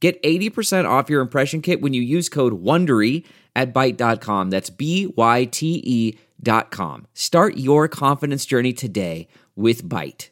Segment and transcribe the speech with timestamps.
[0.00, 3.24] Get 80% off your impression kit when you use code WONDERY
[3.56, 4.50] at Byte.com.
[4.50, 7.06] That's B-Y-T-E dot com.
[7.14, 10.30] Start your confidence journey today with Byte.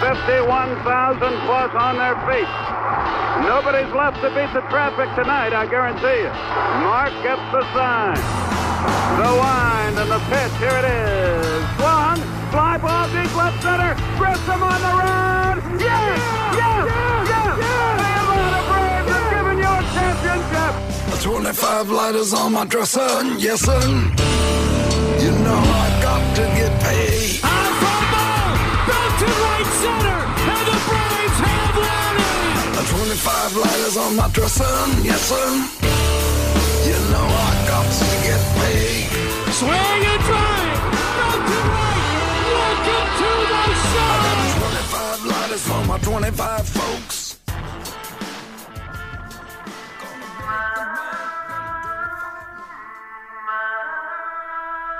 [0.00, 2.48] 51,000 plus on their feet.
[3.48, 6.32] Nobody's left to beat the traffic tonight, I guarantee you.
[6.84, 8.16] Mark gets the sign.
[9.16, 10.52] The wind and the pitch.
[10.60, 11.64] Here it is.
[11.76, 12.33] Swung.
[12.54, 13.94] Fly ball deep left center.
[14.16, 15.58] Grissom on the run.
[15.74, 16.22] Yes!
[16.54, 16.86] Yes!
[17.26, 17.50] Yes!
[17.98, 20.72] The Atlanta Braves have given you a championship.
[21.18, 23.10] 25 lighters on my dresser,
[23.42, 23.82] yes sir.
[25.24, 27.42] You know I got to get paid.
[27.42, 28.54] On fly ball,
[28.86, 30.20] back to right center,
[30.54, 32.86] and the Braves have won it.
[32.86, 35.48] 25 lighters on my dresser, yes sir.
[36.86, 39.10] You know I got to get paid.
[39.58, 40.43] Swing and drive,
[45.54, 45.54] show.
[45.54, 47.40] 25 lighters for my 25 folks.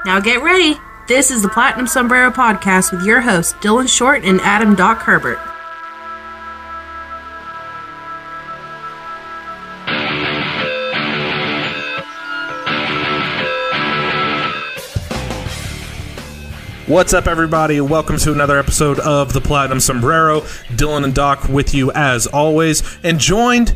[0.07, 0.79] Now get ready.
[1.07, 5.39] This is the Platinum Sombrero Podcast with your hosts, Dylan Short and Adam Doc Herbert.
[16.87, 17.81] What's up, everybody?
[17.81, 20.43] Welcome to another episode of the Platinum Sombrero.
[20.69, 23.75] Dylan and Doc with you as always, and joined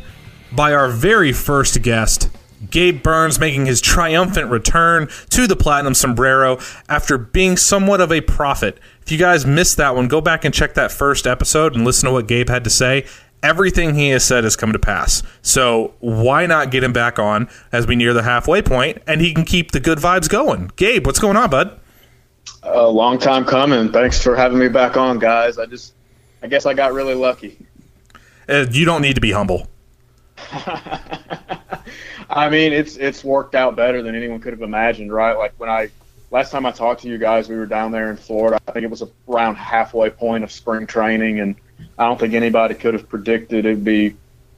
[0.53, 2.29] by our very first guest,
[2.71, 8.21] Gabe Burns, making his triumphant return to the Platinum Sombrero after being somewhat of a
[8.21, 8.79] prophet.
[9.01, 12.09] If you guys missed that one, go back and check that first episode and listen
[12.09, 13.07] to what Gabe had to say.
[13.43, 15.23] Everything he has said has come to pass.
[15.41, 19.33] So why not get him back on as we near the halfway point and he
[19.33, 20.73] can keep the good vibes going?
[20.77, 21.81] Gabe, what's going on, bud?
[22.63, 23.93] A long time coming.
[23.93, 25.59] Thanks for having me back on, guys.
[25.59, 25.95] I just,
[26.43, 27.57] I guess I got really lucky.
[28.49, 29.69] Uh, you don't need to be humble.
[32.31, 35.37] I mean, it's it's worked out better than anyone could have imagined, right?
[35.37, 35.91] Like when I
[36.31, 38.61] last time I talked to you guys, we were down there in Florida.
[38.69, 41.57] I think it was around halfway point of spring training, and
[41.99, 44.17] I don't think anybody could have predicted it'd be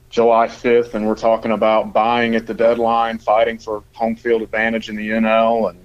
[0.09, 4.89] July 5th, and we're talking about buying at the deadline, fighting for home field advantage
[4.89, 5.79] in the NL, and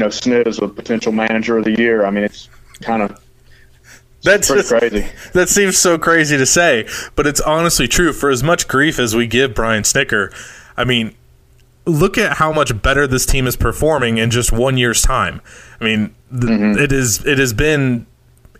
[0.00, 2.06] you know, Snit is a potential manager of the year.
[2.06, 2.48] I mean, it's
[2.80, 3.22] kind of
[4.22, 5.06] That's pretty crazy.
[5.34, 8.14] That seems so crazy to say, but it's honestly true.
[8.14, 10.32] For as much grief as we give Brian Snitker,
[10.74, 11.14] I mean,
[11.84, 15.42] look at how much better this team is performing in just one year's time.
[15.82, 16.78] I mean, th- mm-hmm.
[16.78, 18.06] it is it has been.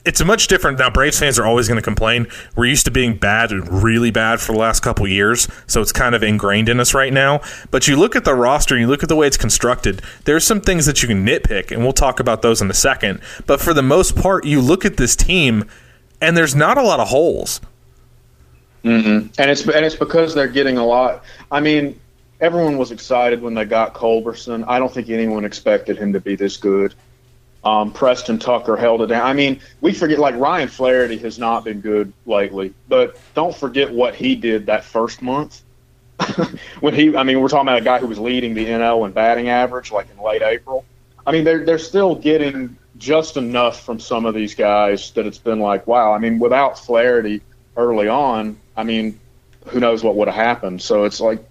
[0.05, 0.89] It's much different now.
[0.89, 2.27] Braves fans are always going to complain.
[2.57, 5.93] We're used to being bad and really bad for the last couple years, so it's
[5.93, 7.43] kind of ingrained in us right now.
[7.71, 10.01] But you look at the roster, and you look at the way it's constructed.
[10.25, 13.21] There's some things that you can nitpick, and we'll talk about those in a second.
[13.47, 15.69] But for the most part, you look at this team,
[16.21, 17.61] and there's not a lot of holes.
[18.85, 19.29] Mm-hmm.
[19.39, 21.23] and it's and it's because they're getting a lot.
[21.51, 22.01] I mean,
[22.41, 24.65] everyone was excited when they got Culberson.
[24.67, 26.95] I don't think anyone expected him to be this good.
[27.63, 29.27] Um, Preston Tucker held it down.
[29.27, 33.93] I mean, we forget like Ryan Flaherty has not been good lately, but don't forget
[33.93, 35.63] what he did that first month.
[36.81, 39.13] when he, I mean, we're talking about a guy who was leading the NL in
[39.13, 40.85] batting average, like in late April.
[41.27, 45.39] I mean, they're they're still getting just enough from some of these guys that it's
[45.39, 46.13] been like, wow.
[46.13, 47.43] I mean, without Flaherty
[47.77, 49.19] early on, I mean,
[49.67, 50.83] who knows what would have happened?
[50.83, 51.43] So it's like,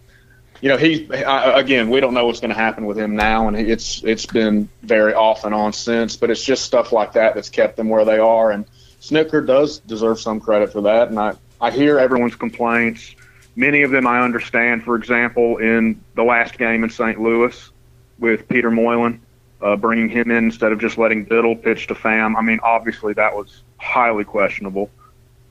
[0.62, 3.48] you know, he I, again, we don't know what's going to happen with him now,
[3.48, 6.16] and it's it's been very off and on since.
[6.16, 8.66] But it's just stuff like that that's kept them where they are, and
[9.02, 11.10] Snitker does deserve some credit for that.
[11.10, 13.16] And I I hear everyone's complaints.
[13.56, 14.84] Many of them I understand.
[14.84, 17.20] For example, in the last game in St.
[17.20, 17.72] Louis
[18.18, 19.22] with Peter Moylan,
[19.62, 22.36] uh, bringing him in instead of just letting Biddle pitch to Fam.
[22.36, 24.90] I mean, obviously that was highly questionable.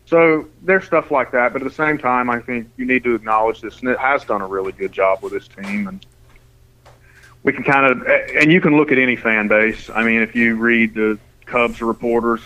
[0.08, 3.14] So there's stuff like that, but at the same time, I think you need to
[3.14, 6.06] acknowledge that Snit has done a really good job with this team, and
[7.42, 9.90] we can kind of, and you can look at any fan base.
[9.90, 12.40] I mean, if you read the Cubs reporters'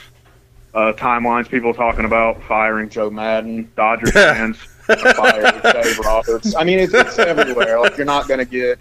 [0.74, 6.56] uh, timelines, people talking about firing Joe Maddon, Dodgers fans firing Dave Roberts.
[6.56, 7.78] I mean, it's, it's everywhere.
[7.78, 8.80] Like you're not going to get,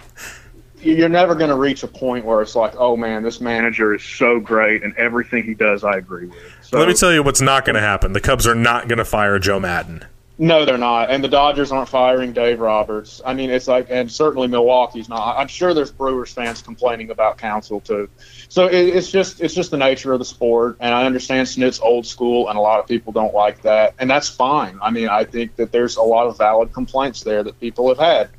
[0.82, 4.04] you're never going to reach a point where it's like, oh man, this manager is
[4.04, 6.38] so great, and everything he does, I agree with.
[6.72, 8.14] So, Let me tell you what's not going to happen.
[8.14, 10.06] The Cubs are not going to fire Joe Maddon.
[10.38, 13.22] No, they're not, and the Dodgers aren't firing Dave Roberts.
[13.26, 15.38] I mean, it's like, and certainly Milwaukee's not.
[15.38, 18.08] I'm sure there's Brewers fans complaining about Counsell too.
[18.48, 21.82] So it, it's just it's just the nature of the sport, and I understand Snit's
[21.82, 24.80] old school, and a lot of people don't like that, and that's fine.
[24.82, 28.00] I mean, I think that there's a lot of valid complaints there that people have
[28.00, 28.30] had.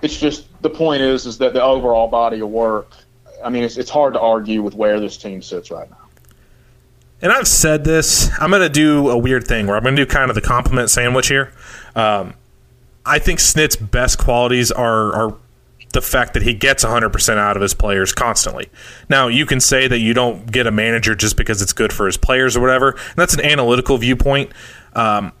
[0.00, 2.90] It's just the point is is that the overall body of work.
[3.44, 6.07] I mean, it's it's hard to argue with where this team sits right now.
[7.20, 8.30] And I've said this.
[8.40, 10.40] I'm going to do a weird thing where I'm going to do kind of the
[10.40, 11.52] compliment sandwich here.
[11.96, 12.34] Um,
[13.04, 15.36] I think Snit's best qualities are are
[15.92, 18.68] the fact that he gets 100% out of his players constantly.
[19.08, 22.04] Now, you can say that you don't get a manager just because it's good for
[22.06, 22.90] his players or whatever.
[22.90, 24.52] And that's an analytical viewpoint.
[24.94, 25.32] Um,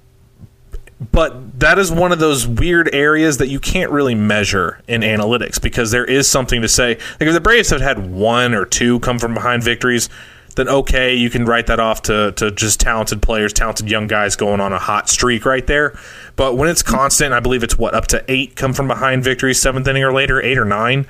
[1.12, 5.60] but that is one of those weird areas that you can't really measure in analytics
[5.60, 6.94] because there is something to say.
[7.20, 10.08] Like if the Braves have had one or two come from behind victories,
[10.58, 14.36] then okay, you can write that off to, to just talented players, talented young guys
[14.36, 15.98] going on a hot streak right there.
[16.36, 19.60] But when it's constant, I believe it's what up to eight come from behind victories,
[19.60, 21.06] seventh inning or later, eight or nine.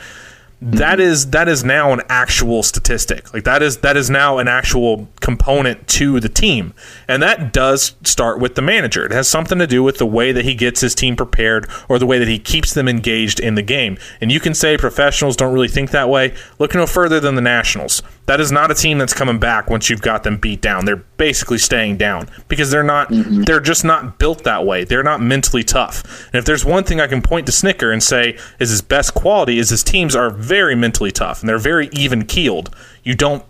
[0.60, 1.02] That mm-hmm.
[1.02, 3.32] is that is now an actual statistic.
[3.32, 6.74] Like that is that is now an actual component to the team,
[7.06, 9.06] and that does start with the manager.
[9.06, 12.00] It has something to do with the way that he gets his team prepared or
[12.00, 13.98] the way that he keeps them engaged in the game.
[14.20, 16.34] And you can say professionals don't really think that way.
[16.58, 18.02] Look no further than the Nationals.
[18.28, 20.84] That is not a team that's coming back once you've got them beat down.
[20.84, 24.84] They're basically staying down because they're not they're just not built that way.
[24.84, 26.26] They're not mentally tough.
[26.26, 29.14] And if there's one thing I can point to Snitker and say is his best
[29.14, 32.68] quality is his teams are very mentally tough and they're very even keeled.
[33.02, 33.42] You don't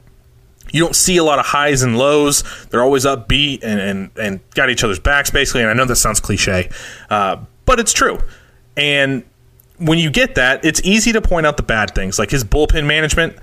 [0.71, 2.45] you don't see a lot of highs and lows.
[2.71, 5.63] They're always upbeat and, and, and got each other's backs, basically.
[5.63, 6.71] And I know that sounds cliche,
[7.11, 8.21] uh, but it's true.
[8.77, 9.25] And
[9.79, 12.87] when you get that, it's easy to point out the bad things, like his bullpen
[12.87, 13.37] management,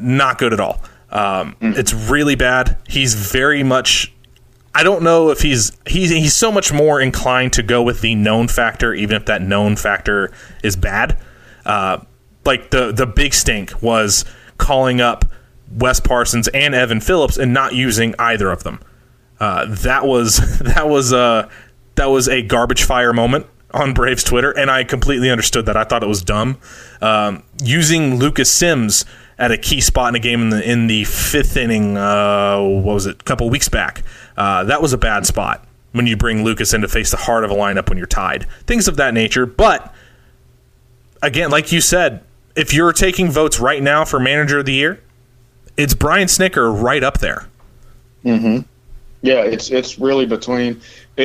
[0.00, 0.80] not good at all.
[1.10, 2.76] Um, It's really bad.
[2.88, 4.12] He's very much.
[4.74, 8.14] I don't know if he's he's he's so much more inclined to go with the
[8.14, 10.30] known factor, even if that known factor
[10.62, 11.18] is bad.
[11.66, 11.98] Uh,
[12.44, 14.24] like the the big stink was
[14.58, 15.24] calling up
[15.76, 18.80] Wes Parsons and Evan Phillips and not using either of them.
[19.40, 21.48] Uh, that was that was uh,
[21.96, 25.76] that was a garbage fire moment on Braves Twitter, and I completely understood that.
[25.76, 26.58] I thought it was dumb.
[27.00, 29.04] Um, using Lucas Sims
[29.40, 32.94] at a key spot in a game in the in the fifth inning, uh, what
[32.94, 33.20] was it?
[33.20, 34.04] A couple weeks back,
[34.36, 37.42] uh, that was a bad spot when you bring Lucas in to face the heart
[37.42, 38.46] of a lineup when you're tied.
[38.66, 39.92] Things of that nature, but
[41.22, 42.22] again, like you said,
[42.54, 45.02] if you're taking votes right now for manager of the year,
[45.76, 47.48] it's Brian Snitker right up there.
[48.22, 48.60] Hmm.
[49.22, 50.80] Yeah, it's it's really between.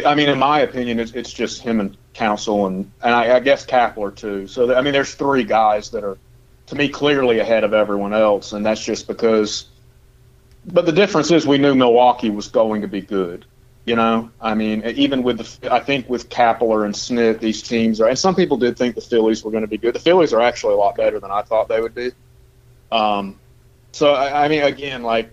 [0.05, 3.39] I mean, in my opinion, it's, it's just him and Counsell and and I, I
[3.39, 4.47] guess Kapler too.
[4.47, 6.17] So I mean, there's three guys that are,
[6.67, 9.65] to me, clearly ahead of everyone else, and that's just because.
[10.65, 13.45] But the difference is, we knew Milwaukee was going to be good.
[13.85, 18.01] You know, I mean, even with the, I think with Kapler and Snit, these teams
[18.01, 19.93] are, and some people did think the Phillies were going to be good.
[19.93, 22.11] The Phillies are actually a lot better than I thought they would be.
[22.91, 23.39] Um,
[23.91, 25.31] so I, I mean, again, like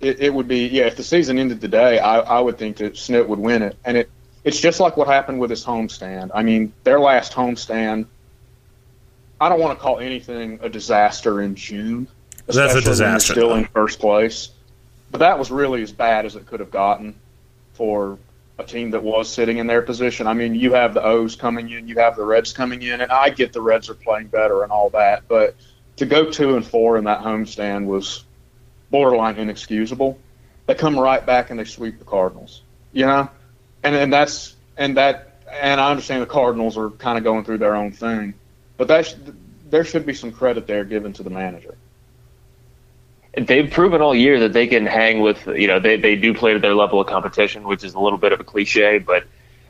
[0.00, 0.84] it, it would be yeah.
[0.84, 3.98] If the season ended today, I, I would think that Snit would win it, and
[3.98, 4.10] it
[4.44, 6.30] it's just like what happened with his homestand.
[6.34, 8.06] I mean, their last homestand.
[9.40, 12.08] I don't want to call anything a disaster in June.
[12.46, 14.50] That's a especially when you're disaster, Still in first place,
[15.10, 17.18] but that was really as bad as it could have gotten
[17.74, 18.18] for
[18.58, 20.26] a team that was sitting in their position.
[20.26, 23.10] I mean, you have the O's coming in, you have the Reds coming in, and
[23.10, 25.56] I get the Reds are playing better and all that, but
[25.96, 28.24] to go two and four in that homestand was
[28.90, 30.18] borderline inexcusable.
[30.66, 32.62] They come right back and they sweep the Cardinals,
[32.92, 33.28] you know,
[33.82, 37.58] and and that's and that and I understand the Cardinals are kind of going through
[37.58, 38.34] their own thing,
[38.76, 39.14] but that sh-
[39.70, 41.76] there should be some credit there given to the manager.
[43.36, 46.52] they've proven all year that they can hang with you know they, they do play
[46.52, 49.24] to their level of competition which is a little bit of a cliche but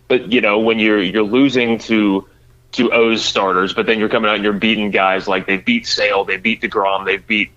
[0.08, 2.26] but you know when you're you're losing to
[2.73, 5.87] to O's starters but then you're coming out and you're beating guys like they beat
[5.87, 7.50] Sale they beat DeGrom they beat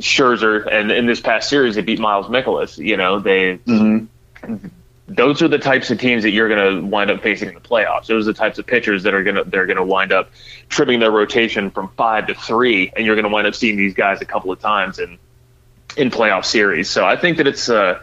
[0.00, 4.66] Scherzer and in this past series they beat Miles Mikolas you know they mm-hmm.
[5.14, 7.60] Those are the types of teams that you're going to wind up facing in the
[7.60, 8.06] playoffs.
[8.06, 10.30] Those are the types of pitchers that are going to they're going to wind up
[10.68, 13.94] trimming their rotation from five to three, and you're going to wind up seeing these
[13.94, 15.18] guys a couple of times in
[15.96, 16.90] in playoff series.
[16.90, 18.00] So I think that it's uh,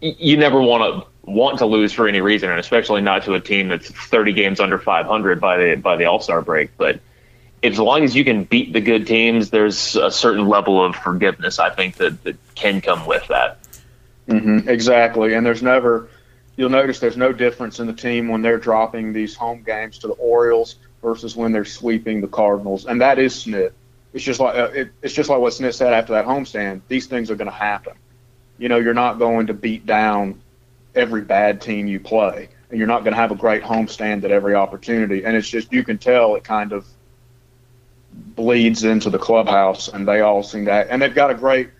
[0.00, 3.40] you never want to want to lose for any reason, and especially not to a
[3.40, 6.70] team that's 30 games under 500 by the by the All Star break.
[6.76, 7.00] But
[7.62, 11.58] as long as you can beat the good teams, there's a certain level of forgiveness
[11.58, 13.58] I think that, that can come with that.
[14.68, 16.08] Exactly, and there's never.
[16.58, 20.08] You'll notice there's no difference in the team when they're dropping these home games to
[20.08, 23.70] the Orioles versus when they're sweeping the Cardinals, and that is Snit.
[24.12, 26.80] It's just like uh, it, it's just like what Snit said after that homestand.
[26.88, 27.92] These things are going to happen,
[28.58, 30.40] you know, you're not going to beat down
[30.96, 34.32] every bad team you play, and you're not going to have a great homestand at
[34.32, 35.24] every opportunity.
[35.24, 36.84] And it's just you can tell it kind of
[38.12, 40.72] bleeds into the clubhouse, and they all seem to.
[40.72, 41.70] And they've got a great.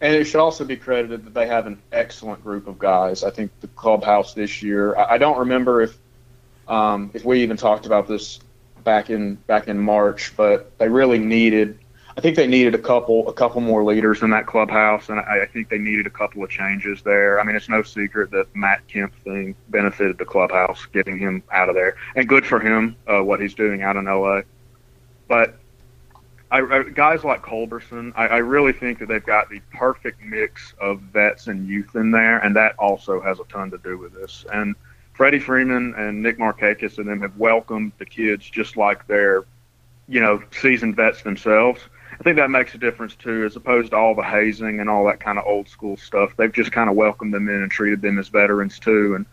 [0.00, 3.24] And it should also be credited that they have an excellent group of guys.
[3.24, 4.96] I think the clubhouse this year.
[4.96, 5.98] I, don't remember if
[6.68, 8.38] um, if we even talked about this
[8.84, 11.78] back in back in March, but they really needed.
[12.16, 15.42] I think they needed a couple a couple more leaders in that clubhouse, and I,
[15.42, 17.40] I think they needed a couple of changes there.
[17.40, 21.68] I mean, it's no secret that Matt Kemp thing benefited the clubhouse, getting him out
[21.68, 24.42] of there, and good for him uh, what he's doing out in LA.
[25.26, 25.58] But
[26.50, 30.72] I, I, guys like Culberson, I, I really think that they've got the perfect mix
[30.80, 34.14] of vets and youth in there, and that also has a ton to do with
[34.14, 34.46] this.
[34.52, 34.74] And
[35.12, 39.44] Freddie Freeman and Nick Markakis and them have welcomed the kids just like they're,
[40.08, 41.80] you know, seasoned vets themselves.
[42.18, 45.04] I think that makes a difference too, as opposed to all the hazing and all
[45.06, 46.36] that kind of old school stuff.
[46.36, 49.26] They've just kind of welcomed them in and treated them as veterans too, and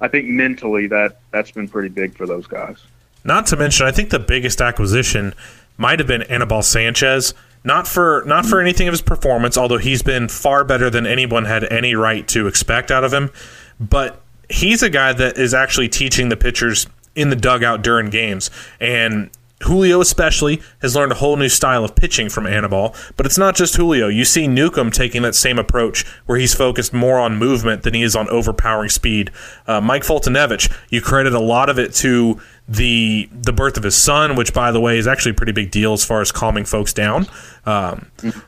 [0.00, 2.78] I think mentally that that's been pretty big for those guys.
[3.24, 5.34] Not to mention, I think the biggest acquisition
[5.76, 7.34] might have been Anibal Sanchez.
[7.64, 11.44] Not for not for anything of his performance, although he's been far better than anyone
[11.44, 13.30] had any right to expect out of him.
[13.78, 18.50] But he's a guy that is actually teaching the pitchers in the dugout during games.
[18.80, 19.30] And
[19.62, 22.94] Julio, especially, has learned a whole new style of pitching from Anibal.
[23.16, 24.08] But it's not just Julio.
[24.08, 28.02] You see Newcomb taking that same approach where he's focused more on movement than he
[28.02, 29.30] is on overpowering speed.
[29.66, 33.96] Uh, Mike Foltynewicz, you credit a lot of it to the the birth of his
[33.96, 36.64] son, which, by the way, is actually a pretty big deal as far as calming
[36.64, 37.26] folks down.
[37.66, 38.06] Um,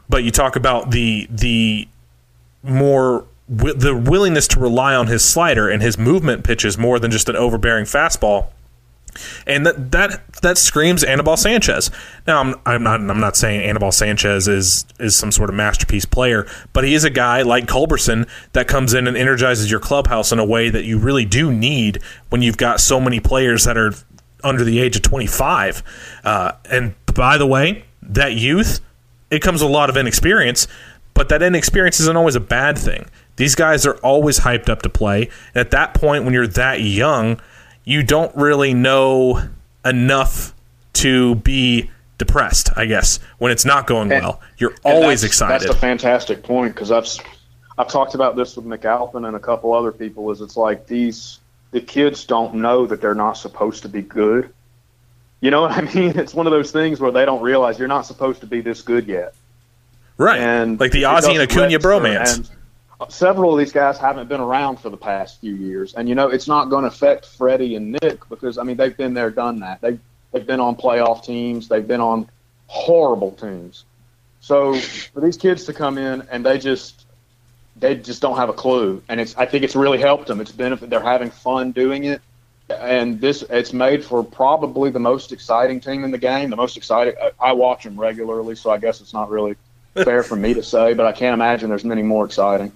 [0.09, 1.89] but you talk about the the
[2.63, 7.29] more the willingness to rely on his slider and his movement pitches more than just
[7.29, 8.47] an overbearing fastball.
[9.47, 11.91] And that that that screams Anibal Sanchez.
[12.27, 16.05] Now I'm, I'm not I'm not saying Anibal Sanchez is is some sort of masterpiece
[16.05, 20.33] player, but he is a guy like Culberson that comes in and energizes your clubhouse
[20.33, 23.77] in a way that you really do need when you've got so many players that
[23.77, 23.93] are
[24.43, 25.83] under the age of 25.
[26.23, 28.81] Uh, and by the way, that youth
[29.31, 30.69] it comes with a lot of inexperience,
[31.13, 33.07] but that inexperience isn't always a bad thing.
[33.37, 35.29] These guys are always hyped up to play.
[35.55, 37.41] And at that point, when you're that young,
[37.85, 39.43] you don't really know
[39.85, 40.55] enough
[40.95, 44.41] to be depressed, I guess, when it's not going And- well.
[44.59, 45.69] You're always that's, excited.
[45.69, 47.07] That's a fantastic point because I've
[47.77, 50.31] I've talked about this with McAlpin and a couple other people.
[50.31, 51.41] Is it's like these
[51.73, 54.53] the kids don't know that they're not supposed to be good.
[55.41, 56.17] You know what I mean?
[56.19, 58.81] It's one of those things where they don't realize you're not supposed to be this
[58.81, 59.35] good yet.
[60.17, 60.39] right.
[60.41, 62.37] And like the Ozzy and Acuna bromance.
[62.37, 62.51] And
[63.09, 66.29] several of these guys haven't been around for the past few years, and you know
[66.29, 69.61] it's not going to affect Freddie and Nick because I mean they've been there, done
[69.61, 69.81] that.
[69.81, 69.99] They
[70.33, 72.29] they've been on playoff teams, they've been on
[72.67, 73.85] horrible teams.
[74.41, 77.07] So for these kids to come in and they just
[77.77, 80.41] they just don't have a clue, and it's I think it's really helped them.
[80.41, 80.91] It's benefit.
[80.91, 82.21] They're having fun doing it.
[82.71, 86.49] And this, it's made for probably the most exciting team in the game.
[86.49, 87.15] The most exciting.
[87.23, 89.57] I, I watch them regularly, so I guess it's not really
[89.95, 92.73] fair for me to say, but I can't imagine there's many more exciting.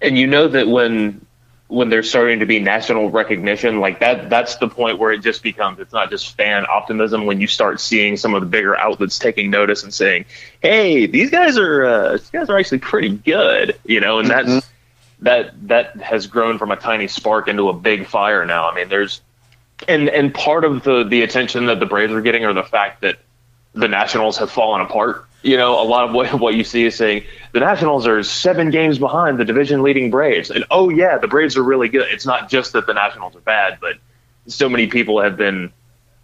[0.00, 1.24] And you know that when
[1.68, 5.42] when there's starting to be national recognition like that that's the point where it just
[5.42, 9.18] becomes it's not just fan optimism when you start seeing some of the bigger outlets
[9.18, 10.24] taking notice and saying
[10.62, 14.66] hey these guys are uh, these guys are actually pretty good you know and that's
[15.20, 18.70] that that has grown from a tiny spark into a big fire now.
[18.70, 19.20] I mean there's
[19.86, 23.02] and and part of the the attention that the braves are getting are the fact
[23.02, 23.18] that
[23.74, 26.96] the nationals have fallen apart you know, a lot of what, what you see is
[26.96, 30.50] saying the Nationals are seven games behind the division leading Braves.
[30.50, 32.06] And oh, yeah, the Braves are really good.
[32.10, 33.96] It's not just that the Nationals are bad, but
[34.46, 35.72] so many people have been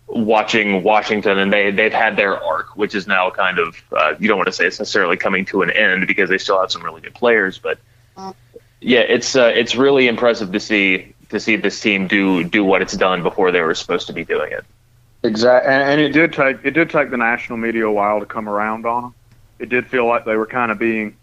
[0.06, 4.28] watching Washington and they, they've had their arc, which is now kind of, uh, you
[4.28, 6.82] don't want to say it's necessarily coming to an end because they still have some
[6.82, 7.58] really good players.
[7.58, 7.78] But
[8.80, 12.82] yeah, it's, uh, it's really impressive to see to see this team do do what
[12.82, 14.64] it's done before they were supposed to be doing it.
[15.24, 18.26] Exactly, and, and it did take it did take the national media a while to
[18.26, 19.14] come around on them.
[19.58, 21.16] It did feel like they were kind of being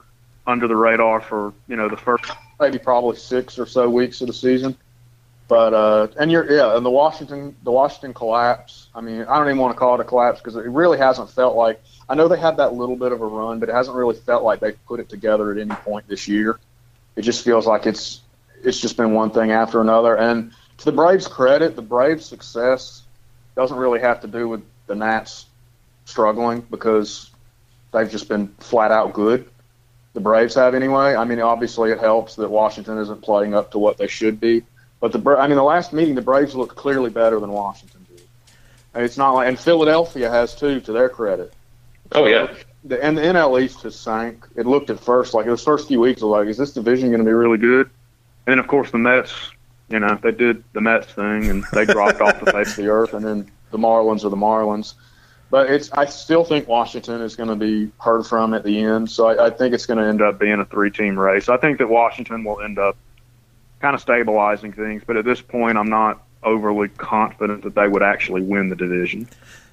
[0.48, 2.26] under the radar for you know the first
[2.60, 4.76] maybe probably six or so weeks of the season.
[5.48, 8.88] But uh, and you're yeah, and the Washington the Washington collapse.
[8.96, 11.30] I mean, I don't even want to call it a collapse because it really hasn't
[11.30, 11.80] felt like.
[12.10, 14.44] I know they had that little bit of a run, but it hasn't really felt
[14.44, 16.60] like they put it together at any point this year.
[17.16, 18.22] It just feels like it's
[18.64, 20.18] it's just been one thing after another.
[20.18, 23.04] And to the Braves' credit, the Braves' success
[23.56, 25.46] doesn't really have to do with the Nats
[26.06, 27.32] struggling because
[27.92, 29.50] they've just been flat out good.
[30.14, 31.16] The Braves have anyway.
[31.16, 34.64] I mean, obviously it helps that Washington isn't playing up to what they should be.
[35.00, 38.26] But the I mean, the last meeting, the Braves looked clearly better than Washington did.
[38.94, 41.54] And it's not like, and Philadelphia has too, to their credit.
[42.12, 42.54] Oh yeah,
[42.84, 44.46] the and the NL East has sank.
[44.56, 47.20] It looked at first like those first few weeks, was like, is this division going
[47.20, 47.90] to be really good?
[48.46, 49.34] And then of course the Mets,
[49.92, 52.88] you know, they did the Mets thing and they dropped off the face of the
[52.88, 54.94] earth, and then the Marlins are the Marlins.
[55.50, 59.12] But it's I still think Washington is going to be heard from at the end,
[59.12, 61.50] so I, I think it's going to end up being a three-team race.
[61.50, 62.96] I think that Washington will end up
[63.82, 68.02] kind of stabilizing things, but at this point, I'm not overly confident that they would
[68.02, 69.28] actually win the division.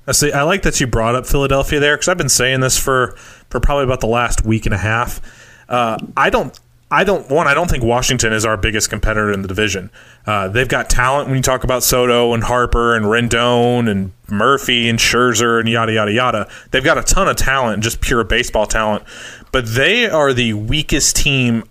[0.06, 0.32] I see.
[0.32, 3.12] I like that you brought up Philadelphia there because I've been saying this for
[3.50, 5.20] for probably about the last week and a half.
[5.68, 6.58] Uh, I don't.
[6.90, 7.46] I don't one.
[7.46, 9.90] I don't think Washington is our biggest competitor in the division.
[10.26, 14.88] Uh, they've got talent when you talk about Soto and Harper and Rendon and Murphy
[14.88, 16.48] and Scherzer and yada yada yada.
[16.70, 19.04] They've got a ton of talent, just pure baseball talent.
[19.52, 21.64] But they are the weakest team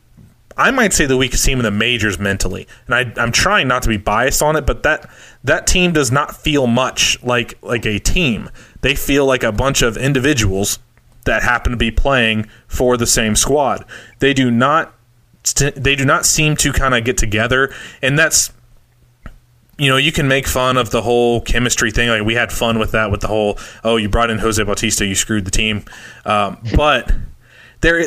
[0.57, 3.83] I might say the weakest team in the majors mentally, and I, am trying not
[3.83, 5.07] to be biased on it, but that
[5.43, 8.50] that team does not feel much like like a team.
[8.81, 10.79] They feel like a bunch of individuals
[11.25, 13.86] that happen to be playing for the same squad.
[14.19, 14.97] They do not
[15.54, 18.51] they do not seem to kind of get together, and that's
[19.77, 22.10] you know, you can make fun of the whole chemistry thing.
[22.10, 25.06] Like we had fun with that, with the whole, oh, you brought in Jose Bautista,
[25.06, 25.86] you screwed the team.
[26.25, 27.12] Um, but
[27.82, 28.04] there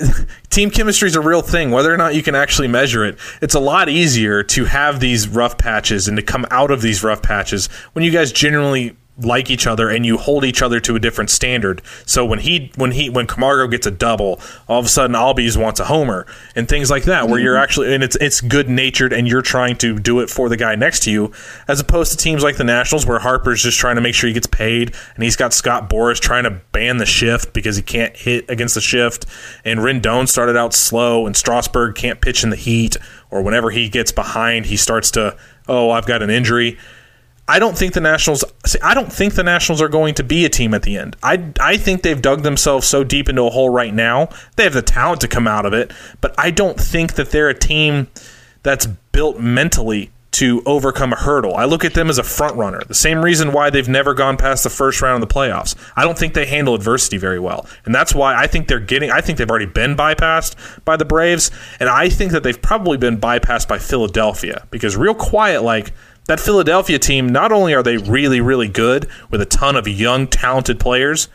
[0.51, 3.55] team chemistry is a real thing whether or not you can actually measure it it's
[3.55, 7.23] a lot easier to have these rough patches and to come out of these rough
[7.23, 10.99] patches when you guys generally like each other and you hold each other to a
[10.99, 11.83] different standard.
[12.07, 15.57] So when he when he when Camargo gets a double, all of a sudden Albies
[15.57, 17.63] wants a homer and things like that, where you're mm-hmm.
[17.63, 20.75] actually and it's it's good natured and you're trying to do it for the guy
[20.75, 21.33] next to you,
[21.69, 24.35] as opposed to teams like the Nationals where Harper's just trying to make sure he
[24.35, 28.17] gets paid and he's got Scott Boras trying to ban the shift because he can't
[28.17, 29.27] hit against the shift,
[29.65, 32.97] and Rendon started out slow and Strasburg can't pitch in the heat
[33.31, 35.37] or whenever he gets behind he starts to
[35.69, 36.79] oh I've got an injury
[37.51, 38.45] I don't think the Nationals.
[38.65, 41.17] See, I don't think the Nationals are going to be a team at the end.
[41.21, 44.29] I I think they've dug themselves so deep into a hole right now.
[44.55, 47.49] They have the talent to come out of it, but I don't think that they're
[47.49, 48.07] a team
[48.63, 51.57] that's built mentally to overcome a hurdle.
[51.57, 52.83] I look at them as a front runner.
[52.87, 55.75] The same reason why they've never gone past the first round of the playoffs.
[55.97, 57.67] I don't think they handle adversity very well.
[57.85, 61.05] And that's why I think they're getting I think they've already been bypassed by the
[61.05, 65.93] Braves and I think that they've probably been bypassed by Philadelphia because real quiet like
[66.31, 70.29] that Philadelphia team, not only are they really, really good with a ton of young,
[70.29, 71.27] talented players,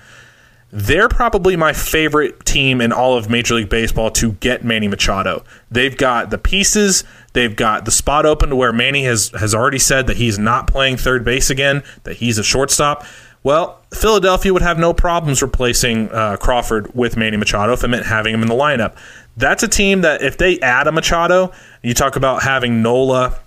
[0.72, 5.44] they're probably my favorite team in all of Major League Baseball to get Manny Machado.
[5.70, 7.04] They've got the pieces,
[7.34, 10.66] they've got the spot open to where Manny has, has already said that he's not
[10.66, 13.04] playing third base again, that he's a shortstop.
[13.44, 18.06] Well, Philadelphia would have no problems replacing uh, Crawford with Manny Machado if it meant
[18.06, 18.96] having him in the lineup.
[19.36, 21.52] That's a team that if they add a Machado,
[21.84, 23.38] you talk about having Nola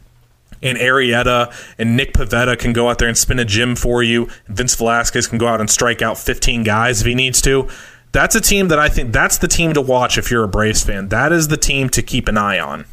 [0.62, 4.28] and Arrieta and Nick Pivetta can go out there and spin a gym for you.
[4.46, 7.68] Vince Velasquez can go out and strike out 15 guys if he needs to.
[8.12, 10.82] That's a team that I think that's the team to watch if you're a Braves
[10.82, 11.08] fan.
[11.08, 12.86] That is the team to keep an eye on.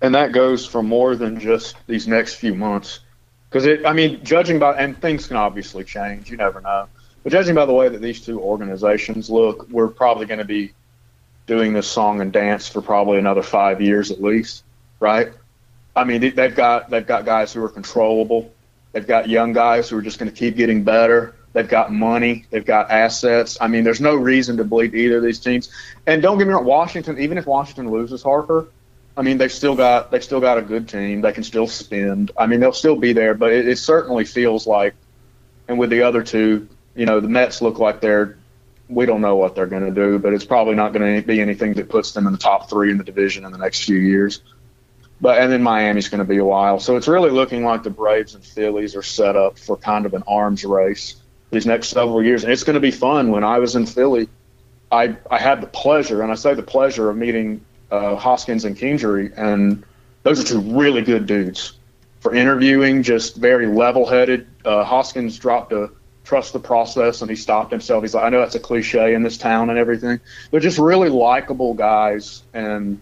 [0.00, 3.00] And that goes for more than just these next few months.
[3.48, 6.30] Because it, I mean, judging by, and things can obviously change.
[6.30, 6.88] You never know.
[7.22, 10.72] But judging by the way that these two organizations look, we're probably going to be
[11.46, 14.62] doing this song and dance for probably another five years at least,
[15.00, 15.32] right?
[15.98, 18.52] I mean, they've got they've got guys who are controllable.
[18.92, 21.34] They've got young guys who are just going to keep getting better.
[21.52, 22.46] They've got money.
[22.50, 23.58] They've got assets.
[23.60, 25.70] I mean, there's no reason to believe either of these teams.
[26.06, 27.18] And don't get me wrong, Washington.
[27.18, 28.68] Even if Washington loses Harper,
[29.16, 31.20] I mean, they've still got they've still got a good team.
[31.20, 32.30] They can still spend.
[32.38, 33.34] I mean, they'll still be there.
[33.34, 34.94] But it, it certainly feels like,
[35.66, 38.38] and with the other two, you know, the Mets look like they're.
[38.88, 41.42] We don't know what they're going to do, but it's probably not going to be
[41.42, 43.98] anything that puts them in the top three in the division in the next few
[43.98, 44.40] years.
[45.20, 47.90] But and then Miami's going to be a while, so it's really looking like the
[47.90, 51.16] Braves and Phillies are set up for kind of an arms race
[51.50, 53.32] these next several years, and it's going to be fun.
[53.32, 54.28] When I was in Philly,
[54.92, 58.76] I I had the pleasure, and I say the pleasure of meeting uh, Hoskins and
[58.76, 59.82] Kingery, and
[60.22, 61.72] those are two really good dudes
[62.20, 63.02] for interviewing.
[63.02, 64.46] Just very level-headed.
[64.64, 65.90] Uh, Hoskins dropped a
[66.22, 68.04] trust the process, and he stopped himself.
[68.04, 70.20] He's like, I know that's a cliche in this town and everything.
[70.50, 73.00] They're just really likable guys, and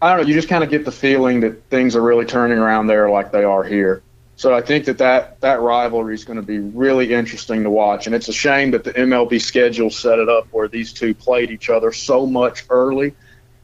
[0.00, 0.28] I don't know.
[0.28, 3.32] You just kind of get the feeling that things are really turning around there like
[3.32, 4.02] they are here.
[4.38, 8.06] So I think that that, that rivalry is going to be really interesting to watch.
[8.06, 11.50] And it's a shame that the MLB schedule set it up where these two played
[11.50, 13.14] each other so much early,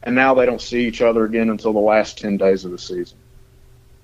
[0.01, 2.79] and now they don't see each other again until the last 10 days of the
[2.79, 3.17] season.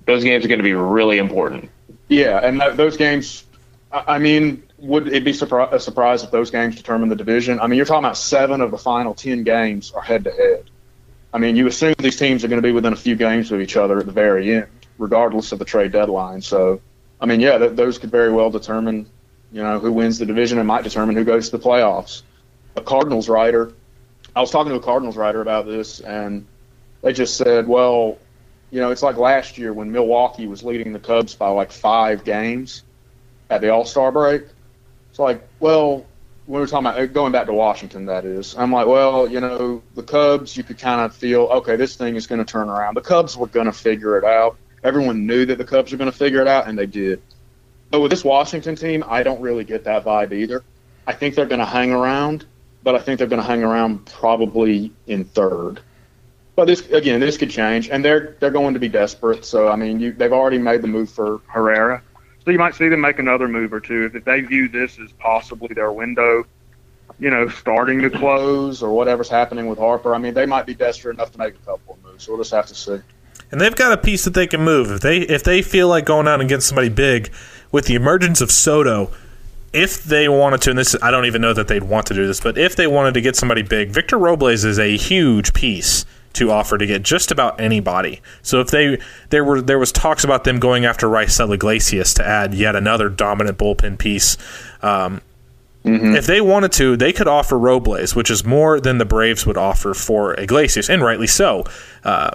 [0.06, 1.70] Those games are going to be really important.
[2.06, 3.44] Yeah, and th- those games,
[3.90, 7.58] I mean, would it be surpri- a surprise if those games determine the division?
[7.58, 10.70] I mean, you're talking about seven of the final 10 games are head to head.
[11.32, 13.60] I mean, you assume these teams are going to be within a few games of
[13.60, 14.66] each other at the very end,
[14.98, 16.42] regardless of the trade deadline.
[16.42, 16.80] So,
[17.20, 19.06] I mean, yeah, th- those could very well determine,
[19.52, 22.22] you know, who wins the division and might determine who goes to the playoffs.
[22.76, 23.72] a Cardinals writer.
[24.34, 26.46] I was talking to a Cardinals writer about this, and
[27.02, 28.18] they just said, well,
[28.70, 32.24] you know, it's like last year when Milwaukee was leading the Cubs by like five
[32.24, 32.84] games
[33.48, 34.44] at the All Star break.
[35.10, 36.06] It's like, well,
[36.50, 38.56] we were talking about uh, going back to Washington, that is.
[38.58, 42.16] I'm like, well, you know, the Cubs, you could kind of feel, okay, this thing
[42.16, 42.96] is going to turn around.
[42.96, 44.56] The Cubs were going to figure it out.
[44.82, 47.22] Everyone knew that the Cubs were going to figure it out, and they did.
[47.92, 50.64] But with this Washington team, I don't really get that vibe either.
[51.06, 52.46] I think they're going to hang around,
[52.82, 55.80] but I think they're going to hang around probably in third.
[56.56, 59.44] But this again, this could change, and they're they're going to be desperate.
[59.44, 62.02] So I mean, you, they've already made the move for Herrera,
[62.44, 65.12] so you might see them make another move or two if, they view this as
[65.12, 66.44] possibly their window,
[67.18, 70.14] you know, starting to close or whatever's happening with Harper.
[70.14, 72.24] I mean, they might be desperate enough to make a couple of moves.
[72.24, 72.98] So we'll just have to see.
[73.50, 76.04] And they've got a piece that they can move if they if they feel like
[76.04, 77.32] going out and getting somebody big
[77.72, 79.10] with the emergence of Soto.
[79.72, 82.26] If they wanted to, and this I don't even know that they'd want to do
[82.26, 86.04] this, but if they wanted to get somebody big, Victor Robles is a huge piece
[86.34, 88.20] to offer to get just about anybody.
[88.42, 88.98] So if they
[89.30, 93.08] there were there was talks about them going after Raisel Iglesias to add yet another
[93.08, 94.36] dominant bullpen piece.
[94.82, 95.20] Um,
[95.84, 96.14] Mm-hmm.
[96.14, 99.56] If they wanted to, they could offer Robles, which is more than the Braves would
[99.56, 101.64] offer for Iglesias, and rightly so.
[102.04, 102.32] Uh,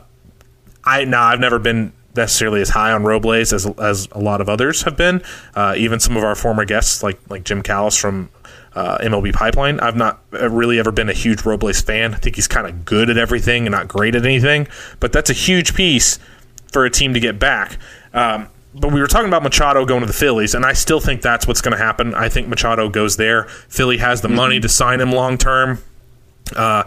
[0.84, 4.50] I now I've never been necessarily as high on Robles as as a lot of
[4.50, 5.22] others have been.
[5.56, 8.30] Uh, even some of our former guests, like like Jim Callis from
[8.74, 12.14] uh, MLB Pipeline, I've not really ever been a huge Robles fan.
[12.14, 14.68] I think he's kind of good at everything and not great at anything.
[15.00, 16.20] But that's a huge piece
[16.72, 17.78] for a team to get back.
[18.14, 21.22] Um, but we were talking about Machado going to the Phillies, and I still think
[21.22, 22.14] that's what's going to happen.
[22.14, 23.46] I think Machado goes there.
[23.70, 25.80] Philly has the money to sign him long term.
[26.54, 26.84] Uh,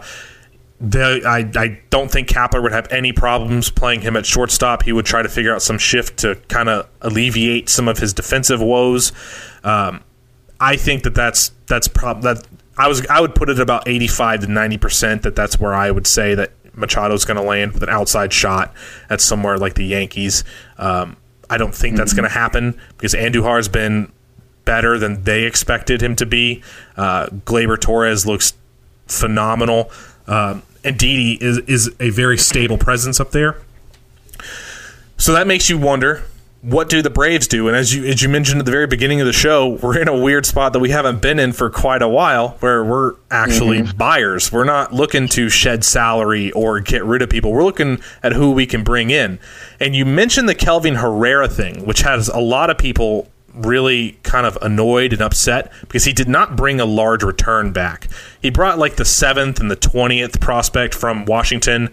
[0.81, 4.83] they, I, I don't think Kapler would have any problems playing him at shortstop.
[4.83, 8.13] He would try to figure out some shift to kind of alleviate some of his
[8.13, 9.11] defensive woes.
[9.63, 10.03] Um,
[10.59, 14.07] I think that that's that's prob- that I was I would put it about eighty
[14.07, 17.73] five to ninety percent that that's where I would say that Machado's going to land
[17.73, 18.73] with an outside shot
[19.09, 20.43] at somewhere like the Yankees.
[20.77, 21.17] Um,
[21.49, 24.11] I don't think that's going to happen because Andujar's been
[24.65, 26.63] better than they expected him to be.
[26.95, 28.53] Uh, Gleyber Torres looks
[29.07, 29.91] phenomenal.
[30.27, 33.57] Um, and Didi is is a very stable presence up there.
[35.17, 36.23] So that makes you wonder
[36.61, 37.67] what do the Braves do?
[37.67, 40.07] And as you as you mentioned at the very beginning of the show, we're in
[40.07, 43.79] a weird spot that we haven't been in for quite a while, where we're actually
[43.79, 43.97] mm-hmm.
[43.97, 44.51] buyers.
[44.51, 47.53] We're not looking to shed salary or get rid of people.
[47.53, 49.39] We're looking at who we can bring in.
[49.79, 53.29] And you mentioned the Kelvin Herrera thing, which has a lot of people
[53.65, 58.07] really kind of annoyed and upset because he did not bring a large return back.
[58.41, 61.89] He brought like the seventh and the twentieth prospect from Washington.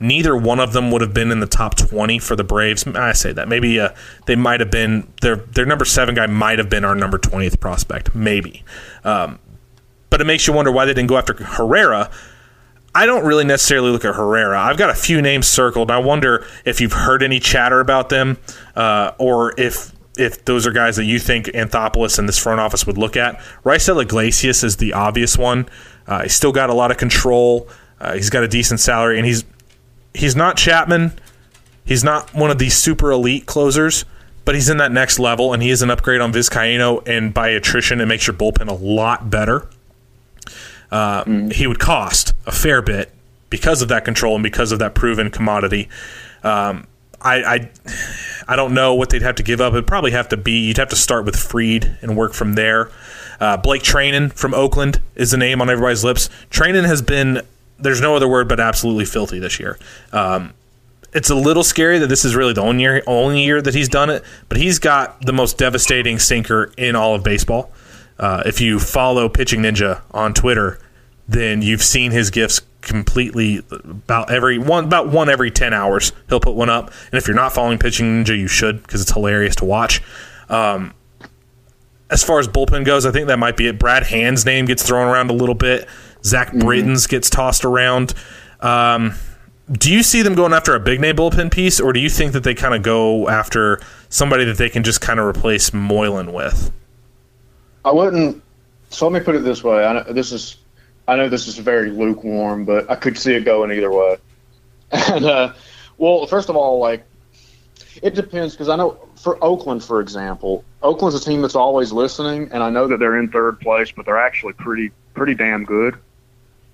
[0.00, 2.86] Neither one of them would have been in the top twenty for the Braves.
[2.86, 3.90] I say that maybe uh,
[4.26, 7.58] they might have been their their number seven guy might have been our number twentieth
[7.58, 8.64] prospect, maybe.
[9.02, 9.40] Um,
[10.08, 12.10] but it makes you wonder why they didn't go after Herrera.
[12.94, 14.58] I don't really necessarily look at Herrera.
[14.58, 15.90] I've got a few names circled.
[15.90, 18.38] I wonder if you've heard any chatter about them,
[18.74, 22.86] uh, or if if those are guys that you think Anthopoulos and this front office
[22.86, 23.38] would look at.
[23.64, 25.68] Raisel Iglesias is the obvious one.
[26.06, 27.68] Uh, he's still got a lot of control.
[28.00, 29.44] Uh, he's got a decent salary, and he's
[30.14, 31.12] he's not Chapman.
[31.84, 34.04] He's not one of these super elite closers,
[34.44, 37.06] but he's in that next level, and he is an upgrade on Vizcaino.
[37.06, 39.68] And by attrition, it makes your bullpen a lot better.
[40.90, 43.12] Uh, He would cost a fair bit
[43.50, 45.88] because of that control and because of that proven commodity.
[46.42, 46.86] Um,
[47.20, 47.70] I, I
[48.46, 49.72] I don't know what they'd have to give up.
[49.72, 52.90] It'd probably have to be you'd have to start with Fried and work from there.
[53.40, 56.28] Uh, Blake Treinen from Oakland is the name on everybody's lips.
[56.50, 57.42] Trainen has been
[57.78, 59.78] there's no other word but absolutely filthy this year.
[60.12, 60.54] Um,
[61.12, 63.88] it's a little scary that this is really the only year, only year that he's
[63.88, 67.70] done it, but he's got the most devastating sinker in all of baseball.
[68.18, 70.78] Uh, if you follow Pitching Ninja on Twitter,
[71.26, 76.40] then you've seen his gifts completely about every one about one every 10 hours he'll
[76.40, 79.54] put one up and if you're not following pitching ninja you should because it's hilarious
[79.54, 80.02] to watch
[80.48, 80.94] um,
[82.10, 84.82] as far as bullpen goes i think that might be it brad hand's name gets
[84.82, 85.88] thrown around a little bit
[86.24, 88.14] zach britton's gets tossed around
[88.60, 89.14] um,
[89.70, 92.32] do you see them going after a big name bullpen piece or do you think
[92.32, 96.32] that they kind of go after somebody that they can just kind of replace moylan
[96.32, 96.72] with
[97.88, 98.42] I wouldn't.
[98.90, 99.84] So let me put it this way.
[99.84, 100.56] I know, this is.
[101.08, 104.18] I know this is very lukewarm, but I could see it going either way.
[104.90, 105.52] And uh,
[105.98, 107.04] well, first of all, like
[108.02, 112.50] it depends because I know for Oakland, for example, Oakland's a team that's always listening,
[112.52, 115.98] and I know that they're in third place, but they're actually pretty pretty damn good.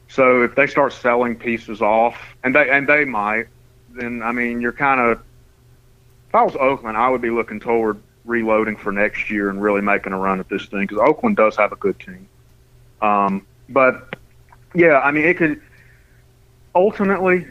[0.08, 3.46] So if they start selling pieces off, and they and they might,
[3.90, 5.20] then I mean you're kind of.
[6.28, 9.80] If I was Oakland, I would be looking toward reloading for next year and really
[9.80, 12.28] making a run at this thing because Oakland does have a good team.
[13.02, 14.16] Um, but
[14.74, 15.60] Yeah, I mean, it could
[16.74, 17.46] ultimately.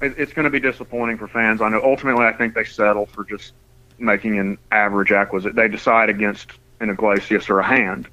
[0.00, 1.60] It, it's going to be disappointing for fans.
[1.60, 1.82] I know.
[1.82, 3.52] Ultimately, I think they settle for just
[3.98, 5.56] making an average acquisition.
[5.56, 8.08] They decide against an Iglesias or a Hand.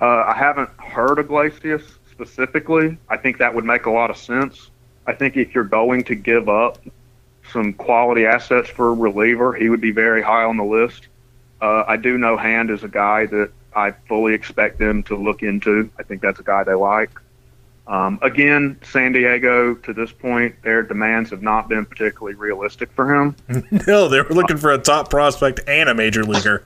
[0.00, 2.96] Uh, I haven't heard Iglesias specifically.
[3.08, 4.70] I think that would make a lot of sense.
[5.06, 6.78] I think if you're going to give up
[7.52, 11.08] some quality assets for a reliever, he would be very high on the list.
[11.60, 15.42] Uh, I do know Hand is a guy that I fully expect them to look
[15.42, 15.90] into.
[15.98, 17.10] I think that's a guy they like.
[17.88, 23.14] Um, again, San Diego, to this point, their demands have not been particularly realistic for
[23.14, 23.34] him.
[23.86, 26.64] no, they were looking for a top prospect and a major leaguer.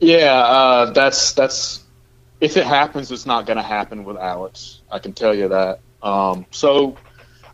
[0.00, 1.84] Yeah, uh, that's that's
[2.40, 4.80] if it happens, it's not going to happen with Alex.
[4.90, 5.80] I can tell you that.
[6.02, 6.96] Um, so,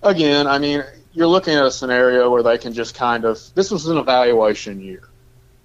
[0.02, 3.40] again, I mean, you're looking at a scenario where they can just kind of.
[3.54, 5.09] This was an evaluation year.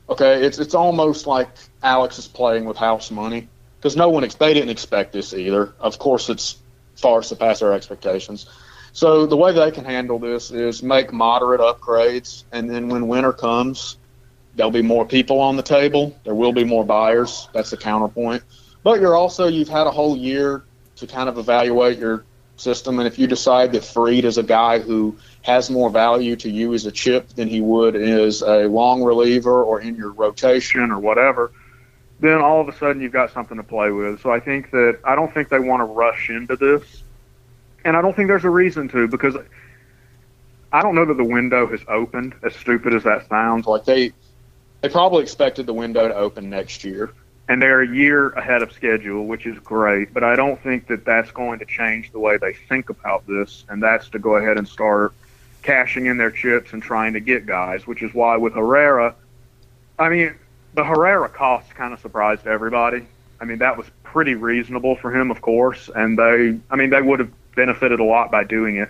[0.09, 1.49] Okay, it's it's almost like
[1.83, 5.73] Alex is playing with house money because no one they didn't expect this either.
[5.79, 6.57] Of course, it's
[6.99, 8.47] far surpass our expectations.
[8.91, 13.33] So the way they can handle this is make moderate upgrades, and then when winter
[13.33, 13.97] comes,
[14.55, 16.17] there'll be more people on the table.
[16.23, 17.47] There will be more buyers.
[17.53, 18.43] That's the counterpoint.
[18.83, 20.63] But you're also you've had a whole year
[20.97, 22.25] to kind of evaluate your
[22.57, 26.49] system, and if you decide that Fried is a guy who has more value to
[26.49, 30.91] you as a chip than he would as a long reliever or in your rotation
[30.91, 31.51] or whatever,
[32.19, 34.21] then all of a sudden you've got something to play with.
[34.21, 37.03] So I think that I don't think they want to rush into this,
[37.85, 39.35] and I don't think there's a reason to because
[40.71, 42.35] I don't know that the window has opened.
[42.43, 44.11] As stupid as that sounds, like they
[44.81, 47.11] they probably expected the window to open next year,
[47.47, 50.13] and they're a year ahead of schedule, which is great.
[50.13, 53.65] But I don't think that that's going to change the way they think about this,
[53.69, 55.13] and that's to go ahead and start
[55.61, 57.87] cashing in their chips and trying to get guys.
[57.87, 59.15] Which is why with Herrera,
[59.97, 60.35] I mean,
[60.73, 63.05] the Herrera cost kind of surprised everybody.
[63.41, 67.01] I mean, that was pretty reasonable for him, of course, and they, I mean, they
[67.01, 68.89] would have benefited a lot by doing it.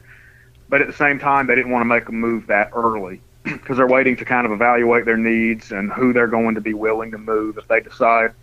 [0.68, 3.78] But at the same time, they didn't want to make a move that early because
[3.78, 7.12] they're waiting to kind of evaluate their needs and who they're going to be willing
[7.12, 7.58] to move.
[7.58, 8.34] If they decide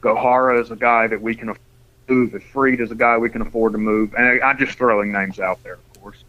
[0.00, 1.54] Gohara is a guy that we can
[2.08, 5.12] move, if Fried is a guy we can afford to move, and I'm just throwing
[5.12, 6.24] names out there, of course.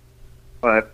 [0.61, 0.91] But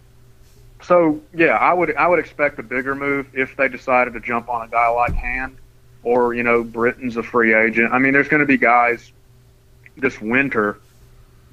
[0.84, 4.50] so yeah, I would I would expect a bigger move if they decided to jump
[4.50, 5.58] on a guy like Hand
[6.04, 7.94] or you know Britton's a free agent.
[7.94, 9.12] I mean, there's going to be guys
[9.98, 10.80] this winter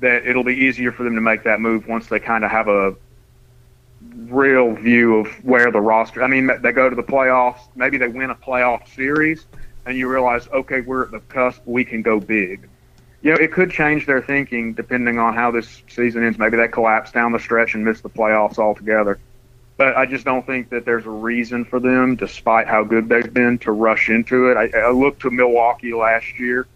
[0.01, 2.69] that it'll be easier for them to make that move once they kind of have
[2.69, 2.95] a
[4.15, 6.23] real view of where the roster.
[6.23, 9.45] I mean, they go to the playoffs, maybe they win a playoff series,
[9.87, 12.69] and you realize, okay, we're at the cusp, we can go big.
[13.23, 16.39] You know, it could change their thinking depending on how this season ends.
[16.39, 19.19] Maybe they collapse down the stretch and miss the playoffs altogether.
[19.79, 23.33] But I just don't think that there's a reason for them, despite how good they've
[23.33, 24.57] been, to rush into it.
[24.57, 26.67] I, I looked to Milwaukee last year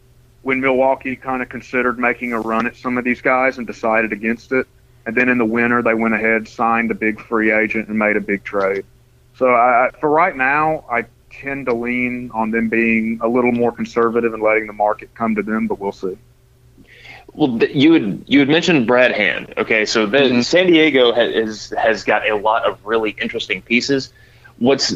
[0.42, 4.12] when Milwaukee kind of considered making a run at some of these guys and decided
[4.12, 4.68] against it.
[5.04, 8.16] And then in the winter, they went ahead, signed a big free agent, and made
[8.16, 8.84] a big trade.
[9.36, 13.72] So I, for right now, I tend to lean on them being a little more
[13.72, 16.16] conservative and letting the market come to them, but we'll see.
[17.34, 19.54] Well, you had you had mentioned Brad Hand.
[19.56, 20.40] Okay, so the, mm-hmm.
[20.42, 24.12] San Diego has has got a lot of really interesting pieces.
[24.58, 24.94] What's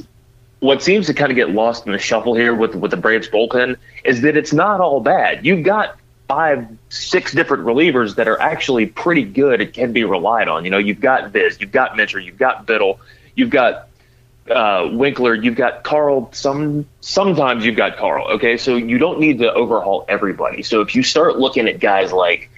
[0.60, 3.28] what seems to kind of get lost in the shuffle here with with the Braves
[3.28, 5.46] bullpen is that it's not all bad.
[5.46, 5.96] You've got
[6.28, 10.64] five, six different relievers that are actually pretty good and can be relied on.
[10.64, 12.98] You know, you've got Viz, you've got Minter, you've got Biddle,
[13.34, 13.88] you've got
[14.50, 16.30] uh, Winkler, you've got Carle.
[16.32, 18.28] Some sometimes you've got Carle.
[18.32, 20.62] Okay, so you don't need to overhaul everybody.
[20.62, 22.50] So if you start looking at guys like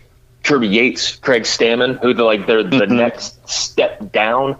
[0.44, 2.96] Kirby Yates, Craig Stammen, who they're like they're the mm-hmm.
[2.96, 4.57] next step down,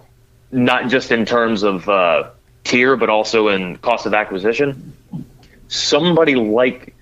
[0.51, 2.29] not just in terms of uh,
[2.63, 4.93] tier, but also in cost of acquisition.
[5.67, 6.95] Somebody like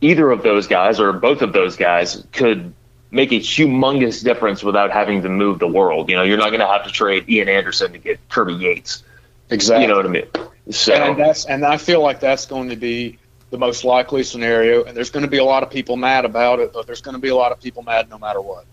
[0.00, 2.72] either of those guys or both of those guys could
[3.10, 6.10] make a humongous difference without having to move the world.
[6.10, 9.02] You know, you're not going to have to trade Ian Anderson to get Kirby Yates.
[9.50, 9.82] Exactly.
[9.82, 10.26] You know what I mean?
[10.70, 13.18] So and that's and I feel like that's going to be
[13.50, 14.84] the most likely scenario.
[14.84, 17.14] And there's going to be a lot of people mad about it, but there's going
[17.14, 18.66] to be a lot of people mad no matter what.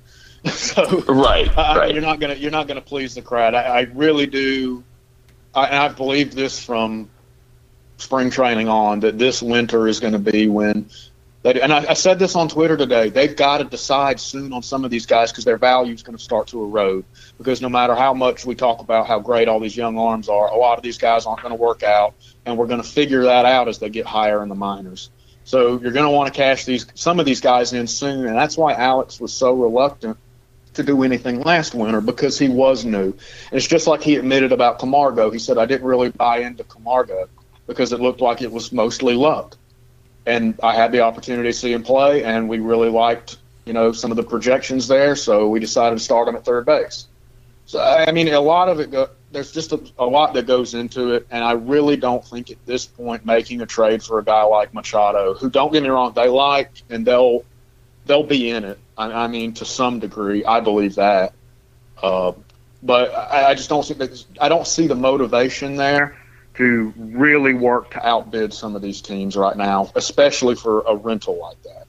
[0.45, 1.93] so right, I, right.
[1.93, 3.55] You're not gonna you're not gonna please the crowd.
[3.55, 4.83] I, I really do.
[5.55, 7.09] I, I've believed this from
[7.97, 10.89] spring training on that this winter is going to be when
[11.45, 13.09] they, and I, I, said this on Twitter today.
[13.09, 16.17] They've got to decide soon on some of these guys because their value is going
[16.17, 17.05] to start to erode.
[17.37, 20.47] Because no matter how much we talk about how great all these young arms are,
[20.47, 22.15] a lot of these guys aren't going to work out,
[22.47, 25.11] and we're going to figure that out as they get higher in the minors.
[25.43, 28.35] So you're going to want to cash these some of these guys in soon, and
[28.35, 30.17] that's why Alex was so reluctant
[30.73, 33.09] to do anything last winter because he was new.
[33.11, 33.17] And
[33.51, 35.29] it's just like he admitted about Camargo.
[35.29, 37.29] He said I didn't really buy into Camargo
[37.67, 39.57] because it looked like it was mostly luck
[40.25, 43.91] and I had the opportunity to see him play, and we really liked you know,
[43.91, 47.07] some of the projections there, so we decided to start him at third base.
[47.65, 50.75] So I mean, a lot of it go, there's just a, a lot that goes
[50.75, 54.23] into it, and I really don't think at this point making a trade for a
[54.23, 57.43] guy like Machado, who don't get me wrong, they like and they'll
[58.05, 58.77] they'll be in it.
[58.95, 61.33] I, I mean, to some degree, I believe that.
[62.01, 62.33] Uh,
[62.83, 63.95] but I, I just don't see
[64.39, 66.15] I don't see the motivation there
[66.57, 71.39] to really work to outbid some of these teams right now, especially for a rental
[71.39, 71.87] like that.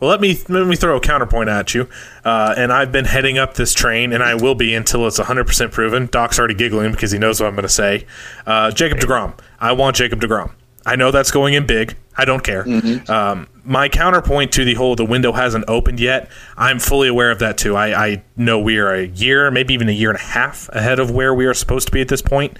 [0.00, 1.88] Well, let me let me throw a counterpoint at you.
[2.24, 5.70] Uh, and I've been heading up this train, and I will be until it's 100%
[5.70, 6.08] proven.
[6.10, 8.06] Doc's already giggling because he knows what I'm going to say.
[8.44, 9.38] Uh, Jacob DeGrom.
[9.60, 10.50] I want Jacob DeGrom.
[10.84, 11.96] I know that's going in big.
[12.16, 12.66] I don't care.
[13.08, 16.30] Um, my counterpoint to the whole the window hasn't opened yet.
[16.56, 17.76] I'm fully aware of that too.
[17.76, 20.98] I, I know we are a year, maybe even a year and a half ahead
[20.98, 22.58] of where we are supposed to be at this point.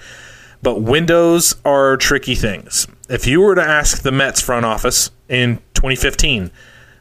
[0.63, 2.87] But windows are tricky things.
[3.09, 6.51] If you were to ask the Mets front office in 2015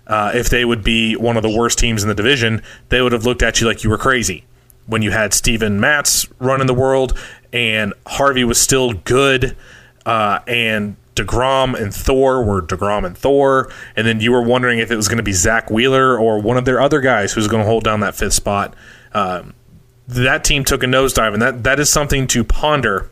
[0.06, 3.12] uh, if they would be one of the worst teams in the division, they would
[3.12, 4.44] have looked at you like you were crazy.
[4.86, 7.16] When you had Steven Matz running the world
[7.52, 9.56] and Harvey was still good,
[10.04, 14.90] uh, and DeGrom and Thor were DeGrom and Thor, and then you were wondering if
[14.90, 17.62] it was going to be Zack Wheeler or one of their other guys who's going
[17.62, 18.74] to hold down that fifth spot.
[19.12, 19.54] Um,
[20.08, 23.08] that team took a nosedive, and that, that is something to ponder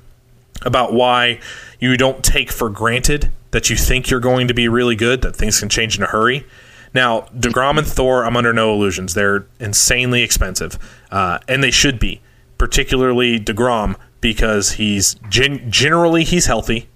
[0.63, 1.41] about why
[1.79, 5.35] you don't take for granted that you think you're going to be really good, that
[5.35, 6.47] things can change in a hurry.
[6.95, 9.15] Now, DeGrom and Thor, I'm under no illusions.
[9.15, 10.79] They're insanely expensive,
[11.11, 12.21] uh, and they should be,
[12.59, 16.89] particularly DeGrom, because he's gen- generally he's healthy,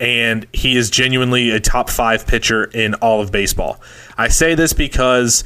[0.00, 3.80] and he is genuinely a top five pitcher in all of baseball.
[4.16, 5.44] I say this because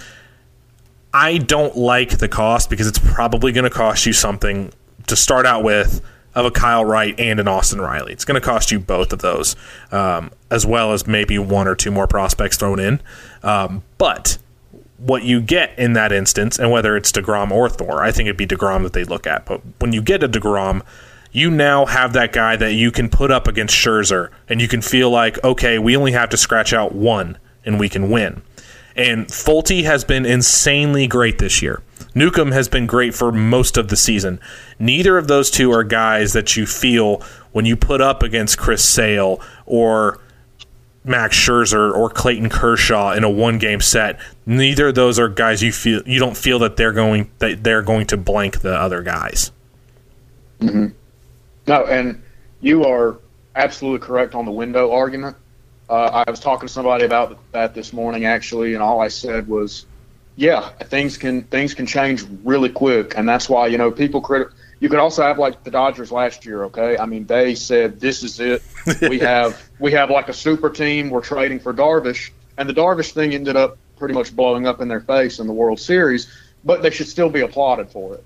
[1.13, 4.73] I don't like the cost because it's probably going to cost you something
[5.07, 6.03] to start out with
[6.39, 8.13] of a Kyle Wright and an Austin Riley.
[8.13, 9.57] It's going to cost you both of those,
[9.91, 13.01] um, as well as maybe one or two more prospects thrown in.
[13.43, 14.39] Um, but
[14.99, 18.37] what you get in that instance, and whether it's DeGrom or Thor, I think it'd
[18.37, 19.47] be DeGrom that they look at.
[19.47, 20.83] But when you get a DeGrom,
[21.33, 24.81] you now have that guy that you can put up against Scherzer, and you can
[24.81, 28.43] feel like, okay, we only have to scratch out one, and we can win.
[28.95, 31.83] And Folty has been insanely great this year.
[32.19, 34.41] Newcomb has been great for most of the season.
[34.79, 38.85] Neither of those two are guys that you feel when you put up against Chris
[38.85, 40.19] Sale or
[41.05, 44.19] Max Scherzer or Clayton Kershaw in a one game set.
[44.47, 47.83] Neither of those are guys you feel you don't feel that they're going that they're
[47.83, 49.53] going to blank the other guys.
[50.61, 52.21] No, and
[52.61, 53.19] you are
[53.55, 55.37] absolutely correct on the window argument.
[55.89, 59.49] Uh, I was talking to somebody about that this morning, actually, and all I said
[59.49, 59.87] was,
[60.39, 64.49] "Yeah, things can things can change really quick, and that's why you know people credit.
[64.81, 66.65] You could also have like the Dodgers last year.
[66.65, 68.63] Okay, I mean they said this is it.
[69.03, 71.11] we have we have like a super team.
[71.11, 74.87] We're trading for Darvish, and the Darvish thing ended up pretty much blowing up in
[74.87, 76.33] their face in the World Series.
[76.65, 78.25] But they should still be applauded for it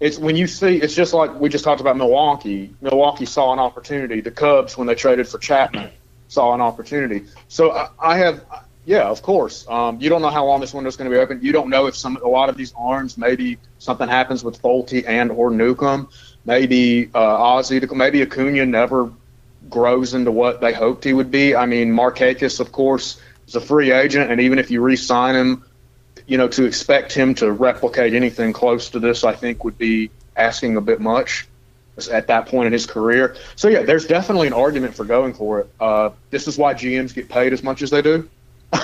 [0.00, 2.74] it's when you see it's just like we just talked about Milwaukee.
[2.80, 4.20] Milwaukee saw an opportunity.
[4.20, 5.90] The Cubs, when they traded for Chapman,
[6.28, 7.24] saw an opportunity.
[7.48, 8.44] So I, I have,
[8.86, 9.66] yeah, of course.
[9.68, 11.40] Um, you don't know how long this window is going to be open.
[11.42, 15.04] You don't know if some a lot of these arms maybe something happens with Folty
[15.06, 16.08] and or Newcomb.
[16.44, 19.10] Maybe uh, Ozzy, maybe Acuna never
[19.70, 21.56] grows into what they hoped he would be.
[21.56, 23.18] I mean, Markakis, of course,
[23.48, 25.64] is a free agent, and even if you re-sign him,
[26.26, 30.10] you know, to expect him to replicate anything close to this, I think would be
[30.36, 31.48] asking a bit much
[32.10, 33.36] at that point in his career.
[33.56, 35.70] So yeah, there's definitely an argument for going for it.
[35.80, 38.28] Uh, this is why GMs get paid as much as they do.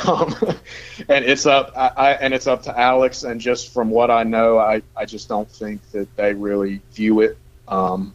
[0.06, 0.34] Um,
[1.08, 3.24] and it's up, I, I, and it's up to Alex.
[3.24, 7.20] And just from what I know, I, I just don't think that they really view
[7.20, 7.38] it.
[7.68, 8.14] Um,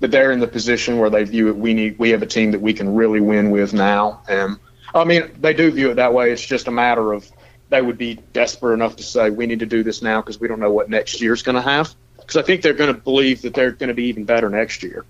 [0.00, 1.56] that they're in the position where they view it.
[1.56, 4.22] We need, we have a team that we can really win with now.
[4.28, 4.58] And
[4.94, 6.32] I mean, they do view it that way.
[6.32, 7.30] It's just a matter of
[7.70, 10.46] they would be desperate enough to say we need to do this now because we
[10.46, 11.94] don't know what next year's going to have.
[12.16, 14.82] Because I think they're going to believe that they're going to be even better next
[14.82, 15.04] year.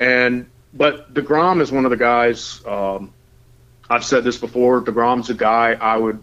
[0.00, 2.60] And but Degrom is one of the guys.
[2.66, 3.13] Um,
[3.88, 4.80] I've said this before.
[4.80, 6.22] Degrom's a guy I would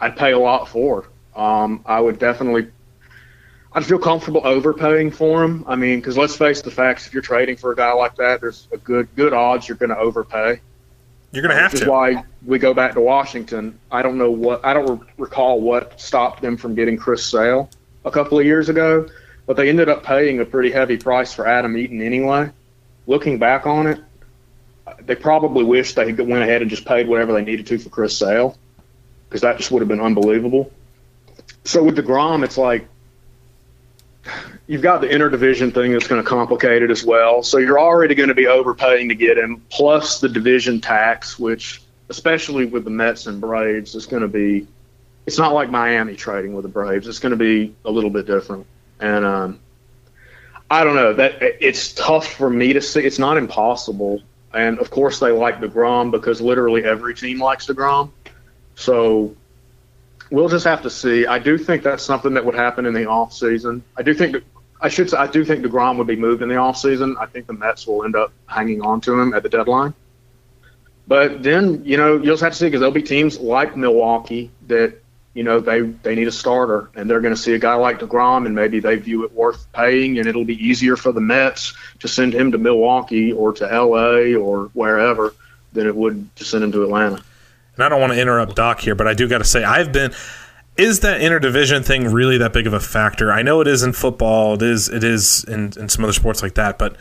[0.00, 1.06] I'd pay a lot for.
[1.34, 2.70] Um, I would definitely.
[3.72, 5.64] I'd feel comfortable overpaying for him.
[5.66, 7.06] I mean, because let's face the facts.
[7.06, 9.90] If you're trading for a guy like that, there's a good good odds you're going
[9.90, 10.60] to overpay.
[11.32, 13.80] You're going to have Which is why we go back to Washington.
[13.90, 17.68] I don't know what I don't recall what stopped them from getting Chris Sale
[18.04, 19.08] a couple of years ago,
[19.46, 22.50] but they ended up paying a pretty heavy price for Adam Eaton anyway.
[23.06, 24.00] Looking back on it,
[25.00, 28.16] they probably wish they went ahead and just paid whatever they needed to for Chris
[28.16, 28.56] Sale,
[29.28, 30.70] because that just would have been unbelievable.
[31.64, 32.86] So with Degrom, it's like
[34.66, 37.42] you've got the interdivision thing that's going to complicate it as well.
[37.42, 41.82] So you're already going to be overpaying to get him, plus the division tax, which,
[42.08, 44.66] especially with the Mets and Braves, is going to be
[45.26, 47.08] it's not like Miami trading with the Braves.
[47.08, 48.66] It's going to be a little bit different,
[49.00, 49.60] and um,
[50.70, 53.00] I don't know that it's tough for me to see.
[53.00, 54.22] It's not impossible,
[54.54, 58.10] and of course they like Degrom because literally every team likes Degrom.
[58.76, 59.36] So
[60.30, 61.26] we'll just have to see.
[61.26, 63.82] I do think that's something that would happen in the off season.
[63.96, 64.36] I do think
[64.80, 67.16] I should say I do think Degrom would be moved in the off season.
[67.20, 69.94] I think the Mets will end up hanging on to him at the deadline.
[71.06, 74.50] But then you know you'll just have to see because there'll be teams like Milwaukee
[74.66, 75.03] that
[75.34, 77.98] you know they they need a starter and they're going to see a guy like
[77.98, 81.74] Degrom and maybe they view it worth paying and it'll be easier for the Mets
[81.98, 84.34] to send him to Milwaukee or to L.A.
[84.34, 85.34] or wherever
[85.72, 87.22] than it would to send him to Atlanta.
[87.74, 89.92] And I don't want to interrupt Doc here, but I do got to say I've
[89.92, 90.14] been.
[90.76, 93.30] Is that interdivision thing really that big of a factor?
[93.30, 94.54] I know it is in football.
[94.54, 94.88] It is.
[94.88, 96.96] It is in, in some other sports like that, but.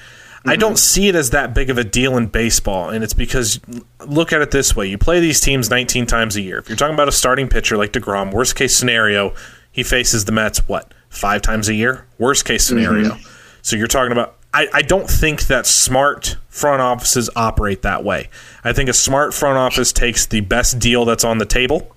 [0.45, 0.77] I don't mm-hmm.
[0.77, 3.61] see it as that big of a deal in baseball, and it's because
[4.05, 6.57] look at it this way: you play these teams 19 times a year.
[6.57, 9.33] If you're talking about a starting pitcher like Degrom, worst case scenario,
[9.71, 12.05] he faces the Mets what five times a year?
[12.17, 13.11] Worst case scenario.
[13.11, 13.29] Mm-hmm.
[13.61, 14.37] So you're talking about.
[14.55, 18.29] I, I don't think that smart front offices operate that way.
[18.63, 21.95] I think a smart front office takes the best deal that's on the table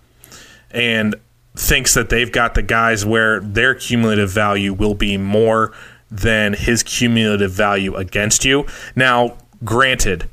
[0.71, 1.17] and
[1.55, 5.73] thinks that they've got the guys where their cumulative value will be more
[6.11, 8.67] than his cumulative value against you.
[8.95, 10.29] Now, granted,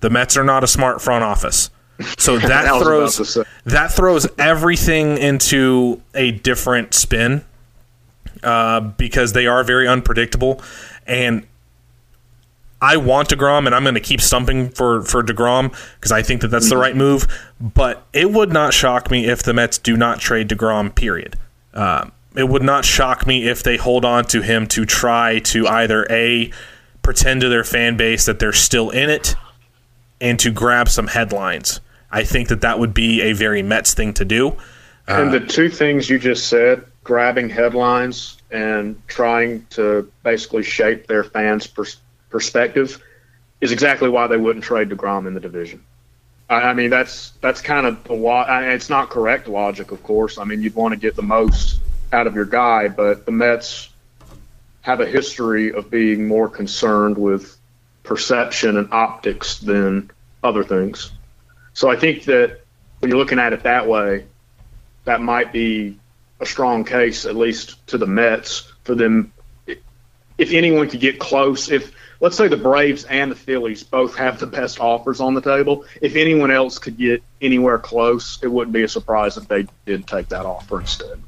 [0.00, 1.70] the Mets are not a smart front office.
[2.18, 7.44] So that throws that throws everything into a different spin
[8.42, 10.62] uh, because they are very unpredictable.
[11.06, 11.46] And
[12.82, 16.40] I want Degrom, and I'm going to keep stumping for for Degrom because I think
[16.40, 17.26] that that's the right move.
[17.60, 20.94] But it would not shock me if the Mets do not trade Degrom.
[20.94, 21.36] Period.
[21.74, 25.66] Um, it would not shock me if they hold on to him to try to
[25.66, 26.50] either a
[27.02, 29.34] pretend to their fan base that they're still in it
[30.20, 31.80] and to grab some headlines.
[32.10, 34.50] I think that that would be a very Mets thing to do.
[35.08, 41.06] Uh, and the two things you just said, grabbing headlines and trying to basically shape
[41.06, 43.02] their fans' pers- perspective,
[43.60, 45.82] is exactly why they wouldn't trade Degrom in the division.
[46.48, 50.38] I, I mean, that's that's kind of the lo- It's not correct logic, of course.
[50.38, 51.80] I mean, you'd want to get the most
[52.12, 53.88] out of your guy, but the Mets
[54.82, 57.56] have a history of being more concerned with
[58.02, 60.10] perception and optics than
[60.42, 61.12] other things.
[61.74, 62.60] So I think that
[62.98, 64.26] when you're looking at it that way,
[65.04, 65.98] that might be
[66.40, 69.32] a strong case, at least to the Mets, for them.
[70.38, 74.38] If anyone could get close, if let's say the Braves and the Phillies both have
[74.40, 78.72] the best offers on the table, if anyone else could get anywhere close, it wouldn't
[78.72, 81.20] be a surprise if they did take that offer instead.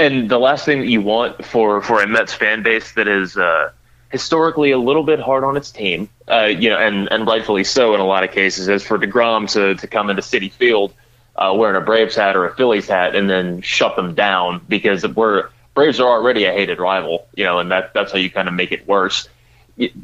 [0.00, 3.36] And the last thing that you want for for a Mets fan base that is
[3.36, 3.70] uh,
[4.10, 7.94] historically a little bit hard on its team, uh, you know, and and rightfully so
[7.94, 10.94] in a lot of cases, is for Degrom to to come into Citi Field
[11.36, 15.06] uh, wearing a Braves hat or a Phillies hat and then shut them down because
[15.06, 18.48] we're Braves are already a hated rival, you know, and that that's how you kind
[18.48, 19.28] of make it worse.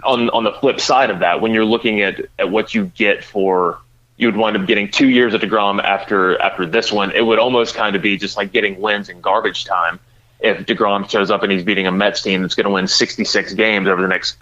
[0.05, 3.25] On on the flip side of that, when you're looking at at what you get
[3.25, 3.79] for
[4.17, 7.11] you would wind up getting two years of Degrom after after this one.
[7.13, 10.01] It would almost kind of be just like getting wins in garbage time
[10.41, 13.55] if Degrom shows up and he's beating a Mets team that's going to win 66
[13.55, 14.37] games over the next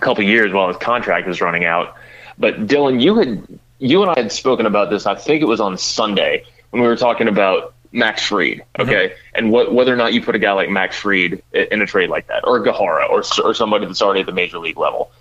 [0.00, 1.96] couple years while his contract is running out.
[2.38, 3.46] But Dylan, you had
[3.78, 5.06] you and I had spoken about this.
[5.06, 8.82] I think it was on Sunday when we were talking about Max Fried, mm-hmm.
[8.82, 11.86] okay, and what, whether or not you put a guy like Max Fried in a
[11.86, 15.12] trade like that, or Gohara, or or somebody that's already at the major league level.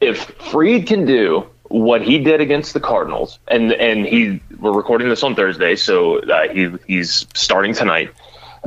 [0.00, 5.08] If Fried can do what he did against the Cardinals, and and he we're recording
[5.08, 8.10] this on Thursday, so uh, he he's starting tonight.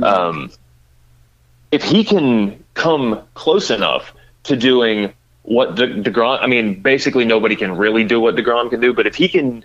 [0.02, 0.50] Um,
[1.70, 4.12] if he can come close enough
[4.44, 8.80] to doing what De- Degrom, I mean, basically nobody can really do what Degrom can
[8.80, 9.64] do, but if he can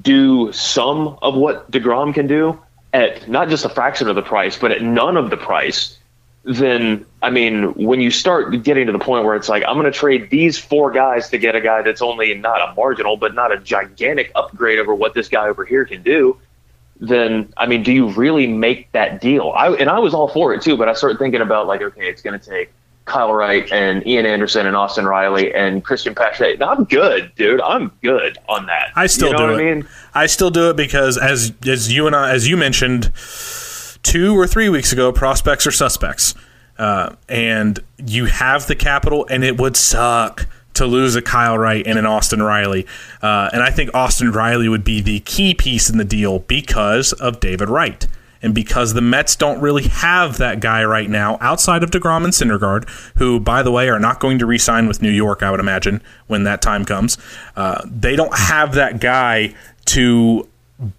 [0.00, 2.60] do some of what Degrom can do
[2.92, 5.96] at not just a fraction of the price, but at none of the price,
[6.44, 9.90] then I mean, when you start getting to the point where it's like, I'm going
[9.90, 13.34] to trade these four guys to get a guy that's only not a marginal, but
[13.34, 16.36] not a gigantic upgrade over what this guy over here can do,
[16.98, 19.52] then I mean, do you really make that deal?
[19.56, 22.08] I and I was all for it too, but I started thinking about like, okay,
[22.08, 22.72] it's going to take
[23.04, 26.56] Kyle Wright and Ian Anderson and Austin Riley and Christian Pache.
[26.60, 27.60] I'm good, dude.
[27.60, 28.92] I'm good on that.
[28.94, 29.70] I still you know do what it.
[29.70, 29.88] I mean?
[30.14, 33.12] I still do it because as as you and I as you mentioned
[34.02, 36.34] two or three weeks ago, prospects are suspects,
[36.78, 41.86] uh, and you have the capital, and it would suck to lose a Kyle Wright
[41.86, 42.86] and an Austin Riley,
[43.22, 47.12] uh, and I think Austin Riley would be the key piece in the deal because
[47.12, 48.06] of David Wright.
[48.44, 52.32] And because the Mets don't really have that guy right now, outside of DeGrom and
[52.32, 55.50] Syndergaard, who, by the way, are not going to re sign with New York, I
[55.52, 57.18] would imagine, when that time comes,
[57.54, 60.48] uh, they don't have that guy to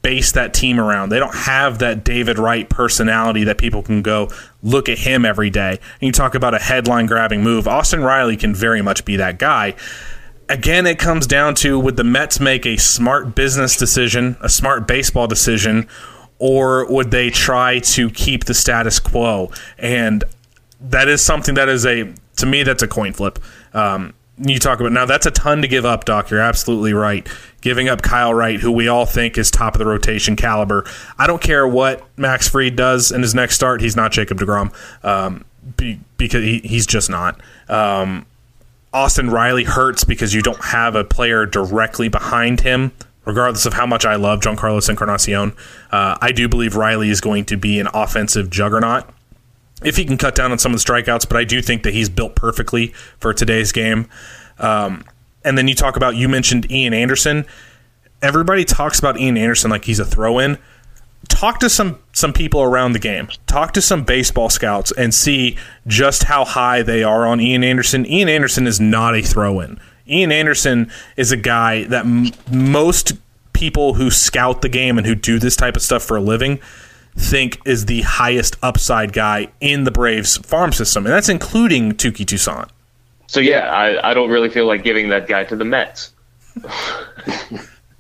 [0.01, 1.09] base that team around.
[1.09, 4.29] They don't have that David Wright personality that people can go
[4.61, 5.71] look at him every day.
[5.71, 7.67] And you talk about a headline grabbing move.
[7.67, 9.75] Austin Riley can very much be that guy.
[10.49, 14.87] Again, it comes down to would the Mets make a smart business decision, a smart
[14.87, 15.87] baseball decision,
[16.39, 19.51] or would they try to keep the status quo?
[19.77, 20.23] And
[20.81, 23.39] that is something that is a, to me, that's a coin flip.
[23.73, 26.29] Um, you talk about now that's a ton to give up, Doc.
[26.29, 27.27] You're absolutely right.
[27.61, 30.85] Giving up Kyle Wright, who we all think is top of the rotation caliber.
[31.17, 33.81] I don't care what Max Fried does in his next start.
[33.81, 34.73] He's not Jacob Degrom
[35.05, 35.45] um,
[35.77, 37.39] be, because he, he's just not.
[37.69, 38.25] Um,
[38.91, 42.91] Austin Riley hurts because you don't have a player directly behind him.
[43.25, 45.53] Regardless of how much I love Jean Carlos Encarnacion,
[45.93, 49.05] uh, I do believe Riley is going to be an offensive juggernaut
[49.83, 51.93] if he can cut down on some of the strikeouts, but I do think that
[51.93, 52.87] he's built perfectly
[53.19, 54.07] for today's game.
[54.59, 55.03] Um,
[55.43, 57.45] and then you talk about, you mentioned Ian Anderson.
[58.21, 60.57] Everybody talks about Ian Anderson like he's a throw in.
[61.29, 63.29] Talk to some some people around the game.
[63.47, 65.57] Talk to some baseball scouts and see
[65.87, 68.05] just how high they are on Ian Anderson.
[68.05, 69.79] Ian Anderson is not a throw in.
[70.07, 73.13] Ian Anderson is a guy that m- most
[73.53, 76.59] people who scout the game and who do this type of stuff for a living
[77.15, 82.25] think is the highest upside guy in the Braves farm system, and that's including Touki
[82.25, 82.69] Toussaint.
[83.27, 86.11] So yeah, I, I don't really feel like giving that guy to the Mets.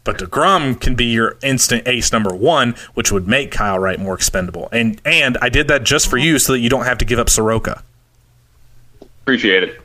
[0.03, 4.13] But DeGrom can be your instant ace number one, which would make Kyle Wright more
[4.13, 4.67] expendable.
[4.71, 7.19] And and I did that just for you so that you don't have to give
[7.19, 7.83] up Soroka.
[9.21, 9.81] Appreciate it.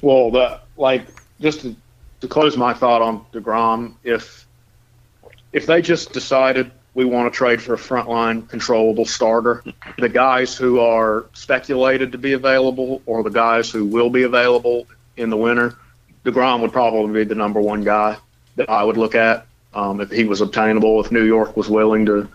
[0.00, 1.06] Well, the like
[1.40, 1.74] just to,
[2.20, 4.46] to close my thought on Degrom, if
[5.52, 9.62] if they just decided we want to trade for a frontline controllable starter,
[9.98, 14.86] the guys who are speculated to be available or the guys who will be available
[15.18, 15.76] in the winter,
[16.24, 18.16] Degrom would probably be the number one guy
[18.56, 20.98] that I would look at um, if he was obtainable.
[21.04, 22.30] If New York was willing to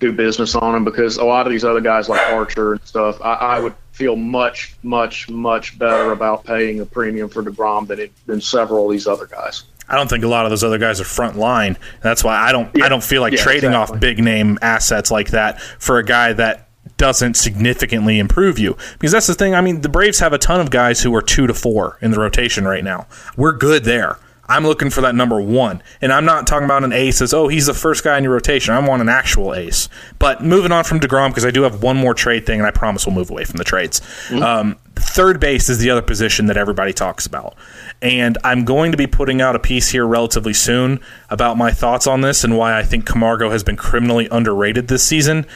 [0.00, 3.20] do business on him, because a lot of these other guys like Archer and stuff,
[3.20, 8.00] I, I would feel much, much, much better about paying a premium for Degrom than
[8.00, 9.64] it, than several of these other guys.
[9.88, 11.78] I don't think a lot of those other guys are front line.
[12.02, 12.86] That's why I don't Yeah.
[12.86, 13.94] I don't feel like Yeah, trading exactly.
[13.96, 16.68] off big name assets like that for a guy that
[16.98, 18.76] doesn't significantly improve you.
[18.94, 19.54] Because that's the thing.
[19.54, 22.10] I mean, the Braves have a ton of guys who are two to four in
[22.10, 23.06] the rotation right now.
[23.36, 24.18] We're good there.
[24.48, 25.82] I'm looking for that number one.
[26.00, 28.32] And I'm not talking about an ace as, oh, he's the first guy in your
[28.32, 28.72] rotation.
[28.74, 29.88] I want an actual ace.
[30.20, 32.70] But moving on from DeGrom, because I do have one more trade thing, and I
[32.70, 34.00] promise we'll move away from the trades.
[34.30, 37.56] Um, third base is the other position that everybody talks about.
[38.02, 42.06] And I'm going to be putting out a piece here relatively soon about my thoughts
[42.06, 45.46] on this and why I think Camargo has been criminally underrated this season.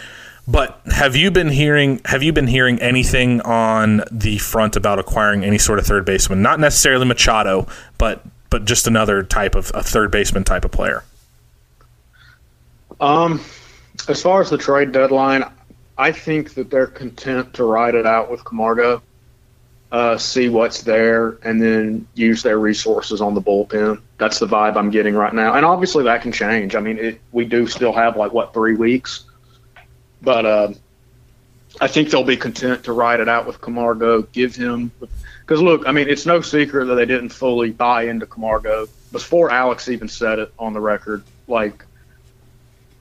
[0.49, 5.45] But have you been hearing have you been hearing anything on the front about acquiring
[5.45, 6.43] any sort of third baseman?
[6.43, 7.69] Not necessarily Machado,
[7.99, 11.05] but but just another type of a third baseman type of player.
[13.01, 13.41] Um,
[14.09, 15.45] as far as the trade deadline,
[15.97, 19.03] I think that they're content to ride it out with Camargo,
[19.93, 24.01] uh, see what's there, and then use their resources on the bullpen.
[24.19, 26.75] That's the vibe I'm getting right now, and obviously that can change.
[26.75, 29.25] I mean, it, we do still have like what three weeks,
[30.23, 30.73] but uh,
[31.81, 34.23] I think they'll be content to ride it out with Camargo.
[34.23, 34.93] Give him
[35.41, 39.51] because look, I mean, it's no secret that they didn't fully buy into Camargo before
[39.51, 41.25] Alex even said it on the record.
[41.49, 41.85] Like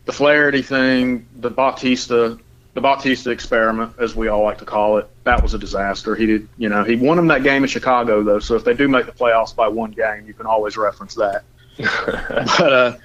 [0.05, 2.39] the Flaherty thing, the Bautista,
[2.79, 6.15] the Bautista experiment, as we all like to call it, that was a disaster.
[6.15, 8.39] He did, you know, he won them that game in Chicago though.
[8.39, 11.43] So if they do make the playoffs by one game, you can always reference that.
[11.77, 12.97] but uh,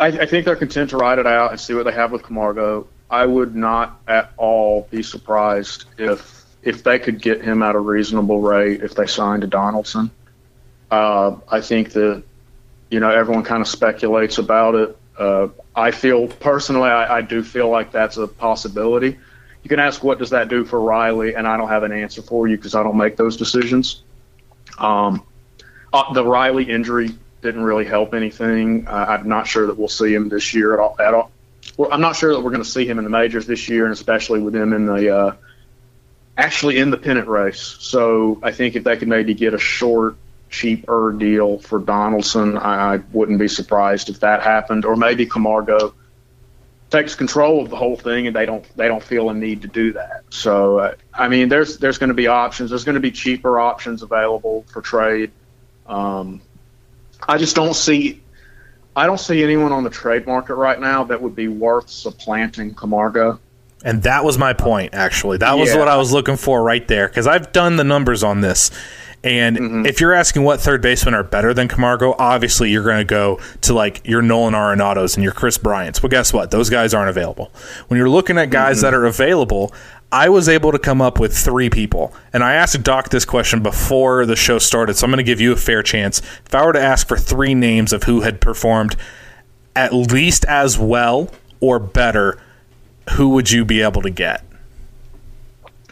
[0.00, 2.24] I, I think they're content to ride it out and see what they have with
[2.24, 2.88] Camargo.
[3.08, 7.78] I would not at all be surprised if if they could get him at a
[7.78, 10.10] reasonable rate if they signed to Donaldson.
[10.90, 12.24] Uh, I think that
[12.90, 14.96] you know everyone kind of speculates about it.
[15.18, 19.18] Uh, I feel personally, I, I do feel like that's a possibility.
[19.62, 22.22] You can ask what does that do for Riley, and I don't have an answer
[22.22, 24.02] for you because I don't make those decisions.
[24.78, 25.24] Um,
[25.92, 27.10] uh, the Riley injury
[27.40, 28.86] didn't really help anything.
[28.86, 30.96] Uh, I'm not sure that we'll see him this year at all.
[30.98, 31.30] At all.
[31.76, 33.84] Well, I'm not sure that we're going to see him in the majors this year,
[33.84, 35.36] and especially with him in the uh,
[36.36, 37.76] actually in the pennant race.
[37.80, 40.16] So I think if they could maybe get a short,
[40.50, 44.84] cheaper deal for Donaldson, I, I wouldn't be surprised if that happened.
[44.84, 45.94] Or maybe Camargo
[46.90, 49.68] takes control of the whole thing, and they don't they don't feel a need to
[49.68, 50.22] do that.
[50.30, 52.70] So uh, I mean, there's there's going to be options.
[52.70, 55.32] There's going to be cheaper options available for trade.
[55.86, 56.40] Um,
[57.28, 58.20] I just don't see.
[58.96, 62.74] I don't see anyone on the trade market right now that would be worth supplanting
[62.74, 63.40] Camargo.
[63.84, 65.38] And that was my point, actually.
[65.38, 65.80] That was Yeah.
[65.80, 68.70] what I was looking for right there, because I've done the numbers on this.
[69.24, 69.86] And mm-hmm.
[69.86, 73.40] if you're asking what third basemen are better than Camargo, obviously you're going to go
[73.62, 76.02] to like your Nolan Arenados and your Kris Bryants.
[76.02, 76.50] Well, guess what?
[76.50, 77.50] Those guys aren't available.
[77.88, 78.82] When you're looking at guys mm-hmm.
[78.82, 79.72] that are available,
[80.12, 82.14] I was able to come up with three people.
[82.34, 85.40] And I asked Doc this question before the show started, so I'm going to give
[85.40, 86.20] you a fair chance.
[86.44, 88.94] If I were to ask for three names of who had performed
[89.74, 92.38] at least as well or better,
[93.12, 94.44] who would you be able to get?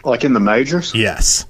[0.04, 1.46] Like in the majors, Yes.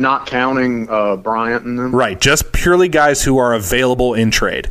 [0.00, 1.94] Not counting uh, Bryant and them.
[1.94, 4.70] Right, just purely guys who are available in trade.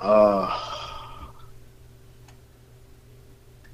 [0.00, 0.64] Uh,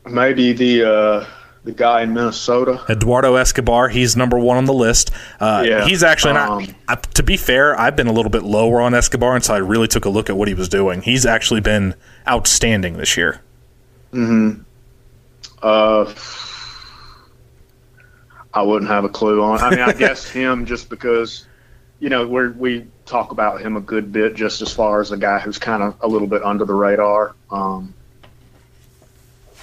[0.07, 1.27] Maybe the uh,
[1.65, 2.85] the guy in Minnesota.
[2.91, 5.11] Eduardo Escobar, he's number one on the list.
[5.41, 6.51] Uh, Yeah, he's actually not.
[6.51, 9.55] um, uh, to be fair, I've been a little bit lower on Escobar, and so
[9.55, 11.01] I really took a look at what he was doing.
[11.01, 11.95] He's actually been
[12.29, 13.41] outstanding this year.
[15.63, 16.13] Uh,
[18.55, 19.61] I wouldn't have a clue on.
[19.61, 21.47] I mean, I guess him just because,
[21.99, 25.17] you know, we we talk about him a good bit just as far as a
[25.17, 27.35] guy who's kind of a little bit under the radar.
[27.51, 27.93] Um,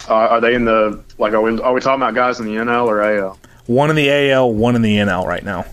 [0.09, 1.33] are, are they in the like?
[1.33, 3.39] Are we are we talking about guys in the NL or AL?
[3.67, 5.65] One in the AL, one in the NL right now.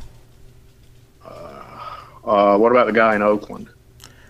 [2.29, 3.69] Uh, what about the guy in Oakland?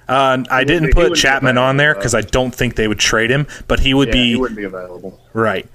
[0.09, 3.47] Uh, I didn't put Chapman on there because I don't think they would trade him,
[3.67, 5.21] but he would Yeah, be he wouldn't be available.
[5.33, 5.69] Right.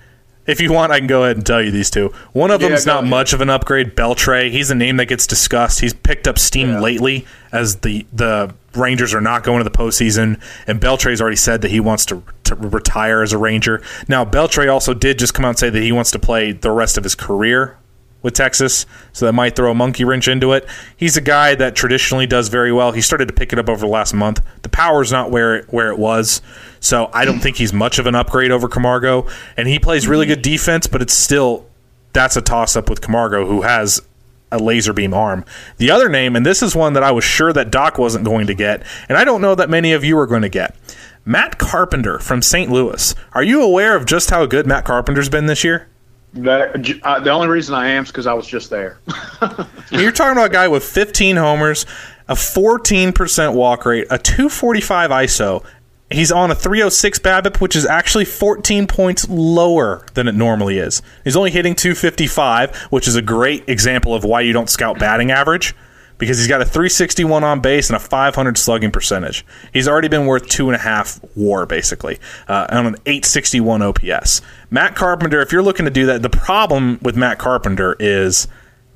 [0.46, 2.12] If you want, I can go ahead and tell you these two.
[2.34, 3.10] One of Yeah, them's go not ahead.
[3.10, 3.96] much of an upgrade.
[3.96, 4.52] Beltre.
[4.52, 5.80] He's a name that gets discussed.
[5.80, 6.80] He's picked up steam Yeah.
[6.82, 11.62] lately as the the Rangers are not going to the postseason, and Beltre's already said
[11.62, 13.82] that he wants to, to retire as a Ranger.
[14.08, 16.72] Now, Beltre also did just come out and say that he wants to play the
[16.72, 17.78] rest of his career
[18.24, 20.66] with Texas, so that might throw a monkey wrench into it.
[20.98, 22.94] He's a guy that traditionally does very well.
[22.94, 24.42] He started to pick it up over the last month.
[24.64, 26.42] The power's not where it, where it was,
[26.80, 29.28] so I don't think he's much of an upgrade over Camargo.
[29.56, 31.68] And he plays really good defense, but it's still
[32.14, 34.02] that's a toss up with Camargo, who has
[34.52, 35.44] a laser beam arm.
[35.78, 38.48] The other name, and this is one that I was sure that Doc wasn't going
[38.48, 40.76] to get, and I don't know that many of you are going to get.
[41.26, 42.72] Matt Carpenter from St.
[42.72, 43.16] Louis.
[43.34, 45.88] Are you aware of just how good Matt Carpenter's been this year?
[46.34, 48.98] That, uh, the only reason I am is because I was just there.
[49.92, 51.86] You're talking about a guy with 15 homers,
[52.28, 55.64] a 14% walk rate, a 245 ISO.
[56.10, 61.02] He's on a 306 BABIP, which is actually 14 points lower than it normally is.
[61.24, 65.32] He's only hitting 255, which is a great example of why you don't scout batting
[65.32, 65.76] average
[66.18, 69.46] because he's got a 361 on base and a 500 slugging percentage.
[69.72, 74.42] He's already been worth two and a half WAR basically uh, on an 861 OPS.
[74.70, 78.48] Matt Carpenter, if you're looking to do that, the problem with Matt Carpenter is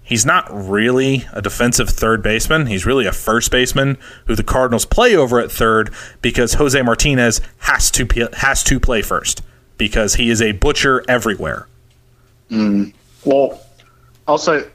[0.03, 2.67] he's not really a defensive third baseman.
[2.67, 7.41] He's really a first baseman who the Cardinals play over at third because Jose Martinez
[7.59, 9.41] has to has to play first
[9.77, 11.67] because he is a butcher everywhere.
[13.25, 13.61] Well,
[14.27, 14.67] I'll say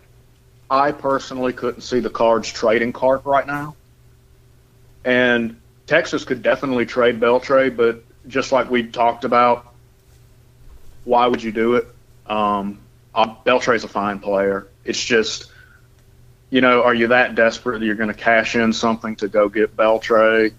[0.73, 3.77] I personally couldn't see the Cards trading Carp right now.
[5.05, 9.75] And Texas could definitely trade Beltre, but just like we talked about,
[11.05, 11.87] why would you do it?
[12.27, 12.79] Um,
[13.15, 14.67] uh, Beltre's a fine player.
[14.83, 15.53] It's just,
[16.49, 19.51] you know, are you that desperate that you're going to cash in something to go
[19.51, 20.55] get Beltre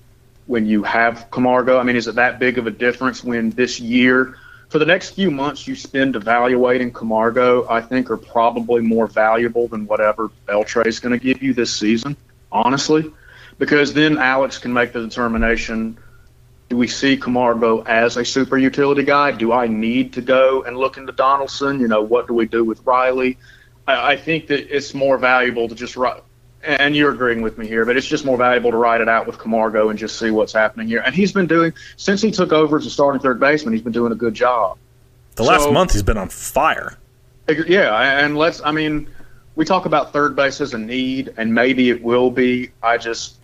[0.46, 1.80] when you have Camargo?
[1.80, 4.38] I mean, is it that big of a difference when this year,
[4.74, 9.68] for the next few months you spend evaluating Camargo, I think are probably more valuable
[9.68, 12.18] than whatever Beltre is going to give you this season,
[12.52, 13.14] honestly,
[13.60, 16.00] because then Alex can make the determination.
[16.70, 19.30] Do we see Camargo as a super utility guy?
[19.30, 21.80] Do I need to go and look into Donaldson?
[21.80, 23.38] You know, what do we do with Riley?
[23.86, 25.96] I, I think that it's more valuable to just
[26.64, 29.28] and you're agreeing with me here, but it's just more valuable to write it out
[29.28, 31.02] with Camargo and just see what's happening here.
[31.06, 33.94] And he's been doing, since he took over as a starting third baseman, he's been
[33.94, 34.78] doing a good job.
[35.36, 36.98] The last So- month he's been on fire.
[37.48, 38.62] Yeah, and let's.
[38.64, 39.08] I mean,
[39.56, 42.72] we talk about third base as a need, and maybe it will be.
[42.82, 43.36] I just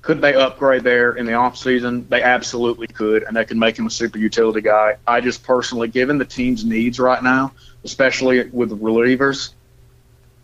[0.00, 2.06] could they upgrade there in the off season?
[2.08, 4.96] They absolutely could, and they can make him a super utility guy.
[5.06, 7.52] I just personally, given the team's needs right now,
[7.84, 9.50] especially with relievers,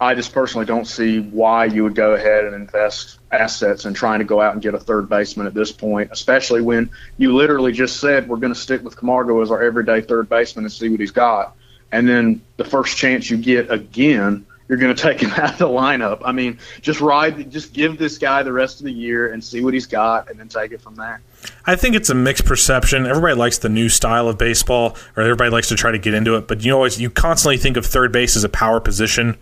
[0.00, 4.20] I just personally don't see why you would go ahead and invest assets in trying
[4.20, 7.72] to go out and get a third baseman at this point, especially when you literally
[7.72, 10.88] just said we're going to stick with Camargo as our everyday third baseman and see
[10.88, 11.56] what he's got.
[11.90, 15.58] And then the first chance you get again, you're going to take him out of
[15.58, 16.22] the lineup.
[16.24, 19.64] I mean, just ride, just give this guy the rest of the year and see
[19.64, 21.20] what he's got, and then take it from there.
[21.66, 23.06] I think it's a mixed perception.
[23.06, 26.36] Everybody likes the new style of baseball, or everybody likes to try to get into
[26.36, 26.46] it.
[26.46, 29.38] But you always you constantly think of third base as a power position.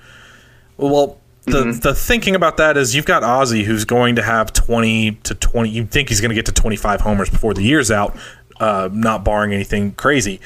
[0.77, 5.13] Well, the the thinking about that is you've got Ozzy who's going to have twenty
[5.23, 5.71] to twenty.
[5.71, 8.17] You think he's going to get to twenty five homers before the year's out,
[8.59, 10.41] uh, not barring anything crazy.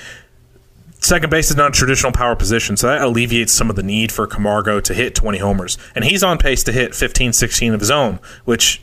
[1.00, 4.12] second base is not a traditional power position, so that alleviates some of the need
[4.12, 5.78] for Camargo to hit 20 homers.
[5.94, 8.82] And he's on pace to hit 15, 16 of his own, which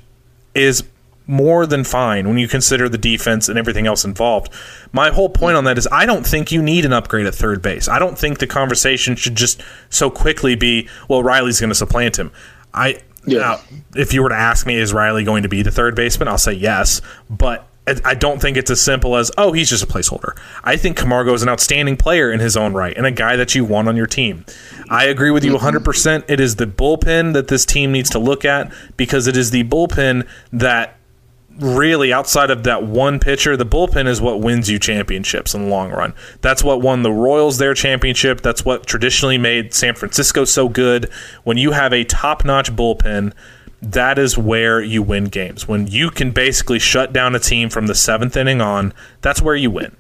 [0.55, 0.83] is
[1.27, 4.51] more than fine when you consider the defense and everything else involved.
[4.93, 7.61] My whole point on that is I don't think you need an upgrade at third
[7.61, 7.87] base.
[7.89, 12.17] I don't think the conversation should just so quickly be, well, Riley's going to supplant
[12.17, 12.31] him.
[12.73, 13.39] I Yeah.
[13.39, 13.59] now,
[13.95, 16.29] if you were to ask me, is Riley going to be the third baseman?
[16.29, 19.83] I'll say yes, but I- I don't think it's as simple as, oh, he's just
[19.83, 20.37] a placeholder.
[20.63, 23.55] I think Camargo is an outstanding player in his own right and a guy that
[23.55, 24.45] you want on your team.
[24.89, 25.77] I agree with you mm-hmm.
[25.77, 26.23] 100%.
[26.27, 29.63] It is the bullpen that this team needs to look at because it is the
[29.65, 30.97] bullpen that
[31.59, 35.69] really outside of that one pitcher, the bullpen is what wins you championships in the
[35.69, 36.13] long run.
[36.41, 38.41] That's what won the Royals their championship.
[38.41, 41.09] That's what traditionally made San Francisco so good.
[41.43, 43.33] When you have a top notch bullpen,
[43.81, 45.67] that is where you win games.
[45.67, 49.55] When you can basically shut down a team from the seventh inning on, that's where
[49.55, 49.95] you win.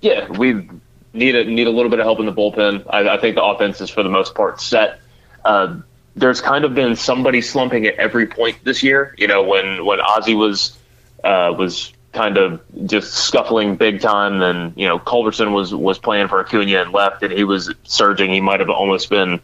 [0.00, 0.68] Yeah, we
[1.12, 2.84] need a need a little bit of help in the bullpen.
[2.90, 5.00] I, I think the offense is for the most part set.
[5.44, 5.76] Uh,
[6.14, 9.14] there's kind of been somebody slumping at every point this year.
[9.18, 10.76] You know, when when Ozzy was
[11.24, 16.28] uh, was kind of just scuffling big time, then you know Culberson was was playing
[16.28, 18.30] for Acuna and left, and he was surging.
[18.30, 19.40] He might have almost been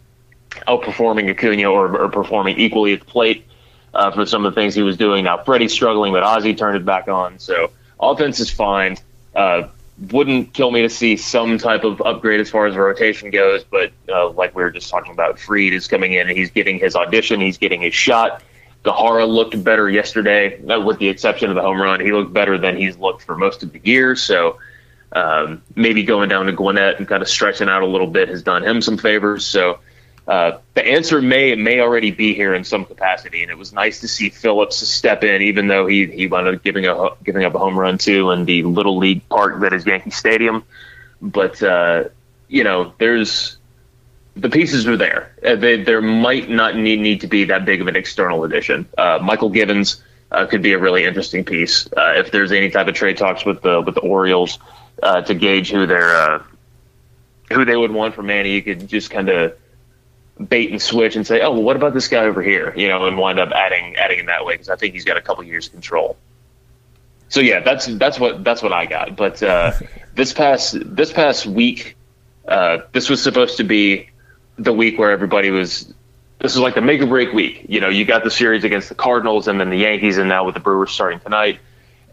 [0.67, 3.47] outperforming Acuna or, or performing equally at the plate
[3.95, 5.25] uh, for some of the things he was doing.
[5.25, 7.39] Now Freddie's struggling, but Ozzy turned it back on.
[7.39, 8.97] So offense is fine.
[9.35, 9.69] Uh,
[10.11, 13.93] wouldn't kill me to see some type of upgrade as far as rotation goes, but
[14.09, 16.95] uh, like we were just talking about, Fried is coming in and he's getting his
[16.95, 18.43] audition, he's getting his shot.
[18.85, 22.01] Gohara looked better yesterday, uh, with the exception of the home run.
[22.01, 24.15] He looked better than he's looked for most of the year.
[24.15, 24.59] So
[25.13, 28.43] um, maybe going down to Gwinnett and kind of stretching out a little bit has
[28.43, 29.45] done him some favors.
[29.45, 29.81] So
[30.29, 34.01] uh, the answer may may already be here in some capacity, and it was nice
[34.01, 37.55] to see Phillips step in, even though he he wound up giving a giving up
[37.55, 40.65] a home run too in the little league park that is Yankee Stadium.
[41.23, 42.05] But uh,
[42.47, 43.57] you know, there's
[44.37, 45.33] the pieces are there.
[45.43, 48.87] Uh, they, there might not need need to be that big of an external addition.
[48.99, 52.95] Uh, Mychal Givens uh, could be a really interesting piece if there's any type of
[52.95, 54.59] trade talks with the with the Orioles
[55.03, 56.43] to gauge who they're
[57.51, 58.51] who they would want for Manny.
[58.51, 59.57] You could just kind of
[60.47, 62.73] bait and switch and say, oh, well, what about this guy over here?
[62.77, 65.17] You know, and wind up adding adding in that way because I think he's got
[65.17, 66.17] a couple years of control.
[67.29, 69.17] So yeah, that's that's what that's what I got.
[69.17, 69.73] But uh,
[70.15, 71.97] this past this past week,
[72.47, 74.11] uh, this was supposed to be
[74.59, 75.93] the week where everybody was.
[76.41, 77.67] This is like the make or break week.
[77.69, 80.45] You know, you got the series against the Cardinals and then the Yankees, and now
[80.45, 81.59] with the Brewers starting tonight.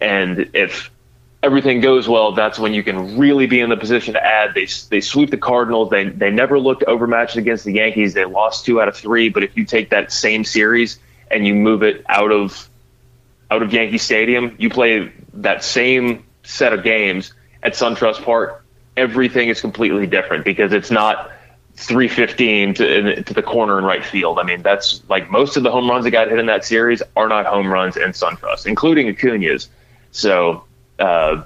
[0.01, 0.89] And if
[1.45, 4.55] everything goes well, that's when you can really be in the position to add.
[4.55, 5.91] They they sweep the Cardinals.
[5.91, 8.15] They they never looked overmatched against the Yankees.
[8.15, 9.29] They lost two out of three.
[9.29, 12.67] But if you take that same series and you move it out of
[13.51, 17.31] out of Yankee Stadium, you play that same set of games
[17.61, 18.65] at SunTrust Park.
[18.97, 21.31] Everything is completely different because it's not
[21.75, 24.39] 315 to, to the corner and right field.
[24.39, 27.03] I mean, that's like most of the home runs that got hit in that series
[27.15, 29.69] are not home runs in SunTrust, including Acuna's.
[30.11, 30.63] So
[30.99, 31.43] uh,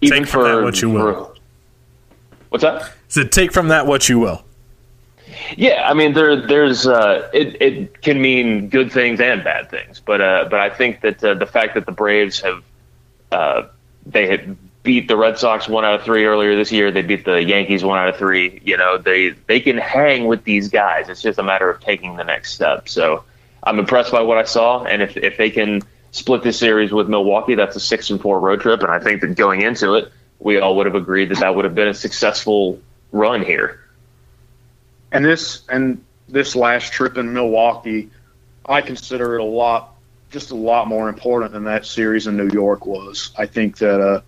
[0.00, 1.24] even Take from for that what you will.
[1.24, 1.34] for-
[2.50, 2.92] what's that?
[3.08, 4.44] So take from that what you will.
[5.56, 10.00] Yeah, I mean there there's uh, it it can mean good things and bad things,
[10.00, 12.62] but uh, but I think that uh, the fact that the Braves have
[13.32, 13.62] uh,
[14.06, 17.24] they had beat the Red Sox one out of three earlier this year, they beat
[17.24, 18.60] the Yankees one out of three.
[18.64, 21.08] You know they they can hang with these guys.
[21.08, 22.88] It's just a matter of taking the next step.
[22.88, 23.24] So
[23.62, 25.82] I'm impressed by what I saw, and if if they can
[26.12, 29.20] split this series with Milwaukee, that's a six and four road trip, and I think
[29.20, 31.94] that going into it, we all would have agreed that that would have been a
[31.94, 32.80] successful
[33.12, 33.80] run here.
[35.12, 38.10] And this and this last trip in Milwaukee,
[38.64, 39.94] I consider it a lot,
[40.30, 43.32] just a lot more important than that series in New York was.
[43.36, 44.20] I think that uh,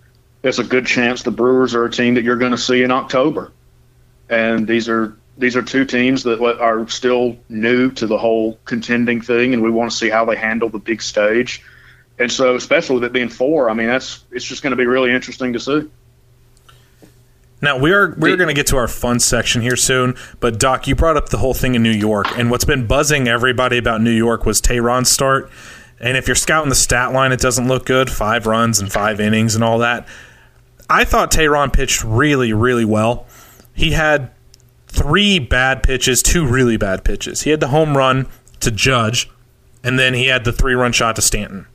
[0.42, 2.90] there's a good chance the Brewers are a team that you're going to see in
[2.90, 3.52] October,
[4.28, 9.20] and these are these are two teams that are still new to the whole contending
[9.20, 11.62] thing, and we want to see how they handle the big stage.
[12.18, 14.86] And so, especially with it being four, I mean, that's it's just going to be
[14.86, 15.88] really interesting to see.
[17.62, 20.88] Now we are we're going to get to our fun section here soon, but Doc,
[20.88, 24.00] you brought up the whole thing in New York, and what's been buzzing everybody about
[24.00, 25.50] New York was Teheran's start.
[26.00, 28.10] And if you're scouting the stat line, it doesn't look good.
[28.10, 30.08] Five runs and five innings and all that.
[30.90, 33.26] I thought Teheran pitched really, really well.
[33.72, 34.32] He had
[34.88, 37.42] three bad pitches, two really bad pitches.
[37.42, 38.26] He had the home run
[38.58, 39.30] to Judge,
[39.84, 41.66] and then he had the three run shot to Stanton.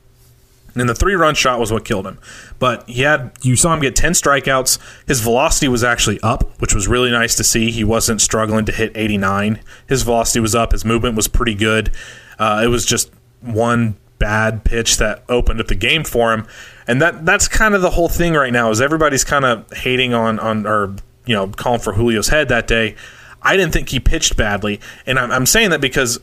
[0.80, 2.18] And the three run shot was what killed him.
[2.58, 4.78] But he had you saw him get 10 strikeouts.
[5.06, 7.70] His velocity was actually up, which was really nice to see.
[7.70, 9.60] He wasn't struggling to hit 89.
[9.88, 10.72] His velocity was up.
[10.72, 11.90] His movement was pretty good.
[12.38, 13.10] Uh, it was just
[13.40, 16.46] one bad pitch that opened up the game for him.
[16.86, 20.14] And that that's kind of the whole thing right now is everybody's kind of hating
[20.14, 20.96] on on or
[21.28, 22.96] you know, calling for Julio's head that day.
[23.42, 26.18] I didn't think he pitched badly, and I'm, I'm saying that because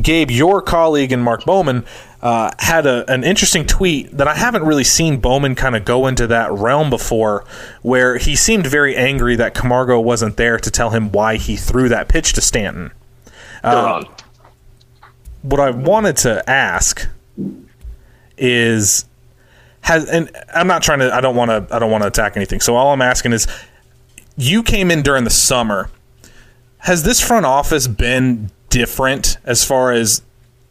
[0.00, 1.84] Gabe, your colleague and Mark Bowman,
[2.22, 6.06] uh, had a, an interesting tweet that I haven't really seen Bowman kind of go
[6.06, 7.44] into that realm before,
[7.82, 11.88] where he seemed very angry that Camargo wasn't there to tell him why he threw
[11.88, 12.92] that pitch to Stanton.
[13.62, 14.04] Uh,
[15.42, 17.08] what I wanted to ask
[18.36, 19.06] is
[19.82, 22.36] has and I'm not trying to I don't want to I don't want to attack
[22.36, 22.60] anything.
[22.60, 23.46] So all I'm asking is
[24.36, 25.90] you came in during the summer.
[26.78, 30.20] Has this front office been different as far as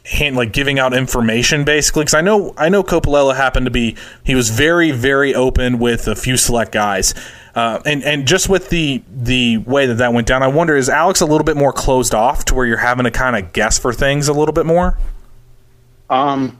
[0.06, 2.04] hand, like giving out information basically?
[2.04, 6.08] Because I know I know Coppolella happened to be he was very very open with
[6.08, 7.16] a few select guys.
[7.56, 10.90] Uh, and and just with the the way that that went down I wonder is
[10.90, 13.80] Alex a little bit more closed off to where you're having to kind of guess
[13.80, 14.98] for things a little bit more?
[16.10, 16.60] Um,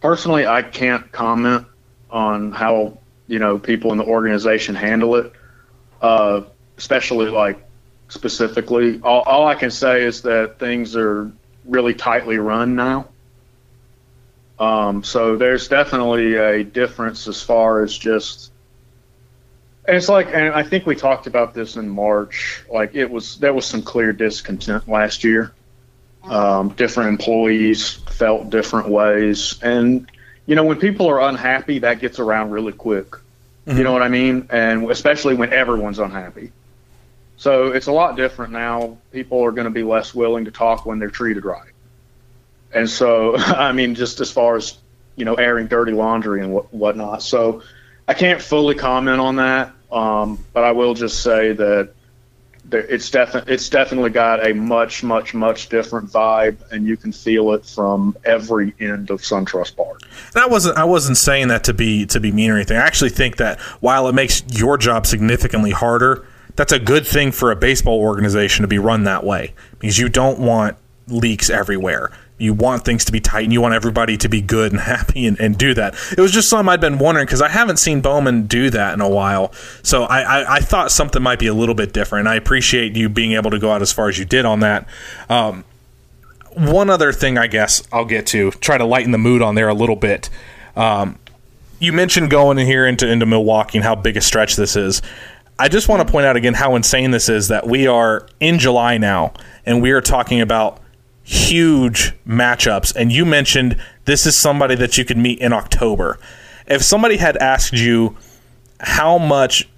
[0.00, 1.66] personally, I can't comment
[2.10, 2.98] on how
[3.28, 5.32] you know people in the organization handle it,
[6.02, 6.42] uh,
[6.76, 7.63] especially like
[8.14, 9.00] specifically.
[9.02, 11.30] All, all I can say is that things are
[11.64, 13.08] really tightly run now.
[14.58, 18.52] Um, so there's definitely a difference as far as just.
[19.86, 22.64] And it's like, and I think we talked about this in March.
[22.70, 25.52] Like it was, there was some clear discontent last year.
[26.22, 30.10] Um, different employees felt different ways, and
[30.46, 33.16] you know when people are unhappy, that gets around really quick.
[33.66, 34.46] You know what I mean?
[34.48, 36.50] And especially when everyone's unhappy.
[37.36, 38.96] So it's a lot different now.
[39.12, 41.72] People are going to be less willing to talk when they're treated right.
[42.72, 44.78] And so, I mean, just as far as,
[45.16, 47.22] you know, airing dirty laundry and what, whatnot.
[47.22, 47.62] So
[48.06, 49.72] I can't fully comment on that.
[49.90, 51.90] Um, but I will just say that
[52.72, 57.52] it's definitely it's definitely got a much, much, much different vibe, and you can feel
[57.52, 60.02] it from every end of SunTrust Park.
[60.34, 62.76] And I wasn't I wasn't saying that to be to be mean or anything.
[62.76, 66.26] I actually think that while it makes your job significantly harder,
[66.56, 70.08] that's a good thing for a baseball organization to be run that way because you
[70.08, 70.76] don't want
[71.08, 72.12] leaks everywhere.
[72.36, 75.26] You want things to be tight and you want everybody to be good and happy
[75.26, 75.94] and, and do that.
[76.16, 79.00] It was just something I'd been wondering because I haven't seen Bowman do that in
[79.00, 79.52] a while.
[79.82, 82.28] So I, I, I, thought something might be a little bit different.
[82.28, 84.86] I appreciate you being able to go out as far as you did on that.
[85.28, 85.64] Um,
[86.56, 89.68] one other thing, I guess I'll get to try to lighten the mood on there
[89.68, 90.30] a little bit.
[90.76, 91.18] Um,
[91.80, 95.02] you mentioned going in here into into Milwaukee and how big a stretch this is.
[95.58, 98.58] I just want to point out again how insane this is that we are in
[98.58, 99.32] July now
[99.64, 100.80] and we are talking about
[101.22, 102.94] huge matchups.
[102.96, 106.18] And you mentioned this is somebody that you could meet in October.
[106.66, 108.16] If somebody had asked you
[108.80, 109.68] how much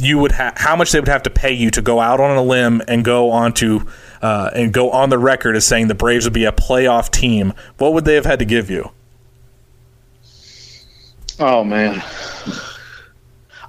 [0.00, 2.36] you would ha- how much they would have to pay you to go out on
[2.36, 3.86] a limb and go on to
[4.20, 7.52] uh, and go on the record as saying the Braves would be a playoff team,
[7.78, 8.90] what would they have had to give you?
[11.38, 12.02] Oh man,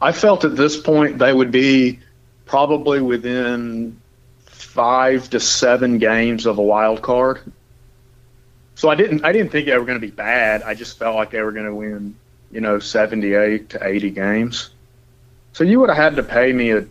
[0.04, 1.99] I felt at this point they would be
[2.45, 3.99] probably within
[4.47, 7.39] five to seven games of a wild card.
[8.76, 10.62] So I didn't I didn't think they were going to be bad.
[10.64, 12.16] I just felt like they were going to win,
[12.51, 14.72] you know, 78 to 80 games.
[15.54, 16.86] So you would have had to pay me a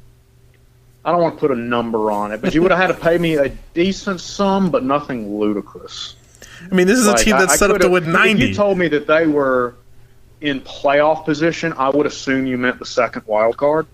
[1.04, 2.94] I don't want to put a number on it, but you would have had to
[2.94, 6.14] pay me a decent sum, but nothing ludicrous.
[6.70, 8.42] I mean, this is Like, a team I- that's I set up to win 90.
[8.42, 9.74] If you told me that they were
[10.42, 13.86] in playoff position, I would assume you meant the second wild card.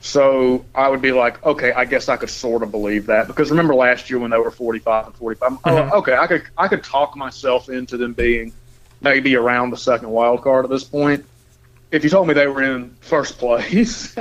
[0.00, 3.50] So I would be like, okay, I guess I could sort of believe that because
[3.50, 5.68] remember last year when they were 45 and 45, Mm-hmm.
[5.92, 8.54] oh, okay, I could I could talk myself into them being
[9.02, 11.26] maybe around the second wild card at this point.
[11.90, 14.16] If you told me they were in first place,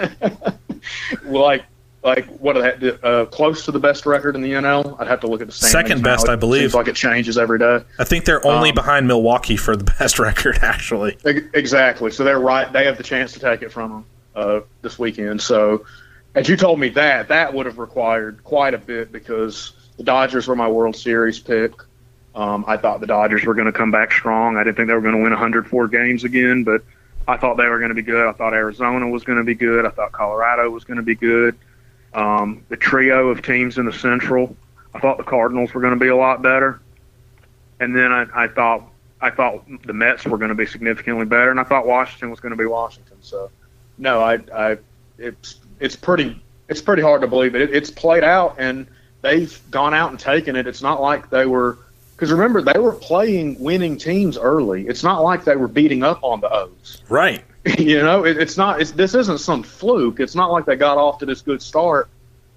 [1.24, 1.64] like
[2.04, 5.20] like what are they, uh, close to the best record in the NL, I'd have
[5.22, 6.62] to look at the standings Second best, It I believe.
[6.62, 7.82] Seems like it changes every day.
[7.98, 11.18] I think they're only Um, behind Milwaukee for the best record, actually.
[11.54, 12.12] Exactly.
[12.12, 12.72] So they're right.
[12.72, 15.42] They have the chance to take it from them uh, this weekend.
[15.42, 15.86] So,
[16.36, 20.48] as you told me that, that would have required quite a bit because the Dodgers
[20.48, 21.74] were my World Series pick.
[22.36, 24.56] Um, I thought the Dodgers were going to come back strong.
[24.56, 26.84] I didn't think they were going to win 104 games again, but
[27.28, 28.26] I thought they were going to be good.
[28.28, 29.86] I thought Arizona was going to be good.
[29.86, 31.58] I thought Colorado was going to be good.
[32.14, 34.56] Um, the trio of teams in the Central,
[34.94, 36.80] I thought the Cardinals were going to be a lot better.
[37.80, 38.90] And then I, I thought
[39.22, 42.40] I thought the Mets were going to be significantly better, and I thought Washington was
[42.40, 43.18] going to be Washington.
[43.22, 43.52] So,
[43.98, 44.78] no, I, I,
[45.18, 47.62] it's it's pretty it's pretty hard to believe it.
[47.62, 47.76] it.
[47.76, 48.88] It's played out, and
[49.22, 50.68] they've gone out and taken it.
[50.68, 51.78] It's not like they were
[52.16, 54.88] because remember they were playing winning teams early.
[54.88, 57.04] It's not like they were beating up on the O's.
[57.10, 57.44] Right.
[57.78, 58.82] you know, it, it's not.
[58.82, 60.20] It's this isn't some fluke.
[60.20, 62.10] It's not like they got off to this good start.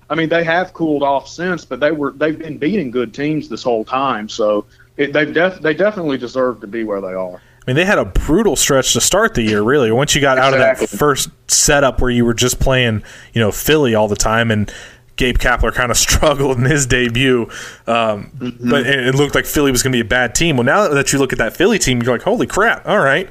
[0.09, 3.49] I mean, they have cooled off since, but they were they've been beating good teams
[3.49, 4.29] this whole time.
[4.29, 7.37] So it, they've def, they definitely deserve to be where they are.
[7.37, 9.93] I mean, they had a brutal stretch to start the year, really.
[9.93, 13.53] Once you got out of that first setup where you were just playing, you know,
[13.53, 14.73] Philly all the time, and
[15.17, 17.43] Gabe Kapler kind of struggled in his debut.
[17.87, 18.71] Um, Mm-hmm.
[18.71, 20.57] But it, it looked like Philly was going to be a bad team.
[20.57, 22.87] Well, now that you look at that Philly team, you're like, holy crap!
[22.87, 23.31] All right,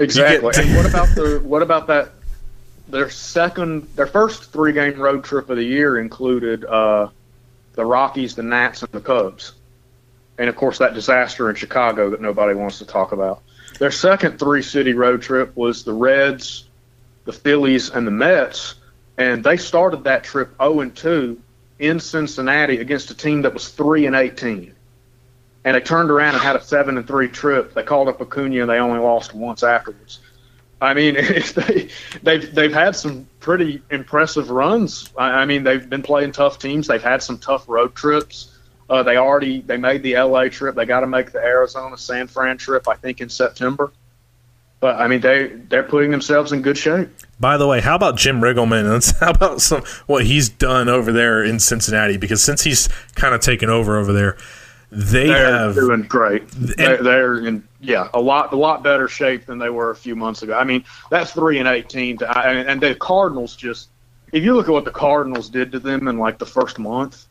[0.00, 0.52] Exactly.
[0.52, 2.10] get- and what about the what about that?
[2.88, 7.08] Their second, their first three game road trip of the year included uh,
[7.74, 9.52] the Rockies, the Nats, and the Cubs,
[10.38, 13.42] and of course that disaster in Chicago that nobody wants to talk about.
[13.78, 16.64] Their second three city road trip was the Reds,
[17.26, 18.74] the Phillies, and the Mets,
[19.18, 21.38] and they started that trip 0 and 2
[21.78, 24.74] in Cincinnati against a team that was three and 18
[25.68, 27.74] and they turned around and had a seven and three trip.
[27.74, 30.20] They called up Acuna and they only lost once afterwards.
[30.80, 31.14] I mean,
[31.54, 31.90] they
[32.22, 35.10] they've they've had some pretty impressive runs.
[35.18, 36.86] I, I mean, they've been playing tough teams.
[36.86, 38.58] They've had some tough road trips.
[38.88, 40.74] Uh, they already they made the LA trip.
[40.74, 42.88] They got to make the Arizona San Fran trip.
[42.88, 43.92] I think in September.
[44.80, 47.10] But I mean, they they're putting themselves in good shape.
[47.38, 49.14] By the way, how about Jim Riggleman?
[49.20, 52.16] How about some what he's done over there in Cincinnati?
[52.16, 54.38] Because since he's kind of taken over over there,
[54.90, 56.48] they They're have doing great.
[56.48, 60.16] They're, they're in yeah a lot a lot better shape than they were a few
[60.16, 60.54] months ago.
[60.56, 62.18] I mean that's three and eighteen.
[62.18, 63.90] To, I, and the Cardinals just
[64.32, 67.26] if you look at what the Cardinals did to them in like the first month,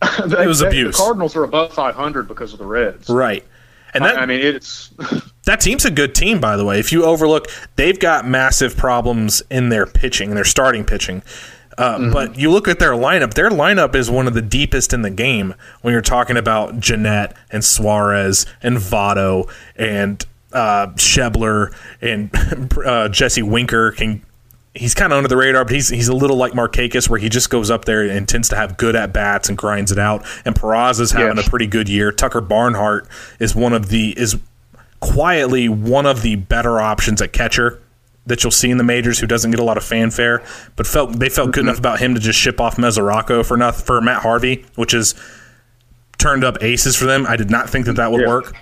[0.26, 0.96] they, It was they- abuse.
[0.96, 3.08] The Cardinals are above five hundred because of the Reds.
[3.10, 3.44] right,
[3.94, 4.90] and that I, I mean it's
[5.44, 6.40] that team's a good team.
[6.40, 10.84] By the way, if you overlook, they've got massive problems in their pitching, their starting
[10.84, 11.22] pitching.
[11.82, 15.02] Uh, But you look at their lineup; their lineup is one of the deepest in
[15.02, 15.54] the game.
[15.82, 22.30] When you're talking about Gennett and Suarez and Votto and uh, Schebler and
[22.84, 24.22] uh, Jesse Winker can
[24.74, 27.28] he's kind of under the radar, but he's he's a little like Markakis, where he
[27.28, 30.24] just goes up there and tends to have good at bats and grinds it out.
[30.44, 31.46] And Peraza's having Yes.
[31.46, 32.10] a pretty good year.
[32.12, 33.06] Tucker Barnhart
[33.38, 34.36] is one of the is
[35.00, 37.80] quietly one of the better options at catcher
[38.26, 40.42] that you'll see in the majors who doesn't get a lot of fanfare,
[40.76, 43.84] but felt they felt good enough about him to just ship off Mesoraco for nothing
[43.84, 45.14] for Matt Harvey, which is
[46.18, 47.26] turned up aces for them.
[47.28, 48.28] I did not think that that would Yeah.
[48.28, 48.54] work.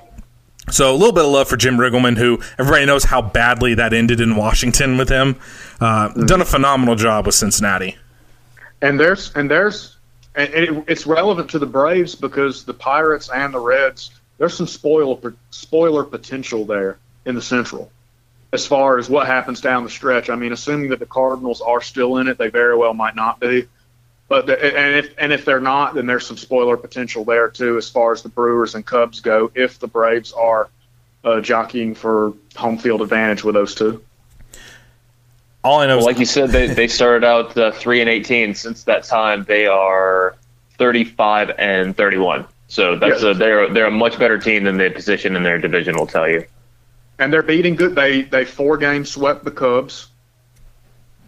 [0.70, 3.92] So a little bit of love for Jim Riggleman, who everybody knows how badly that
[3.92, 5.36] ended in Washington with him.
[5.80, 7.96] Uh, Done a phenomenal job with Cincinnati.
[8.82, 9.96] and there's and there's
[10.36, 14.66] and it, it's relevant to the Braves because the Pirates and the Reds there's some
[14.66, 17.90] spoiler spoiler potential there in the Central
[18.52, 20.28] as far as what happens down the stretch.
[20.30, 23.40] I mean, assuming that the Cardinals are still in it, they very well might not
[23.40, 23.66] be.
[24.28, 27.76] But the, and if and if they're not, then there's some spoiler potential there too,
[27.76, 29.50] as far as the Brewers and Cubs go.
[29.54, 30.68] If the Braves are
[31.24, 34.02] uh, jockeying for home field advantage with those two.
[35.62, 38.08] All I know Well, is like you said, they, they started out uh, three and
[38.08, 38.54] eighteen.
[38.54, 40.36] Since that time, they are
[40.78, 42.46] thirty-five and thirty-one.
[42.68, 43.30] So that's Yeah.
[43.30, 46.28] a, they're they're a much better team than the position in their division will tell
[46.28, 46.46] you.
[47.20, 47.94] And they're beating good.
[47.94, 50.08] They they four games swept the Cubs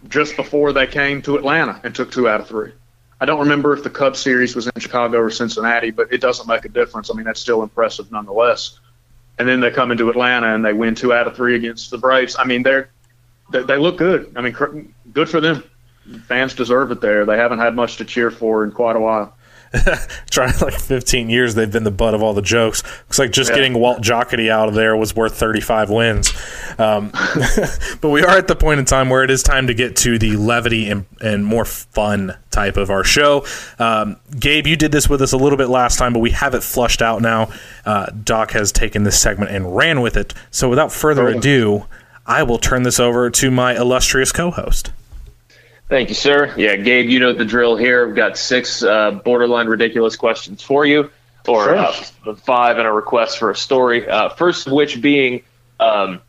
[0.09, 2.73] just before they came to Atlanta and took two out of three.
[3.21, 6.47] I don't remember if the Cubs series was in Chicago or Cincinnati, but it doesn't
[6.47, 7.09] make a difference.
[7.09, 8.79] I mean, that's still impressive nonetheless.
[9.39, 11.97] And then they come into Atlanta and they win two out of three against the
[11.97, 12.35] Braves.
[12.37, 12.89] I mean, they're
[13.51, 14.33] they, they look good.
[14.35, 15.63] I mean, good for them.
[16.27, 17.01] Fans deserve it.
[17.01, 19.37] There, they haven't had much to cheer for in quite a while.
[20.29, 22.83] trying like 15 years they've been the butt of all the jokes.
[22.83, 23.55] Looks like just Yeah.
[23.57, 26.31] getting Walt Jocketty out of there was worth 35 wins.
[26.77, 27.11] Um,
[28.01, 30.19] but we are at the point in time where it is time to get to
[30.19, 33.45] the levity and, and more fun type of our show.
[33.79, 36.53] Um, Gabe, you did this with us a little bit last time, but we have
[36.53, 37.49] it flushed out now.
[37.85, 40.33] Uh, Doc has taken this segment and ran with it.
[40.51, 41.85] So without further ado,
[42.25, 44.91] I will turn this over to my illustrious co-host.
[45.89, 46.53] Thank you, sir.
[46.57, 48.07] Yeah, Gabe, you know the drill here.
[48.07, 51.11] We've got six uh, borderline ridiculous questions for you,
[51.47, 51.77] or Sure.
[51.77, 54.07] uh, five and a request for a story.
[54.07, 55.43] Uh, first of which being,
[55.79, 56.21] um,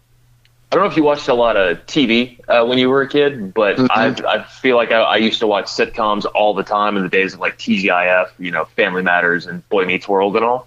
[0.71, 3.09] I don't know if you watched a lot of TV uh, when you were a
[3.09, 6.97] kid, but I, I feel like I, I used to watch sitcoms all the time
[6.97, 10.45] in the days of like TGIF, you know, Family Matters and Boy Meets World and
[10.45, 10.67] all.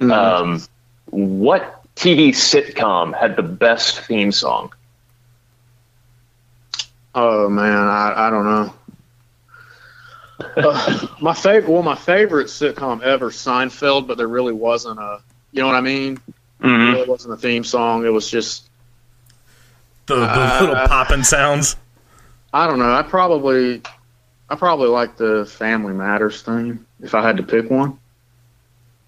[0.00, 0.62] Um,
[1.10, 4.72] what TV sitcom had the best theme song?
[7.14, 8.74] Oh man, I, I don't know.
[10.56, 15.60] Uh, my favorite, well, my favorite sitcom ever, Seinfeld, but there really wasn't a, you
[15.60, 16.20] know what I mean?
[16.60, 16.92] There Mhm.
[16.92, 18.04] really wasn't a theme song.
[18.04, 18.68] It was just,
[20.06, 21.76] The, the little popping sounds.
[22.52, 22.92] I don't know.
[22.92, 23.82] I probably,
[24.48, 27.98] I probably like the Family Matters theme if I had to pick one.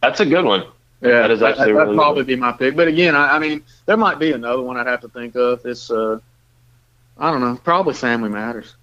[0.02, 0.64] That's a good one.
[1.00, 2.76] Yeah, That is actually that'd really probably be my pick.
[2.76, 5.64] But again, I, I mean, there might be another one I'd have to think of.
[5.64, 6.18] It's, uh,
[7.20, 8.74] I don't know, probably Family Matters.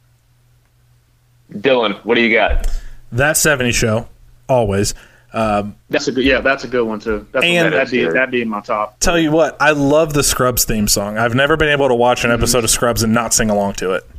[1.51, 2.67] Dylan, what do you got?
[3.11, 4.07] That 70 show,
[4.47, 4.93] always.
[5.33, 6.23] Um, that's a good.
[6.23, 7.27] Yeah, that's a good one too.
[7.31, 8.99] That's And- that'd be that'd be in my top.
[8.99, 11.17] Tell you what, I love the Scrubs theme song.
[11.17, 12.39] I've never been able to watch an mm-hmm.
[12.39, 14.09] episode of Scrubs and not sing along to it.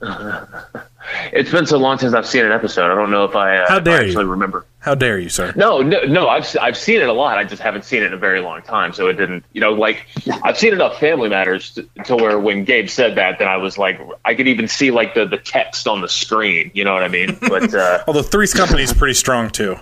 [1.32, 2.90] It's been so long since I've seen an episode.
[2.90, 4.06] I don't know if I, uh, How dare I you.
[4.08, 4.66] actually remember.
[4.80, 5.52] How dare you, sir?
[5.56, 6.28] No, no, no.
[6.28, 7.38] I've I've seen it a lot.
[7.38, 9.44] I just haven't seen it in a very long time, so it didn't.
[9.52, 10.06] You know, like
[10.44, 13.78] I've seen enough Family Matters to, to where when Gabe said that, then I was
[13.78, 16.70] like, I could even see like the the text on the screen.
[16.74, 17.36] You know what I mean?
[17.40, 19.76] But uh, Although Three's Company is pretty strong too.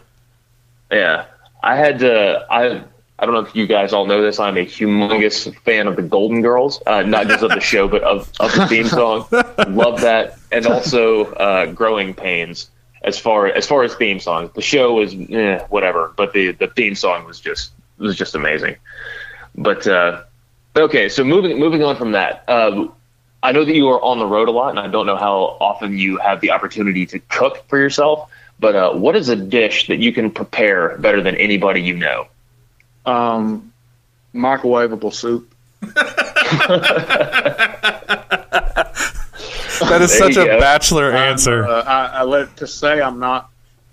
[0.91, 1.27] yeah,
[1.63, 2.47] I had to.
[2.51, 2.85] I
[3.25, 4.39] I don't know if you guys all know this.
[4.39, 8.03] I'm a humongous fan of the Golden Girls, uh, not just of the show, but
[8.03, 9.27] of, of the theme song.
[9.67, 12.69] Love that, and also uh, Growing Pains.
[13.03, 16.67] As far as far as theme songs, the show was eh, whatever, but the the
[16.67, 18.77] theme song was just was just amazing.
[19.55, 20.25] But uh,
[20.77, 22.93] okay, so moving moving on from that, um,
[23.43, 25.57] I know that you are on the road a lot, and I don't know how
[25.63, 28.31] often you have the opportunity to cook for yourself.
[28.61, 32.29] But uh, what is a dish that you can prepare better than anybody you know?
[33.07, 33.73] Um,
[34.35, 35.53] microwavable soup.
[39.81, 40.61] That is There such a go.
[40.61, 41.67] bachelor answer.
[41.67, 43.51] Uh, I, I let to say I'm not.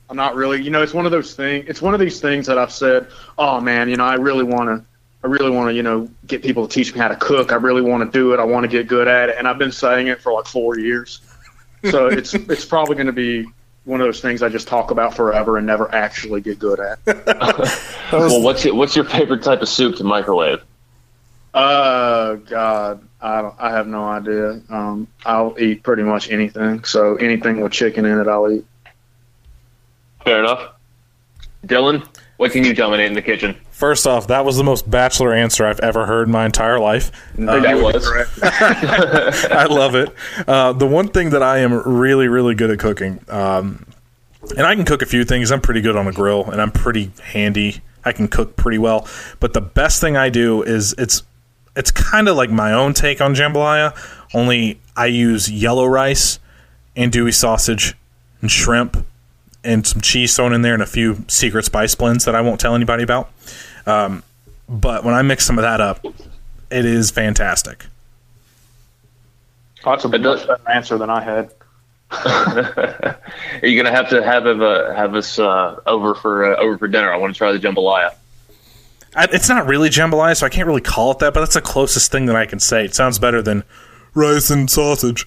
[0.09, 0.61] I'm not really.
[0.61, 1.65] You know, it's one of those things.
[1.67, 3.07] It's one of these things that I've said.
[3.37, 4.85] Oh man, you know, I really want to.
[5.23, 7.51] I really want to, you know, get people to teach me how to cook.
[7.51, 8.39] I really want to do it.
[8.39, 10.79] I want to get good at it, and I've been saying it for like four
[10.79, 11.21] years.
[11.89, 13.45] So it's it's probably going to be
[13.85, 16.99] one of those things I just talk about forever and never actually get good at.
[18.11, 20.61] well, what's your, what's your favorite type of soup to microwave?
[21.53, 24.61] Uh, God, I don't, I have no idea.
[24.69, 26.83] Um, I'll eat pretty much anything.
[26.83, 28.65] So anything with chicken in it, I'll eat.
[30.23, 30.75] Fair enough.
[31.65, 32.07] Dylan,
[32.37, 33.55] what can you dominate in the kitchen?
[33.81, 37.11] First off, that was the most bachelor answer I've ever heard in my entire life.
[37.63, 38.05] that was.
[39.51, 40.13] I love it.
[40.47, 43.87] Uh, the one thing that I am really, really good at cooking, um,
[44.55, 45.51] and I can cook a few things.
[45.51, 47.81] I'm pretty good on a grill, and I'm pretty handy.
[48.05, 49.07] I can cook pretty well.
[49.39, 51.23] But the best thing I do is it's
[51.75, 53.97] it's kind of like my own take on jambalaya.
[54.35, 56.37] Only I use yellow rice,
[56.95, 57.95] andouille sausage,
[58.41, 59.03] and shrimp,
[59.63, 62.59] and some cheese thrown in there, and a few secret spice blends that I won't
[62.59, 63.31] tell anybody about.
[63.85, 64.23] Um,
[64.69, 66.05] but when I mix some of that up,
[66.69, 67.85] it is fantastic.
[69.83, 71.51] That's a But much does- better answer than I had.
[72.25, 73.17] Are
[73.63, 77.11] you gonna have to have uh, have us uh, over for uh, over for dinner?
[77.11, 78.13] I want to try the jambalaya.
[79.15, 81.33] I, it's not really jambalaya, so I can't really call it that.
[81.33, 82.83] But that's the closest thing that I can say.
[82.83, 83.63] It sounds better than
[84.13, 85.25] rice and sausage.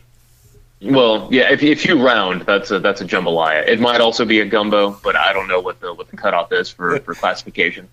[0.83, 3.67] Well, yeah, if, if you round, that's a that's a jambalaya.
[3.67, 6.53] It might also be a gumbo, but I don't know what the what the cutoff
[6.53, 7.89] is for, for classification.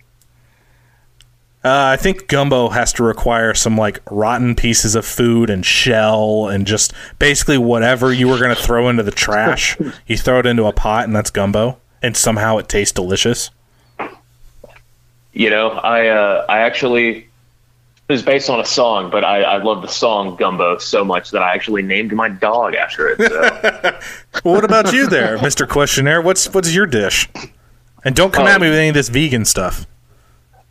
[1.64, 6.47] Uh, I think gumbo has to require some like rotten pieces of food and shell
[6.47, 9.78] and just basically whatever you were going to throw into the trash.
[10.07, 13.51] you throw it into a pot, and that's gumbo, and somehow it tastes delicious.
[15.34, 17.26] You know, I uh, I actually it
[18.09, 21.41] was based on a song, but I, I love the song Gumbo so much that
[21.41, 23.20] I actually named my dog after it.
[23.20, 23.99] So.
[24.43, 26.22] Well, what about you, there, Mister Questionnaire?
[26.22, 27.30] What's what's your dish?
[28.03, 28.49] And don't come Oh.
[28.49, 29.86] at me with any of this vegan stuff.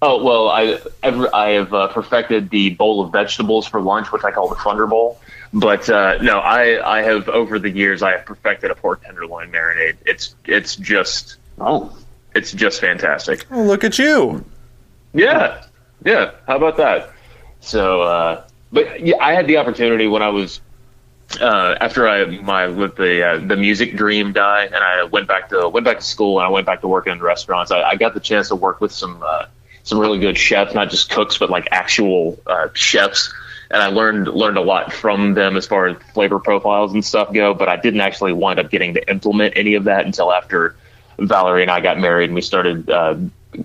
[0.03, 4.25] Oh well, I I've, I have uh, perfected the bowl of vegetables for lunch, which
[4.25, 5.21] I call the Thunder Bowl.
[5.53, 9.53] But uh, no, I I have over the years I have perfected a pork tenderloin
[9.53, 9.97] marinade.
[10.07, 11.95] It's it's just Oh,
[12.35, 13.47] it's just fantastic.
[13.51, 14.45] Oh, look at you!
[15.13, 15.65] Yeah,
[16.05, 16.33] yeah.
[16.47, 17.11] How about that?
[17.61, 20.61] So, uh, but yeah, I had the opportunity when I was
[21.39, 25.51] uh, after I my let the uh, the music dream die, and I went back
[25.51, 27.71] to went back to school and I went back to working in restaurants.
[27.71, 29.47] I, I got the chance to work with some uh,
[29.83, 33.33] some really good chefs, not just cooks, but like actual uh, chefs.
[33.73, 37.33] And I learned learned a lot from them as far as flavor profiles and stuff
[37.33, 37.55] go.
[37.55, 40.75] But I didn't actually wind up getting to implement any of that until after
[41.19, 43.17] Valerie and I got married and we started uh,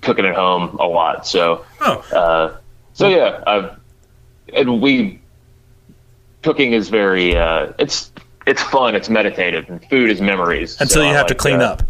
[0.01, 1.25] cooking at home a lot.
[1.25, 2.57] So Oh, uh,
[2.93, 3.79] so yeah, I've,
[4.53, 5.19] and we
[6.43, 8.11] cooking is very uh, it's
[8.45, 10.79] it's fun, it's meditative, and food is memories.
[10.79, 11.81] until So you I have to clean that.
[11.81, 11.83] up.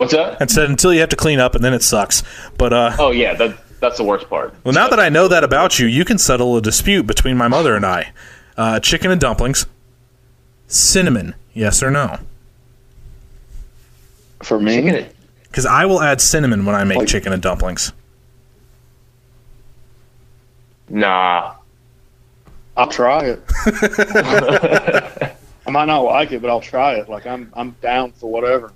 [0.00, 0.40] What's that?
[0.40, 2.22] And said until you have to clean up, and then it sucks.
[2.56, 4.54] But uh, Oh yeah, that that's the worst part.
[4.64, 7.48] Well, now that I know that about you, you can settle a dispute between my
[7.48, 8.12] mother and I.
[8.56, 9.66] Uh, chicken and dumplings.
[10.68, 12.16] Cinnamon, yes or no?
[14.42, 15.06] for me,
[15.42, 17.92] Because I will add cinnamon when I make chicken and dumplings.
[20.88, 21.56] Nah,
[22.74, 23.42] I'll try it.
[25.66, 27.10] I might not like it, but I'll try it.
[27.10, 28.72] Like I'm, I'm down for whatever.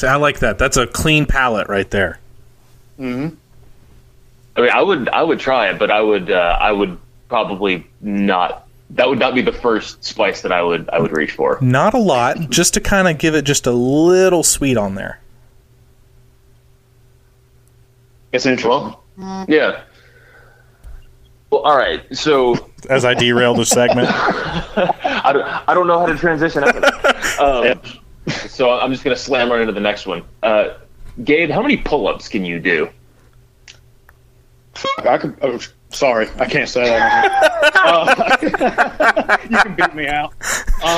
[0.00, 0.56] So I like that.
[0.56, 2.18] That's a clean palette right there.
[2.98, 3.34] Mm-hmm.
[4.56, 6.96] I mean, I would I would try it, but I would uh, I would
[7.28, 8.66] probably not.
[8.88, 11.58] That would not be the first spice that I would I would reach for.
[11.60, 15.20] Not a lot, just to kind of give it just a little sweet on there.
[18.32, 18.96] It's interesting.
[19.18, 19.82] Well, yeah.
[21.50, 22.06] Well, all right.
[22.16, 26.74] So As I derailed the segment, I don't, I don't know how to transition out
[26.74, 27.40] of it.
[27.40, 30.22] Um, so I'm just going to slam right into the next one.
[30.42, 30.74] Uh,
[31.24, 32.88] Gabe, how many pull-ups can you do?
[34.98, 35.36] I could.
[35.42, 35.58] Oh,
[35.90, 37.72] sorry, I can't say that.
[37.74, 40.32] uh, you can beat me out.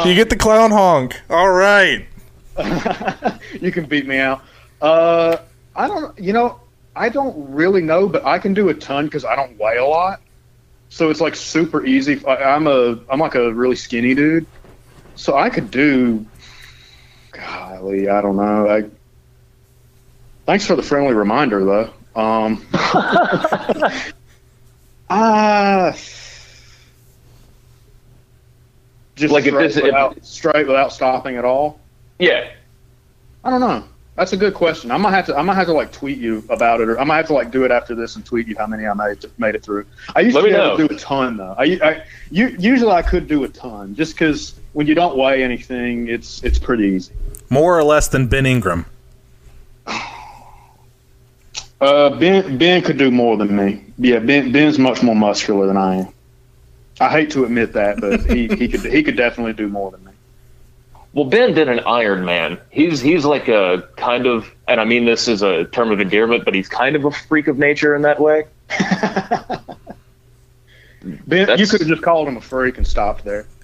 [0.04, 1.20] you get the clown honk.
[1.30, 2.06] All right.
[3.60, 4.42] you can beat me out.
[4.80, 5.38] Uh,
[5.74, 6.16] I don't.
[6.18, 6.60] You know,
[6.94, 9.84] I don't really know, but I can do a ton because I don't weigh a
[9.84, 10.20] lot.
[10.90, 12.24] So it's like super easy.
[12.26, 12.98] I, I'm a.
[13.08, 14.46] I'm like a really skinny dude,
[15.14, 16.24] so I could do.
[17.32, 18.68] Golly, I don't know.
[18.68, 18.84] I,
[20.46, 21.90] thanks for the friendly reminder, though.
[22.14, 22.64] Um,
[25.10, 25.92] ah,
[29.16, 31.80] just Like if straight, this- if- without, straight without stopping at all.
[32.18, 32.48] Yeah.
[33.44, 33.84] I don't know.
[34.14, 34.90] That's a good question.
[34.90, 35.36] I might have to.
[35.36, 37.50] I might have to like tweet you about it, or I might have to like
[37.50, 39.86] do it after this and tweet you how many I made made it through.
[40.14, 41.54] I used Let to be able to do a ton though.
[41.58, 45.42] I, I you, usually I could do a ton just because when you don't weigh
[45.42, 47.14] anything, it's it's pretty easy.
[47.48, 48.86] More or less than Ben Ingram.
[51.80, 53.84] Uh, Ben Ben could do more than me.
[53.98, 56.12] Yeah, Ben Ben's much more muscular than I am.
[57.00, 60.04] I hate to admit that, but he, he could he could definitely do more than
[60.04, 60.11] me.
[61.14, 62.58] Well, Ben did an Iron Man.
[62.70, 66.44] He's he's like a kind of, and I mean this is a term of endearment,
[66.44, 68.44] but he's kind of a freak of nature in that way.
[71.26, 73.46] Ben, you could have just called him a freak and stopped there.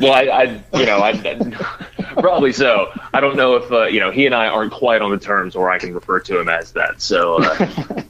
[0.00, 0.42] Well, I, I
[0.78, 2.88] you know, I, I- probably so.
[3.14, 5.54] I don't know if uh, you know he and I aren't quite on the terms
[5.54, 7.00] where I can refer to him as that.
[7.00, 8.02] So, uh,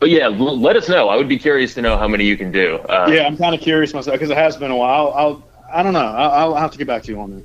[0.00, 1.10] but yeah, l- let us know.
[1.10, 2.76] I would be curious to know how many you can do.
[2.78, 5.12] Uh, Yeah, I'm kind of curious myself because it has been a while.
[5.14, 6.00] I'll, I'll I don't know.
[6.00, 7.44] I'll, I'll have to get back to you on that.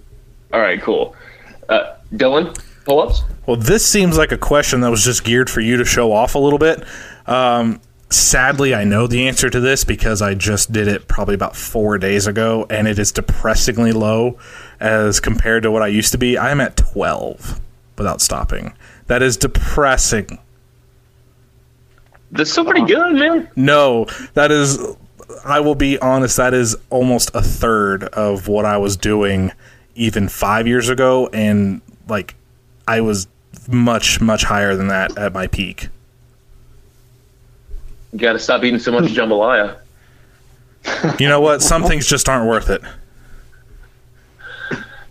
[0.54, 1.16] All right, cool.
[1.68, 3.24] Uh, Dylan, pull-ups.
[3.48, 6.36] Well, this seems like a question that was just geared for you to show off
[6.36, 6.84] a little bit.
[7.26, 11.56] Um, sadly, I know the answer to this because I just did it probably about
[11.56, 14.38] four days ago, and it is depressingly low
[14.80, 16.38] as compared to what I used to be.
[16.38, 17.60] I'm at 12
[17.98, 18.74] without stopping.
[19.08, 20.40] That is depressing.
[22.32, 23.50] That's still pretty good, man.
[23.56, 24.80] No, that is.
[25.46, 26.38] I will be honest.
[26.38, 29.52] That is almost a third of what I was doing
[29.96, 32.36] even five years ago, and like
[32.88, 33.28] I was
[33.68, 35.90] much much higher than that at my peak.
[38.12, 39.78] You got to stop eating so much jambalaya.
[41.20, 41.62] You know what?
[41.62, 42.82] Some things just aren't worth it.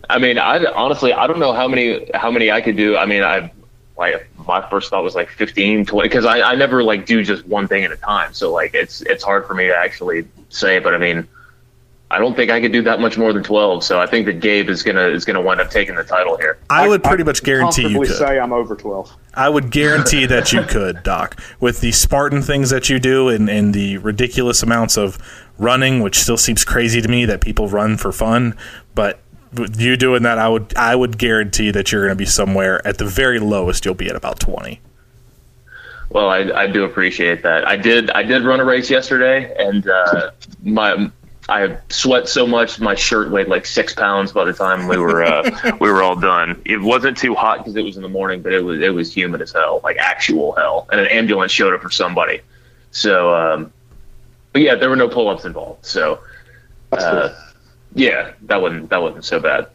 [0.09, 2.95] I mean, I honestly, I don't know how many how many I could do.
[2.95, 3.51] I mean, I
[3.97, 7.45] like my first thought was like 15, 20, because I, I never like do just
[7.45, 8.33] one thing at a time.
[8.33, 10.79] So like it's it's hard for me to actually say.
[10.79, 11.27] But I mean,
[12.11, 13.83] I don't think I could do that much more than twelve.
[13.83, 16.59] So I think that Gabe is gonna is gonna wind up taking the title here.
[16.69, 18.17] I would pretty much guarantee you comfortably could.
[18.17, 19.11] say I'm over twelve.
[19.33, 23.49] I would guarantee that you could, Doc, with the Spartan things that you do and,
[23.49, 25.17] and the ridiculous amounts of
[25.57, 28.55] running, which still seems crazy to me that people run for fun.
[28.93, 29.19] But
[29.51, 32.85] with you doing that, I would I would guarantee that you're going to be somewhere
[32.87, 33.85] at the very lowest.
[33.85, 34.81] You'll be at about twenty.
[36.09, 37.67] Well, I, I do appreciate that.
[37.67, 40.31] I did I did run a race yesterday, and uh,
[40.61, 41.09] my
[41.49, 45.23] I sweat so much my shirt weighed like six pounds by the time we were
[45.23, 46.61] uh, we were all done.
[46.65, 49.15] It wasn't too hot because it was in the morning, but it was it was
[49.15, 50.87] humid as hell, like actual hell.
[50.91, 52.41] And an ambulance showed up for somebody.
[52.91, 53.73] So, um,
[54.53, 55.85] but yeah, there were no pull ups involved.
[55.85, 56.19] So,
[56.93, 57.33] uh,
[57.93, 59.67] yeah, that wasn't that wasn't so bad.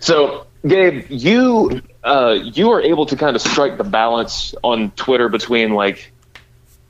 [0.00, 5.28] So, Gabe, you uh, you are able to kind of strike the balance on Twitter
[5.28, 6.12] between like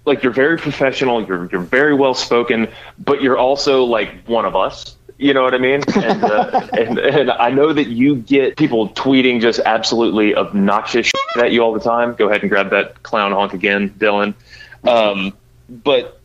[0.05, 2.69] like you're very professional, you're you're very well spoken,
[2.99, 4.97] but you're also like one of us.
[5.19, 5.83] You know what I mean?
[5.97, 11.53] And, uh, and and I know that you get people tweeting just absolutely obnoxious at
[11.53, 12.15] you all the time.
[12.15, 14.35] Go ahead and grab that clown honk again, Dylan.
[14.85, 15.35] Um,
[15.69, 16.21] but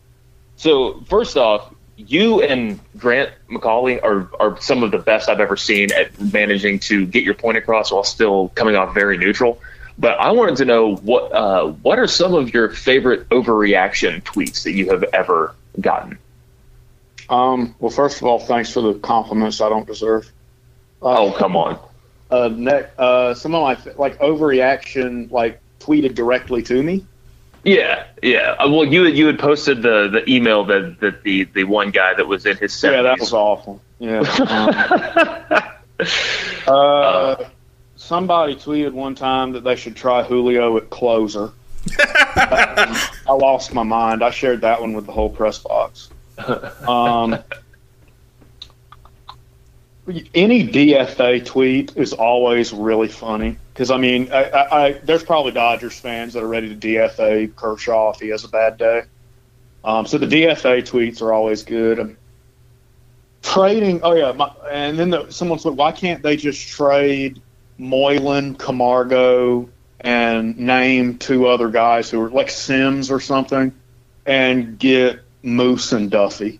[0.55, 5.57] so first off, you and Grant McAuley are, are some of the best I've ever
[5.57, 9.59] seen at managing to get your point across while still coming off very neutral.
[9.97, 14.63] But I wanted to know what uh, what are some of your favorite overreaction tweets
[14.63, 16.17] that you have ever gotten?
[17.29, 20.31] Um, well, first of all, thanks for the compliments I don't deserve.
[21.01, 21.79] Oh come on!
[22.31, 27.05] Uh, ne- uh, some of my like overreaction, like tweeted directly to me.
[27.63, 28.55] Yeah, yeah.
[28.59, 32.13] Uh, well, you you had posted the, the email that, that the, the one guy
[32.15, 32.91] that was in his 70s.
[32.91, 33.81] Yeah, that was awful.
[33.99, 35.69] Yeah.
[36.65, 37.35] Um, uh,
[38.13, 41.51] somebody tweeted one time that they should try Julio at closer.
[41.97, 44.23] I lost my mind.
[44.23, 46.11] I shared that one with the whole press box.
[46.87, 47.39] Um,
[50.35, 53.57] any DFA tweet is always really funny.
[53.73, 57.55] Because I mean, I, I, I, there's probably Dodgers fans that are ready to DFA
[57.55, 59.05] Kershaw if he has a bad day.
[59.83, 61.99] Um, so the DFA tweets are always good.
[61.99, 62.17] Um,
[63.41, 67.41] trading, oh yeah, my, and then the, someone said, why can't they just trade
[67.77, 69.69] Moylan, Camargo,
[69.99, 73.73] and name two other guys who are like Sims or something,
[74.25, 76.59] and get Moose and Duffy?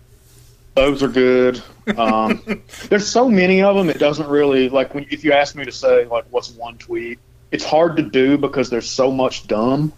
[0.74, 1.62] Those are good.
[1.96, 2.42] Um,
[2.88, 3.90] there's so many of them.
[3.90, 7.18] It doesn't really like when if you ask me to say like what's one tweet,
[7.50, 9.92] it's hard to do because there's so much dumb.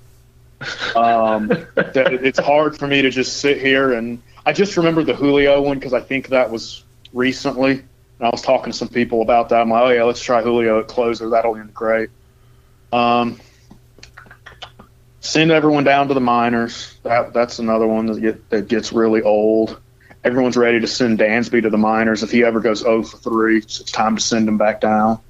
[0.94, 5.14] Um, that it's hard for me to just sit here and I just remember the
[5.14, 7.82] Julio one because I think that was recently.
[8.18, 9.60] And I was talking to some people about that.
[9.60, 11.28] I'm like, oh yeah, let's try Julio at closer.
[11.30, 12.10] That'll end great.
[12.93, 13.40] Um,
[15.20, 16.97] send everyone down to the minors.
[17.02, 19.80] That that's another one that get that gets really old
[20.26, 22.22] everyone's ready to send Dansby to the minors.
[22.24, 25.20] If he ever goes 0 for 3, it's time to send him back down.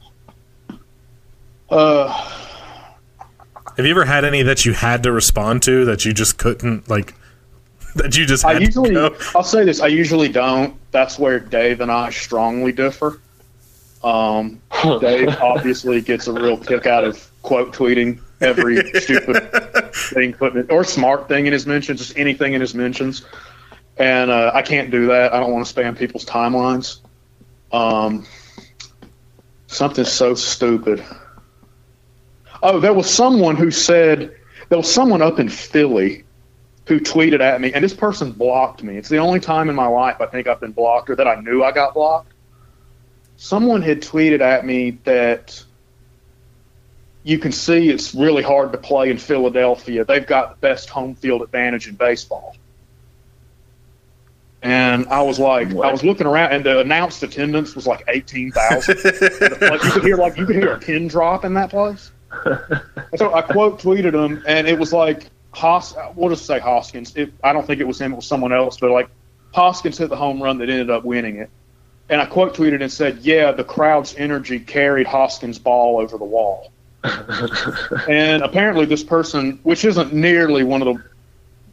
[1.69, 2.09] Uh,
[3.77, 6.89] Have you ever had any that you had to respond to that you just couldn't
[6.89, 7.15] like?
[7.97, 9.17] That you just I usually, to go?
[9.35, 10.77] I'll say this: I usually don't.
[10.91, 13.21] That's where Dave and I strongly differ.
[14.05, 14.61] Um,
[15.01, 20.71] Dave obviously gets a real kick out of quote tweeting every stupid thing, putting it
[20.71, 23.25] or smart thing in his mentions, just anything in his mentions
[23.99, 25.33] and uh, I can't do that.
[25.33, 27.01] I don't want to spam people's timelines.
[27.73, 28.27] Um,
[29.67, 31.05] something so stupid.
[32.63, 34.35] Oh, there was someone who said
[34.69, 36.25] there was someone up in Philly
[36.87, 38.97] who tweeted at me, and this person blocked me.
[38.97, 41.41] It's the only time in my life I think I've been blocked or that I
[41.41, 42.33] knew I got blocked.
[43.37, 45.63] Someone had tweeted at me that
[47.25, 50.05] you can see it's really hard to play in Philadelphia.
[50.05, 52.57] They've got the best home field advantage in baseball.
[54.63, 58.53] And I was like, I was looking around, and the announced attendance was like eighteen
[58.53, 58.99] thousand.
[59.61, 62.11] like you could hear, like you could hear a pin drop in that place.
[62.45, 62.81] And
[63.17, 65.95] so I quote tweeted him, and it was like Hos.
[66.15, 67.17] We'll just say Hoskins.
[67.17, 68.77] It, I don't think it was him; it was someone else.
[68.79, 69.09] But like
[69.55, 71.49] Hoskins hit the home run that ended up winning it.
[72.09, 76.25] And I quote tweeted and said, "Yeah, the crowd's energy carried Hoskins' ball over the
[76.25, 76.73] wall."
[78.09, 81.03] and apparently, this person, which isn't nearly one of the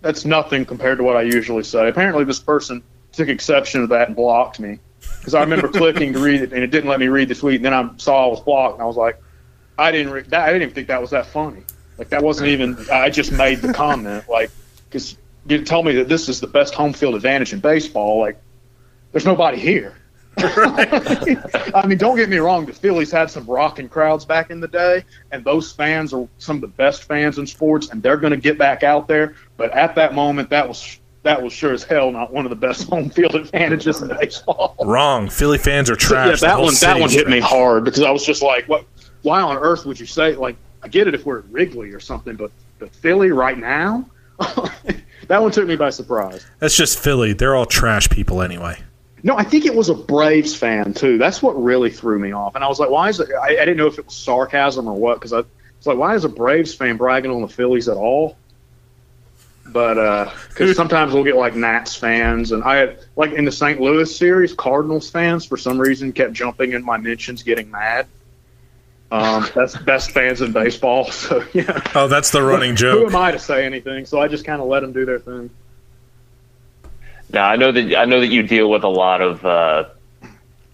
[0.01, 1.89] that's nothing compared to what I usually say.
[1.89, 2.81] Apparently, this person
[3.11, 4.79] took exception to that and blocked me
[5.19, 7.57] because I remember clicking to read it and it didn't let me read the tweet.
[7.57, 9.21] And then I saw I was blocked and I was like,
[9.77, 11.63] I didn't, re- that, I didn't even think that was that funny.
[11.97, 12.77] Like that wasn't even.
[12.91, 14.51] I just made the comment like
[14.85, 15.17] because
[15.47, 18.19] you told me that this is the best home field advantage in baseball.
[18.19, 18.39] Like
[19.11, 19.95] there's nobody here.
[20.37, 22.65] I mean, don't get me wrong.
[22.65, 26.55] The Phillies had some rocking crowds back in the day, and those fans are some
[26.55, 29.35] of the best fans in sports, and they're going to get back out there.
[29.57, 32.55] But at that moment, that was that was sure as hell not one of the
[32.55, 34.75] best home field advantages in baseball.
[34.79, 35.29] Wrong.
[35.29, 36.41] Philly fans are trash.
[36.41, 38.85] yeah, that one that one hit me hard because I was just like, what?
[39.21, 40.55] Why on earth would you say like?
[40.83, 44.05] I get it if we're at Wrigley or something, but but Philly right now,
[45.27, 46.45] that one took me by surprise.
[46.59, 47.33] That's just Philly.
[47.33, 48.77] They're all trash people anyway.
[49.23, 51.17] No, I think it was a Braves fan too.
[51.17, 52.55] That's what really threw me off.
[52.55, 53.29] And I was like, why is it?
[53.41, 56.15] I, I didn't know if it was sarcasm or what because I was like, why
[56.15, 58.35] is a Braves fan bragging on the Phillies at all?
[59.65, 63.51] But uh, because sometimes we'll get like Nats fans, and I had like in the
[63.51, 63.79] St.
[63.79, 68.07] Louis series, Cardinals fans for some reason kept jumping in my mentions, getting mad.
[69.13, 71.05] Um, that's best fans in baseball.
[71.11, 72.99] So yeah, Oh, that's the running joke.
[72.99, 74.05] who am I to say anything?
[74.07, 75.49] So I just kind of let them do their thing.
[77.31, 79.85] Now I know that I know that you deal with a lot of uh,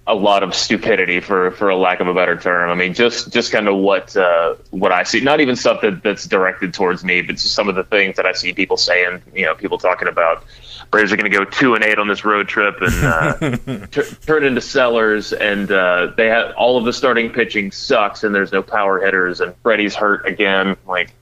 [0.07, 2.69] a lot of stupidity for for a lack of a better term.
[2.69, 5.19] I mean, just just kind of what uh, what I see.
[5.19, 8.25] Not even stuff that, that's directed towards me, but just some of the things that
[8.25, 9.21] I see people saying.
[9.35, 10.43] You know, people talking about
[10.91, 14.15] Braves are going to go two and eight on this road trip and uh, t-
[14.25, 18.51] turn into sellers, and uh, they have all of the starting pitching sucks, and there's
[18.51, 20.75] no power hitters, and Freddie's hurt again.
[20.87, 21.13] Like,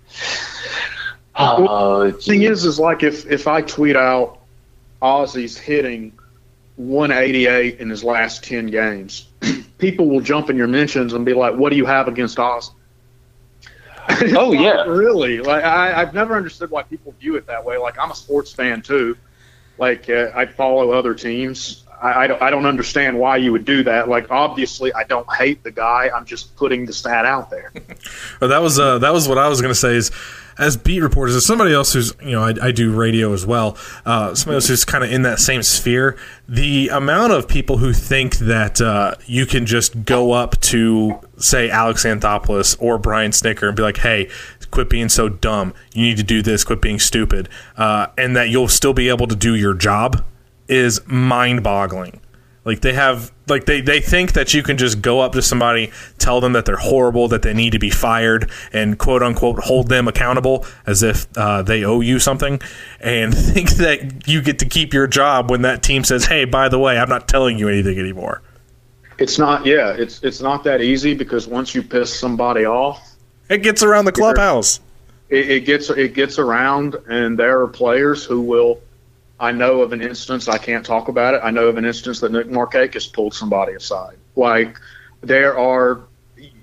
[1.36, 4.40] oh, thing is, is like if if I tweet out
[5.02, 6.18] Ozzie's hitting
[6.78, 9.28] 188 in his last 10 games,
[9.80, 12.72] people will jump in your mentions and be like, "What do you have against Ozzy?"
[14.38, 14.84] Oh, yeah.
[14.84, 15.40] really?
[15.40, 17.78] Like I, I've never understood why people view it that way.
[17.78, 19.18] Like I'm a sports fan too.
[19.78, 21.84] Like uh, I follow other teams.
[22.02, 24.08] I, I don't I don't understand why you would do that.
[24.10, 26.10] Like obviously, I don't hate the guy.
[26.16, 27.72] I'm just putting the stat out there.
[28.40, 29.96] Well, that was uh, that was what I was going to say.
[29.96, 30.12] Is
[30.60, 33.78] as beat reporters, as somebody else who's you know I, I do radio as well.
[34.06, 36.18] Uh, somebody else who's kind of in that same sphere.
[36.48, 41.70] The amount of people who think that uh, you can just go up to say
[41.70, 44.30] Alex Anthopoulos or Brian Snitker and be like, "Hey,
[44.72, 45.74] quit being so dumb.
[45.94, 46.64] You need to do this.
[46.64, 50.24] Quit being stupid," uh, and that you'll still be able to do your job
[50.68, 52.20] is mind-boggling.
[52.68, 55.90] Like they have like they, they think that you can just go up to somebody,
[56.18, 59.88] tell them that they're horrible, that they need to be fired, and quote unquote hold
[59.88, 62.60] them accountable as if uh, they owe you something,
[63.00, 66.68] and think that you get to keep your job when that team says, "Hey, by
[66.68, 68.42] the way, I'm not telling you anything anymore."
[69.18, 69.66] It's not.
[69.66, 73.07] Yeah, it's it's not that easy because once you piss somebody off,
[73.50, 74.80] It gets around the clubhouse.
[75.30, 78.82] it, it gets it gets around, and there are players who will.
[79.40, 80.48] I know of an instance.
[80.48, 81.42] I can't talk about it.
[81.44, 84.18] I know of an instance that Nick Markakis pulled somebody aside.
[84.36, 84.78] Like
[85.22, 86.02] there are,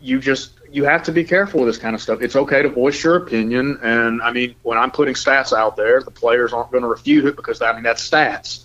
[0.02, 2.20] you just you have to be careful with this kind of stuff.
[2.20, 6.02] It's okay to voice your opinion, and I mean when I'm putting stats out there,
[6.02, 8.64] the players aren't going to refute it because I mean that's stats.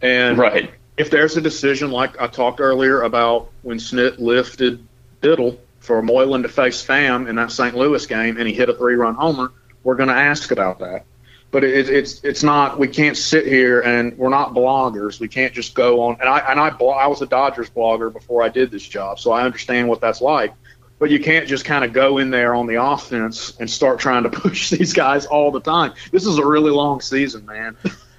[0.00, 0.70] And Right.
[0.96, 4.86] if there's a decision like I talked earlier about when Snit lifted
[5.20, 7.76] Biddle for Moylan to face Pham in that St.
[7.76, 9.52] Louis game and he hit a three run homer,
[9.82, 11.04] we're going to ask about that.
[11.50, 12.78] But it, it's it's not.
[12.78, 15.20] We can't sit here and we're not bloggers.
[15.20, 16.16] We can't just go on.
[16.18, 19.20] And I and I blo- I was a Dodgers blogger before I did this job,
[19.20, 20.54] so I understand what that's like.
[20.98, 24.22] But you can't just kind of go in there on the offense and start trying
[24.22, 25.92] to push these guys all the time.
[26.10, 27.76] This is a really long season, man.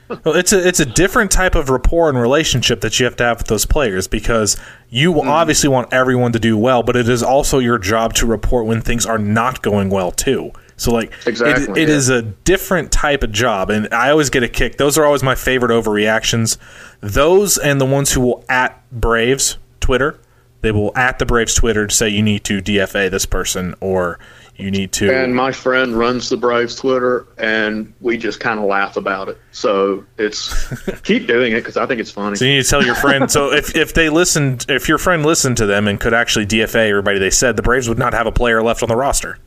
[0.10, 3.24] Well, it's a it's a different type of rapport and relationship that you have to
[3.24, 4.58] have with those players because
[4.90, 5.30] you mm-hmm.
[5.30, 8.82] obviously want everyone to do well, but it is also your job to report when
[8.82, 10.52] things are not going well too.
[10.76, 11.96] So like Exactly, it, it yeah.
[11.96, 14.78] is a different type of job, and I always get a kick.
[14.78, 16.58] Those are always my favorite overreactions.
[17.00, 20.20] Those and the ones who will at Braves Twitter,
[20.62, 24.20] they will at the Braves Twitter to say you need to DFA this person or
[24.56, 25.14] you need to.
[25.14, 29.38] And my friend runs the Braves Twitter, and we just kind of laugh about it.
[29.52, 30.72] So it's
[31.04, 32.36] keep doing it because I think it's funny.
[32.36, 33.32] So you need to tell your friend.
[33.32, 36.90] so if, if they listened, if your friend listened to them and could actually DFA
[36.90, 39.40] everybody they said, the Braves would not have a player left on the roster.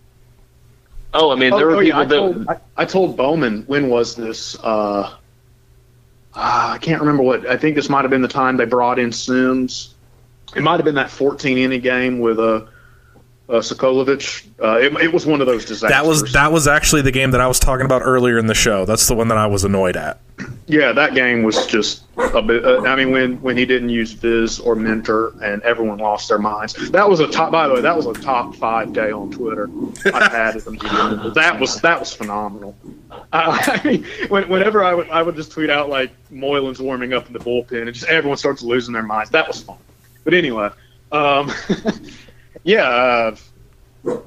[1.15, 2.17] Oh, I mean, Oh, there were oh, yeah, people I, that.
[2.17, 4.57] told, I, I told Bowman when was this?
[4.59, 5.15] Uh,
[6.35, 7.47] ah, I can't remember what.
[7.47, 9.95] I think this might have been the time they brought in Sims.
[10.55, 12.67] It might have been that 14 inning game with uh,
[13.49, 14.47] uh, Sokolovich.
[14.63, 15.91] Uh, it, it was one of those disasters.
[15.91, 18.55] That was that was actually the game that I was talking about earlier in the
[18.55, 18.85] show.
[18.85, 20.21] That's the one that I was annoyed at.
[20.67, 22.65] Yeah, that game was just a bit.
[22.65, 26.39] Uh, I mean, when when he didn't use Viz or Minter, and everyone lost their
[26.39, 26.75] minds.
[26.91, 27.53] That was a top.
[27.53, 29.71] By the way, that was a top five day on Twitter.
[30.07, 30.65] I've had it.
[31.35, 32.77] That was that was phenomenal.
[33.33, 37.13] I, I mean, when, whenever I would I would just tweet out like Moylan's warming
[37.13, 39.31] up in the bullpen, and just everyone starts losing their minds.
[39.31, 39.79] That was fun.
[40.25, 40.71] But anyway,
[41.13, 41.53] um,
[42.67, 42.89] yeah.
[42.89, 43.37] Uh,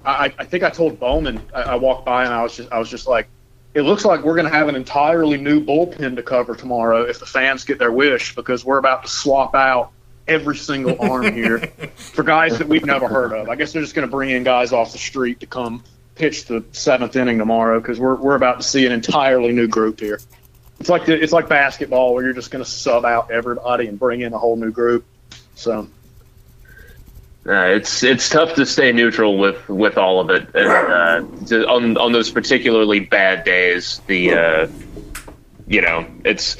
[0.05, 1.41] I, I think I told Bowman.
[1.53, 3.27] I, I walked by and I was just I was just like,
[3.73, 7.19] it looks like we're going to have an entirely new bullpen to cover tomorrow if
[7.19, 9.91] the fans get their wish because we're about to swap out
[10.27, 11.59] every single arm here
[11.95, 13.49] for guys that we've never heard of.
[13.49, 15.83] I guess they're just going to bring in guys off the street to come
[16.15, 19.99] pitch the seventh inning tomorrow because we're we're about to see an entirely new group
[19.99, 20.21] here.
[20.79, 23.99] It's like the, it's like basketball where you're just going to sub out everybody and
[23.99, 25.03] bring in a whole new group.
[25.55, 25.89] So
[27.49, 31.97] Uh, it's it's tough to stay neutral with, with all of it, and uh, on
[31.97, 34.01] on those particularly bad days.
[34.05, 34.67] The uh,
[35.67, 36.57] you know it's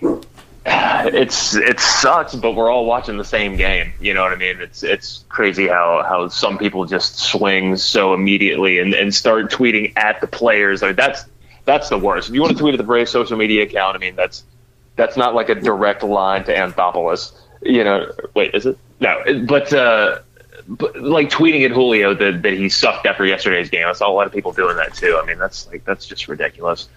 [0.66, 3.92] it's it sucks, but we're all watching the same game.
[4.00, 4.60] You know what I mean?
[4.60, 9.92] It's it's crazy how, how some people just swing so immediately and, and start tweeting
[9.96, 10.82] at the players.
[10.82, 11.24] Mean, that's
[11.64, 12.28] that's the worst.
[12.28, 14.44] If you want to tweet at the Braves social media account, I mean that's
[14.96, 17.32] that's not like a direct line to Anthopoulos.
[17.62, 18.78] You know, wait, is it?
[19.00, 20.18] No, but uh,
[20.68, 23.86] like tweeting at Julio that, that he sucked after yesterday's game.
[23.86, 25.18] I saw a lot of people doing that too.
[25.20, 26.88] I mean, that's like that's just ridiculous.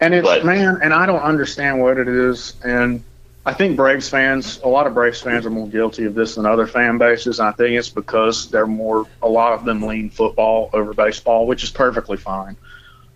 [0.00, 2.54] And it's But- man, and I don't understand what it is.
[2.64, 3.02] And
[3.46, 6.44] I think Braves fans, a lot of Braves fans are more guilty of this than
[6.46, 7.38] other fan bases.
[7.38, 11.46] And I think it's because they're more, a lot of them lean football over baseball,
[11.46, 12.56] which is perfectly fine.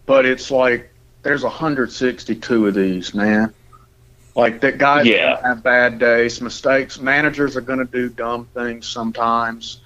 [0.07, 0.91] But it's like
[1.23, 3.53] there's 162 of these, man.
[4.35, 5.41] Like that guys Yeah.
[5.43, 7.01] have bad days, mistakes.
[7.01, 9.81] Managers are going to do dumb things sometimes.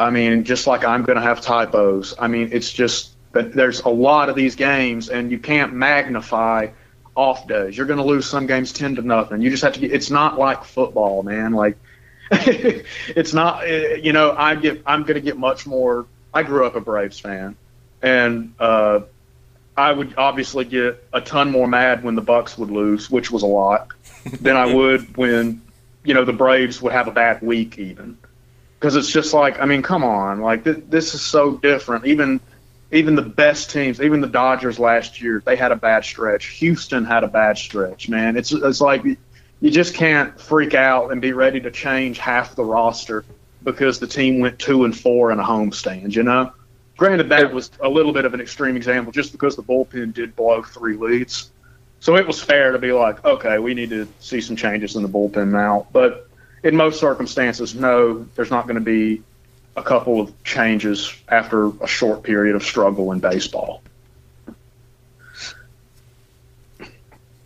[0.00, 2.14] I mean, just like I'm going to have typos.
[2.18, 6.68] I mean, it's just that there's a lot of these games, and you can't magnify
[7.14, 7.76] off days.
[7.76, 9.42] You're going to lose some games ten to nothing.
[9.42, 9.80] You just have to.
[9.80, 11.52] Get, it's not like football, man.
[11.52, 11.76] Like
[12.30, 13.64] it's not.
[13.64, 14.82] eh, You know, I get.
[14.86, 16.06] I'm going to get much more.
[16.32, 17.56] I grew up a Braves fan,
[18.02, 19.00] and uh,
[19.76, 23.42] I would obviously get a ton more mad when the Bucks would lose, which was
[23.42, 23.88] a lot,
[24.40, 25.60] than I would when
[26.04, 28.16] you know the Braves would have a bad week even
[28.80, 32.06] because it's just like I mean, come on, like th- this is so different.
[32.06, 32.40] Even
[32.90, 36.46] even the best teams, even the Dodgers last year, they had a bad stretch.
[36.46, 38.08] Houston had a bad stretch.
[38.08, 42.56] Man, it's it's like you just can't freak out and be ready to change half
[42.56, 43.24] the roster
[43.62, 46.14] because the team went two and four in a homestand.
[46.14, 46.52] You know.
[46.96, 50.36] Granted, that was a little bit of an extreme example, just because the bullpen did
[50.36, 51.50] blow three leads.
[52.00, 55.02] So it was fair to be like, okay, we need to see some changes in
[55.02, 55.86] the bullpen now.
[55.92, 56.29] But
[56.62, 59.22] in most circumstances, no, there's not going to be
[59.76, 63.82] a couple of changes after a short period of struggle in baseball.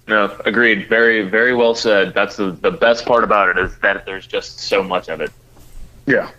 [0.06, 0.88] No, agreed.
[0.88, 2.12] Very, very well said.
[2.12, 5.32] That's the, the best part about it is that there's just so much of it.
[6.06, 6.30] Yeah.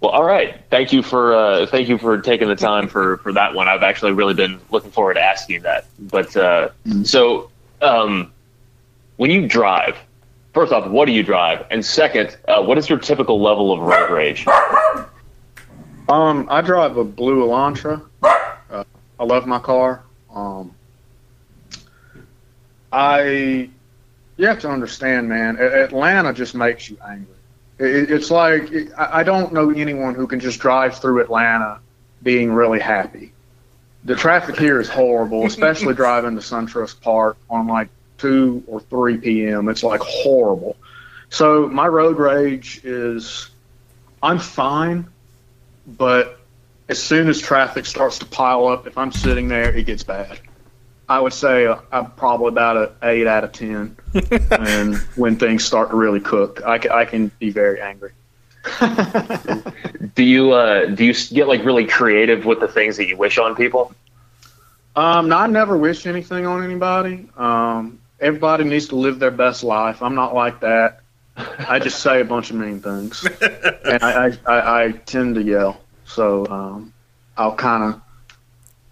[0.00, 0.60] Well, all right.
[0.70, 3.68] Thank you for uh, thank you for taking the time for, for that one.
[3.68, 5.86] I've actually really been looking forward to asking that.
[5.98, 6.70] But uh,
[7.04, 8.32] so, um,
[9.16, 9.96] when you drive,
[10.54, 11.66] first off, what do you drive?
[11.70, 14.46] And second, uh, what is your typical level of road rage?
[16.08, 18.02] Um, I drive a blue Elantra.
[18.22, 18.84] Uh,
[19.18, 20.02] I love my car.
[20.34, 20.74] Um,
[22.92, 23.70] I,
[24.36, 25.56] you have to understand, man.
[25.58, 27.34] Atlanta just makes you angry.
[27.78, 31.80] It, it's like I I don't know anyone who can just drive through Atlanta
[32.22, 33.32] being really happy.
[34.04, 37.88] The traffic here is horrible, especially driving to SunTrust Park on like
[38.22, 39.68] two or three p.m.
[39.68, 40.76] It's like horrible.
[41.28, 43.50] So my road rage is,
[44.22, 45.08] I'm fine,
[45.86, 46.38] but
[46.88, 50.38] as soon as traffic starts to pile up, if I'm sitting there, it gets bad.
[51.08, 53.96] I would say uh, I'm probably about an eight out of ten.
[54.50, 58.12] and when things start to really cook, I can, I can be very angry.
[60.14, 63.38] Do you uh, do you get like really creative with the things that you wish
[63.38, 63.92] on people?
[64.94, 67.28] Um, no, I never wish anything on anybody.
[67.36, 70.02] Um, everybody needs to live their best life.
[70.02, 71.00] I'm not like that.
[71.36, 75.80] I just say a bunch of mean things, and I, I, I, tend to yell.
[76.04, 76.92] So um,
[77.36, 78.00] I'll kind of,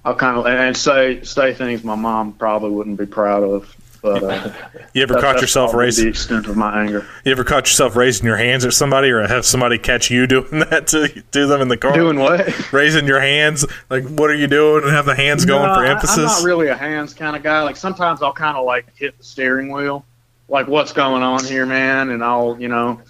[0.05, 3.77] I'll kind of, and say say things my mom probably wouldn't be proud of.
[4.03, 4.53] But uh,
[4.95, 6.05] You ever that- caught yourself raising?
[6.07, 7.07] the extent of my anger.
[7.25, 10.61] You ever caught yourself raising your hands at somebody, or have somebody catch you doing
[10.71, 11.93] that to to them in the car?
[11.95, 12.73] Doing what?
[12.73, 15.85] raising your hands, like what are you doing, and have the hands going No, for
[15.85, 16.17] I- emphasis.
[16.19, 17.63] I'm not really a hands kind of guy.
[17.63, 20.05] Like sometimes I'll kind of like hit the steering wheel,
[20.49, 23.01] like what's going on here, man, and I'll you know,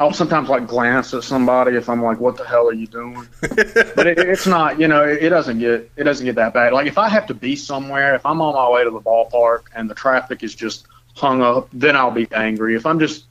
[0.00, 3.26] I'll sometimes like glance at somebody if I'm like, what the hell are you doing?
[3.40, 6.72] but it, it's not, you know, it, it doesn't get it doesn't get that bad.
[6.72, 9.64] Like if I have to be somewhere, if I'm on my way to the ballpark
[9.74, 12.76] and the traffic is just hung up, then I'll be angry.
[12.76, 13.24] If I'm just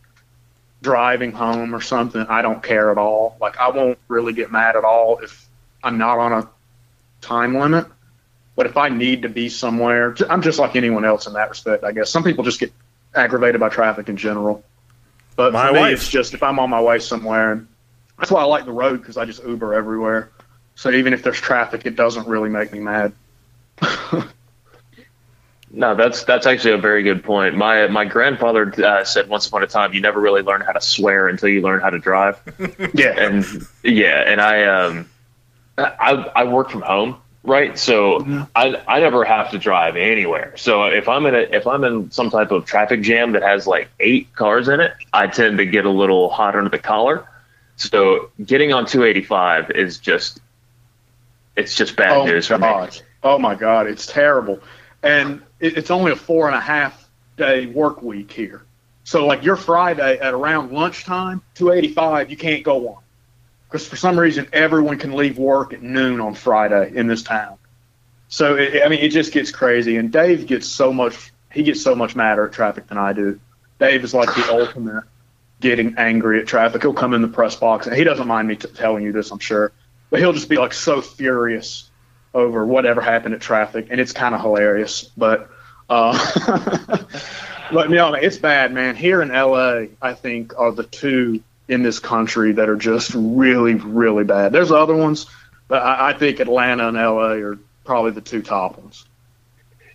[0.81, 3.37] driving home or something, I don't care at all.
[3.39, 5.47] Like I won't really get mad at all if
[5.83, 6.49] I'm not on a
[7.21, 7.87] time limit.
[8.57, 11.83] But if I need to be somewhere, I'm just like anyone else in that respect,
[11.83, 12.09] I guess.
[12.09, 12.73] Some people just get
[13.13, 14.63] aggravated by traffic in general.
[15.37, 15.93] But My for me, wife.
[15.93, 17.67] it's just if I'm on my way somewhere, and
[18.19, 20.31] that's why I like the road because I just Uber everywhere.
[20.75, 23.13] So even if there's traffic, it doesn't really make me mad.
[25.69, 27.55] No, that's that's actually a very good point.
[27.55, 30.79] My my grandfather uh, said once upon a time, you never really learn how to
[30.79, 32.39] swear until you learn how to drive.
[32.93, 33.13] Yeah.
[33.17, 33.45] and
[33.83, 35.09] yeah, and I um,
[35.77, 37.77] I I work from home, right?
[37.77, 40.53] So I I never have to drive anywhere.
[40.57, 43.65] So if I'm in a if I'm in some type of traffic jam that has
[43.65, 47.27] like eight cars in it, I tend to get a little hot under the collar.
[47.77, 50.39] So getting on 285 is just
[51.55, 52.89] it's just bad oh news for me.
[53.23, 53.87] Oh my god!
[53.87, 54.59] It's terrible,
[55.01, 58.63] and it, it's only a four and a half day work week here.
[59.03, 63.03] So like your Friday at around lunchtime, two eighty five, you can't go on
[63.67, 67.57] because for some reason everyone can leave work at noon on Friday in this town.
[68.29, 71.31] So it, I mean, it just gets crazy, and Dave gets so much.
[71.51, 73.39] He gets so much madder at traffic than I do.
[73.79, 75.03] Dave is like the ultimate
[75.59, 76.81] getting angry at traffic.
[76.81, 79.31] He'll come in the press box, and he doesn't mind me t- telling you this,
[79.31, 79.71] I'm sure,
[80.09, 81.89] but he'll just be like so furious
[82.33, 85.03] over whatever happened at traffic, and it's kind of hilarious.
[85.17, 85.49] But,
[85.89, 86.13] uh,
[87.71, 88.95] but no, it's bad, man.
[88.95, 93.75] Here in LA, I think are the two in this country that are just really,
[93.75, 94.51] really bad.
[94.51, 95.25] There's other ones,
[95.67, 99.05] but I, I think Atlanta and LA are probably the two top ones.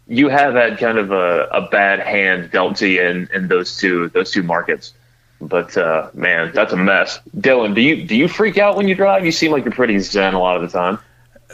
[0.07, 3.77] you have had kind of a, a bad hand dealt to you in, in those
[3.77, 4.95] two those two markets.
[5.41, 7.19] But uh, man, that's a mess.
[7.37, 9.25] Dylan, do you do you freak out when you drive?
[9.25, 10.99] You seem like you're pretty zen a lot of the time.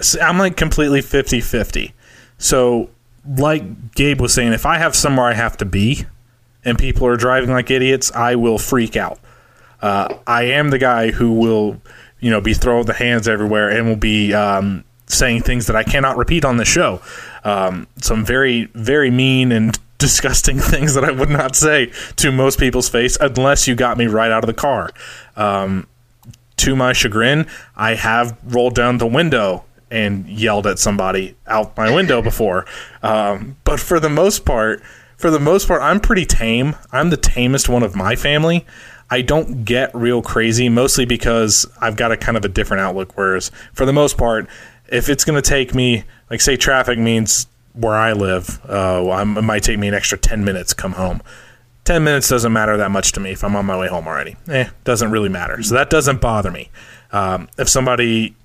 [0.01, 1.95] See, I'm like completely 50 50.
[2.39, 2.90] So,
[3.27, 6.05] like Gabe was saying, if I have somewhere I have to be
[6.65, 9.19] and people are driving like idiots, I will freak out.
[9.81, 11.81] Uh, I am the guy who will,
[12.21, 15.83] you know, be throwing the hands everywhere and will be um, saying things that I
[15.83, 17.01] cannot repeat on the show.
[17.45, 22.59] Um, some very, very mean and disgusting things that I would not say to most
[22.59, 24.91] people's face unless you got me right out of the car.
[25.37, 25.87] Um,
[26.59, 27.47] to my chagrin,
[27.77, 32.67] I have rolled down the window and yelled at somebody out my window before.
[33.03, 34.83] Um, but for the most part,
[35.17, 36.77] for the most part, I'm pretty tame.
[36.93, 38.67] I'm the tamest one of my family.
[39.10, 43.16] I don't get real crazy, mostly because I've got a kind of a different outlook.
[43.16, 44.48] Whereas, for the most part,
[44.89, 49.02] if it's going to take me, like, say, traffic means where I live, uh,
[49.36, 51.22] it might take me an extra 10 minutes to come home.
[51.85, 54.36] 10 minutes doesn't matter that much to me if I'm on my way home already.
[54.48, 55.62] Eh, doesn't really matter.
[55.62, 56.70] So that doesn't bother me.
[57.12, 58.36] Um, if somebody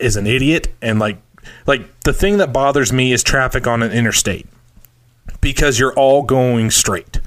[0.00, 1.18] is an idiot and like
[1.66, 4.46] like the thing that bothers me is traffic on an interstate
[5.40, 7.20] because you're all going straight.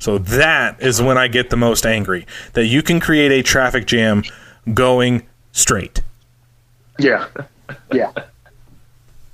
[0.00, 3.86] So that is when I get the most angry that you can create a traffic
[3.86, 4.24] jam
[4.74, 6.02] going straight.
[6.98, 7.28] Yeah,
[7.92, 8.12] yeah.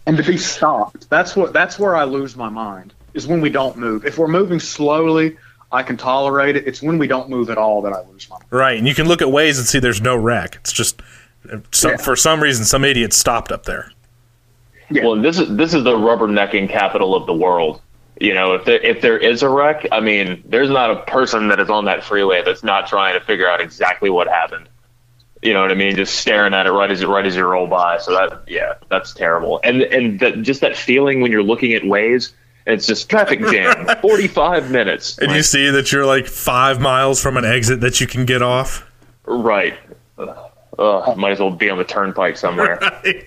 [0.06, 1.09] And to be stopped.
[1.09, 1.52] That's what.
[1.52, 2.93] That's where I lose my mind.
[3.14, 4.05] Is when we don't move.
[4.05, 5.36] If we're moving slowly,
[5.72, 6.66] I can tolerate it.
[6.66, 8.44] It's when we don't move at all that I lose my mind.
[8.51, 10.56] Right, and you can look at Waze and see there's no wreck.
[10.56, 11.01] It's just
[11.72, 11.97] some, Yeah.
[11.97, 13.90] for some reason some idiot stopped up there.
[14.90, 15.05] Yeah.
[15.06, 17.80] Well, this is this is the rubbernecking capital of the world.
[18.18, 21.48] You know, if there if there is a wreck, I mean, there's not a person
[21.48, 24.68] that is on that freeway that's not trying to figure out exactly what happened.
[25.43, 25.94] You know what I mean?
[25.97, 27.98] Just staring at it right as right as you roll by.
[27.98, 29.60] So that yeah, that's terrible.
[29.62, 32.32] And and that just that feeling when you're looking at Waze,
[32.66, 35.18] it's just traffic jam, 45 minutes.
[35.18, 38.40] And you see that you're like five miles from an exit that you can get
[38.40, 38.90] off.
[39.26, 39.78] Right.
[40.18, 42.80] Ugh, might as well be on the turnpike somewhere.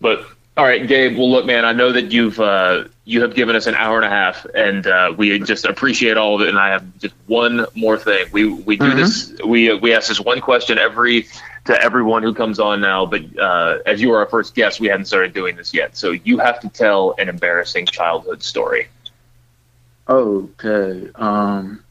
[0.00, 1.16] But all right, Gabe.
[1.16, 1.64] Well, look, man.
[1.64, 4.86] I know that you've uh, you have given us an hour and a half, and
[4.86, 6.48] uh, we just appreciate all of it.
[6.48, 8.26] And I have just one more thing.
[8.30, 9.32] We we do this.
[9.44, 11.26] We we ask this one question every
[11.64, 13.04] to everyone who comes on now.
[13.04, 15.96] But uh, as you are our first guest, we hadn't started doing this yet.
[15.96, 18.88] So you have to tell an embarrassing childhood story.
[20.08, 21.10] Okay.
[21.16, 21.82] Um.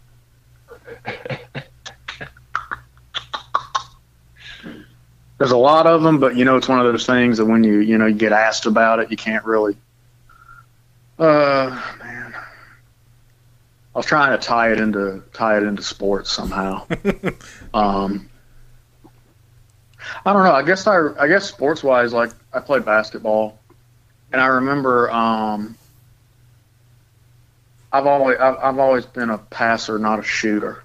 [5.38, 7.64] There's a lot of them, but you know, it's one of those things that when
[7.64, 9.76] you you know you get asked about it, you can't really.
[11.19, 16.85] Uh, man, I was trying to tie it into tie it into sports somehow.
[17.73, 18.30] um,
[20.26, 20.53] I don't know.
[20.53, 23.60] I guess I I guess sports wise, like I played basketball,
[24.31, 25.76] and I remember um,
[27.91, 30.84] I've always I've, I've always been a passer, not a shooter.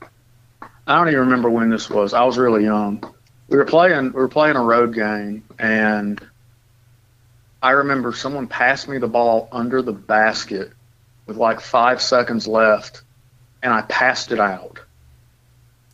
[0.87, 2.15] I don't even remember when this was.
[2.15, 3.15] I was really young.
[3.49, 6.21] We were playing we were playing a road game, and
[7.63, 10.73] I remember someone passed me the ball under the basket
[11.27, 13.03] with like five seconds left,
[13.63, 14.81] and I passed it out.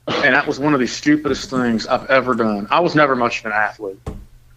[0.06, 2.66] And that was one of the stupidest things I've ever done.
[2.70, 3.98] I was never much of an athlete,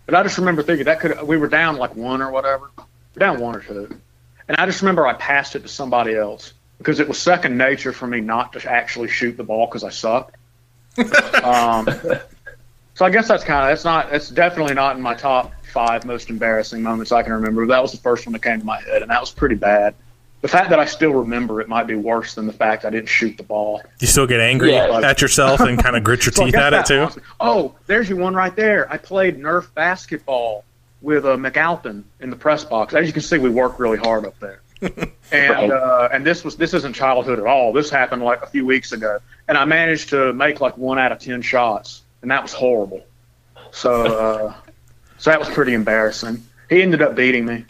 [0.05, 3.19] but I just remember thinking that could we were down like one or whatever, we're
[3.19, 3.99] down one or two,
[4.47, 7.93] and I just remember I passed it to somebody else because it was second nature
[7.93, 10.35] for me not to actually shoot the ball because I sucked.
[11.43, 11.87] um,
[12.97, 16.03] so I guess that's kind of that's not that's definitely not in my top five
[16.03, 17.67] most embarrassing moments I can remember.
[17.67, 19.93] That was the first one that came to my head, and that was pretty bad.
[20.41, 23.09] The fact that I still remember it might be worse than the fact I didn't
[23.09, 23.81] shoot the ball.
[23.99, 24.99] You still get angry Yeah.
[25.03, 27.01] at yourself and kind of grit your So teeth at it too.
[27.01, 28.91] honestly- Oh, there's your one right there.
[28.91, 30.63] I played Nerf basketball
[31.01, 32.93] with uh, McAlpin in the press box.
[32.95, 34.61] As you can see, we work really hard up there.
[35.31, 37.73] and uh, and this was this isn't childhood at all.
[37.73, 41.11] This happened like a few weeks ago, and I managed to make like one out
[41.11, 43.05] of ten shots, and that was horrible.
[43.71, 44.53] So uh,
[45.17, 46.43] so that was pretty embarrassing.
[46.69, 47.65] He ended up beating me.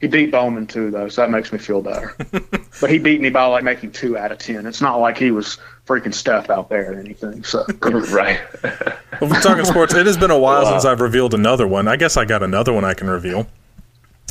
[0.00, 2.14] He beat Bowman too, though, so that makes me feel better.
[2.80, 4.66] but he beat me by like making two out of ten.
[4.66, 7.44] It's not like he was freaking Steph out there or anything.
[7.44, 8.40] So right.
[9.20, 9.94] Well, we're talking sports.
[9.94, 11.86] It has been a while since I've revealed another one.
[11.86, 13.46] I guess I got another one I can reveal.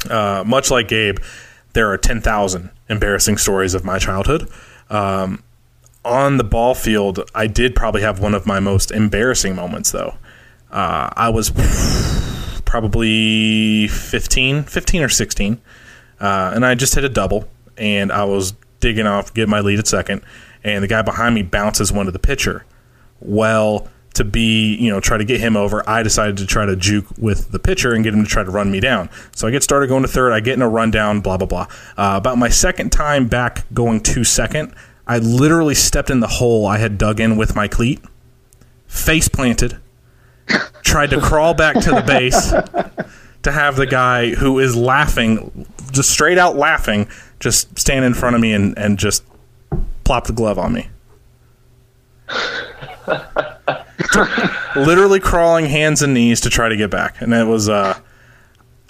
[0.09, 1.19] Uh, much like Gabe,
[1.71, 4.49] there are 10,000 embarrassing stories of my childhood.
[4.89, 5.41] Um,
[6.05, 10.15] on the ball field, I did probably have one of my most embarrassing moments, though.
[10.71, 11.51] Uh, I was
[12.65, 15.61] probably 15, 15 or 16,
[16.19, 17.47] uh, and I just hit a double,
[17.77, 20.21] and I was digging off, get my lead at second,
[20.63, 22.65] and the guy behind me bounces one to the pitcher.
[23.19, 26.75] Well to be you know try to get him over i decided to try to
[26.75, 29.09] juke with the pitcher and get him to try to run me down.
[29.35, 31.67] So i get started going to third i get in a rundown blah blah blah.
[31.97, 34.73] Uh, about my second time back going to second
[35.07, 38.01] i literally stepped in the hole i had dug in with my cleat
[38.87, 39.77] face planted
[40.83, 42.51] tried to crawl back to the base
[43.41, 47.07] to have the guy who is laughing just straight out laughing
[47.43, 49.23] just stand in front of me and, and just
[50.05, 50.87] plop the glove on me.
[54.75, 57.21] Literally crawling hands and knees to try to get back.
[57.21, 57.99] And it was uh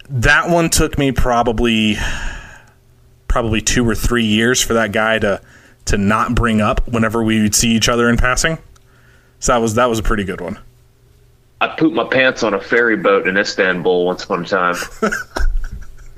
[0.09, 1.97] that one took me probably
[3.27, 5.41] probably two or three years for that guy to
[5.85, 8.57] to not bring up whenever we would see each other in passing
[9.39, 10.57] so that was that was a pretty good one
[11.61, 14.75] I pooped my pants on a ferry boat in Istanbul once upon a time.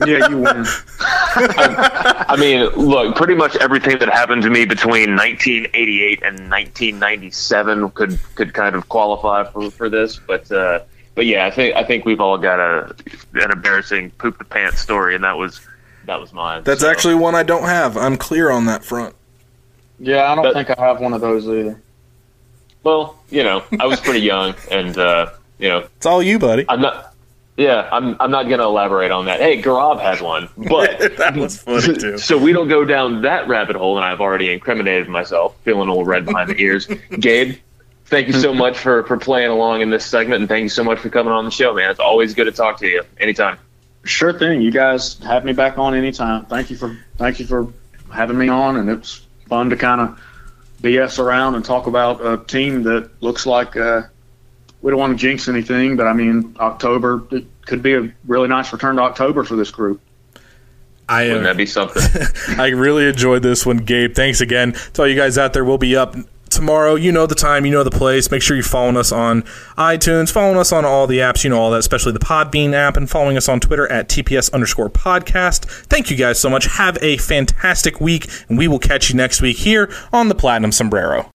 [0.08, 0.66] yeah, you win.
[1.36, 8.20] I mean, look, pretty much everything that happened to me between 1988 and 1997 could
[8.34, 10.80] could kind of qualify for, for this, but uh,
[11.14, 12.96] but yeah, I think I think we've all got a
[13.36, 15.62] an embarrassing poop the pants story, and that was
[16.06, 16.64] that was mine.
[16.64, 17.98] That's So- actually one I don't have.
[17.98, 19.16] I'm clear on that front.
[20.00, 21.80] Yeah, I don't But- think I have one of those either.
[22.84, 26.66] well, you know, I was pretty young, and uh, you know, It's all you, buddy.
[26.70, 27.14] I'm not.
[27.58, 28.18] Yeah, I'm.
[28.20, 29.40] I'm not going to elaborate on that.
[29.40, 32.18] Hey, Garab had one, but that was funny too.
[32.18, 33.96] so we don't go down that rabbit hole.
[33.96, 36.86] And I've already incriminated myself, feeling a little red behind the ears.
[37.18, 37.56] Gabe,
[38.08, 40.84] thank you so much for for playing along in this segment, and thank you so
[40.84, 41.90] much for coming on the show, man.
[41.90, 43.04] It's always good to talk to you.
[43.22, 43.58] Anytime.
[44.04, 44.62] Sure thing.
[44.62, 46.46] You guys have me back on anytime.
[46.48, 47.68] Thank you for thank you for
[48.14, 50.20] having me on, and it's fun to kind of
[50.82, 54.04] BS around and talk about a team that looks like uh,
[54.82, 58.48] we don't want to jinx anything, but I mean October it could be a really
[58.48, 60.02] nice return to October for this group.
[61.08, 62.02] I Wouldn't that be something?
[62.60, 64.16] I really enjoyed this one, Gabe.
[64.16, 65.64] Thanks again to all you guys out there.
[65.64, 66.16] We'll be up
[66.56, 66.96] tomorrow.
[66.96, 68.32] You know the time, you know the place.
[68.32, 69.44] Make sure you're following us on
[69.78, 72.98] iTunes, following us on all the apps, you know all that, especially the Podbean app,
[72.98, 75.66] and following us on Twitter at TPS underscore podcast.
[75.88, 76.66] Thank you guys so much.
[76.66, 80.72] Have a fantastic week, and we will catch you next week here on the Platinum
[80.72, 81.32] Sombrero.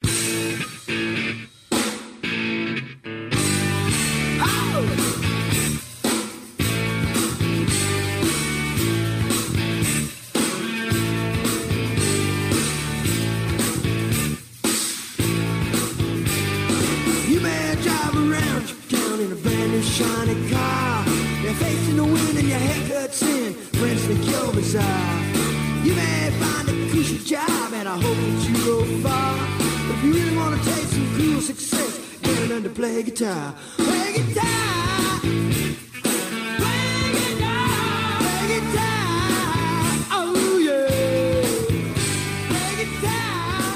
[27.91, 29.35] I hope that you go far.
[29.59, 33.53] But if you really want to taste some cool success, get learn to play guitar.
[33.79, 35.19] Play guitar.
[35.19, 35.43] Play
[37.19, 38.19] guitar.
[38.21, 40.07] Play guitar.
[40.13, 40.87] Oh yeah.
[42.47, 43.75] Play guitar.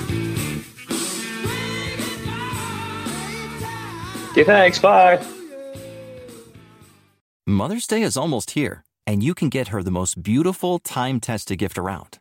[1.43, 1.97] Play
[3.57, 4.31] guitar.
[4.31, 4.79] okay, thanks.
[4.79, 5.19] Bye.
[7.49, 11.59] Mother's Day is almost here, and you can get her the most beautiful time tested
[11.59, 12.21] gift around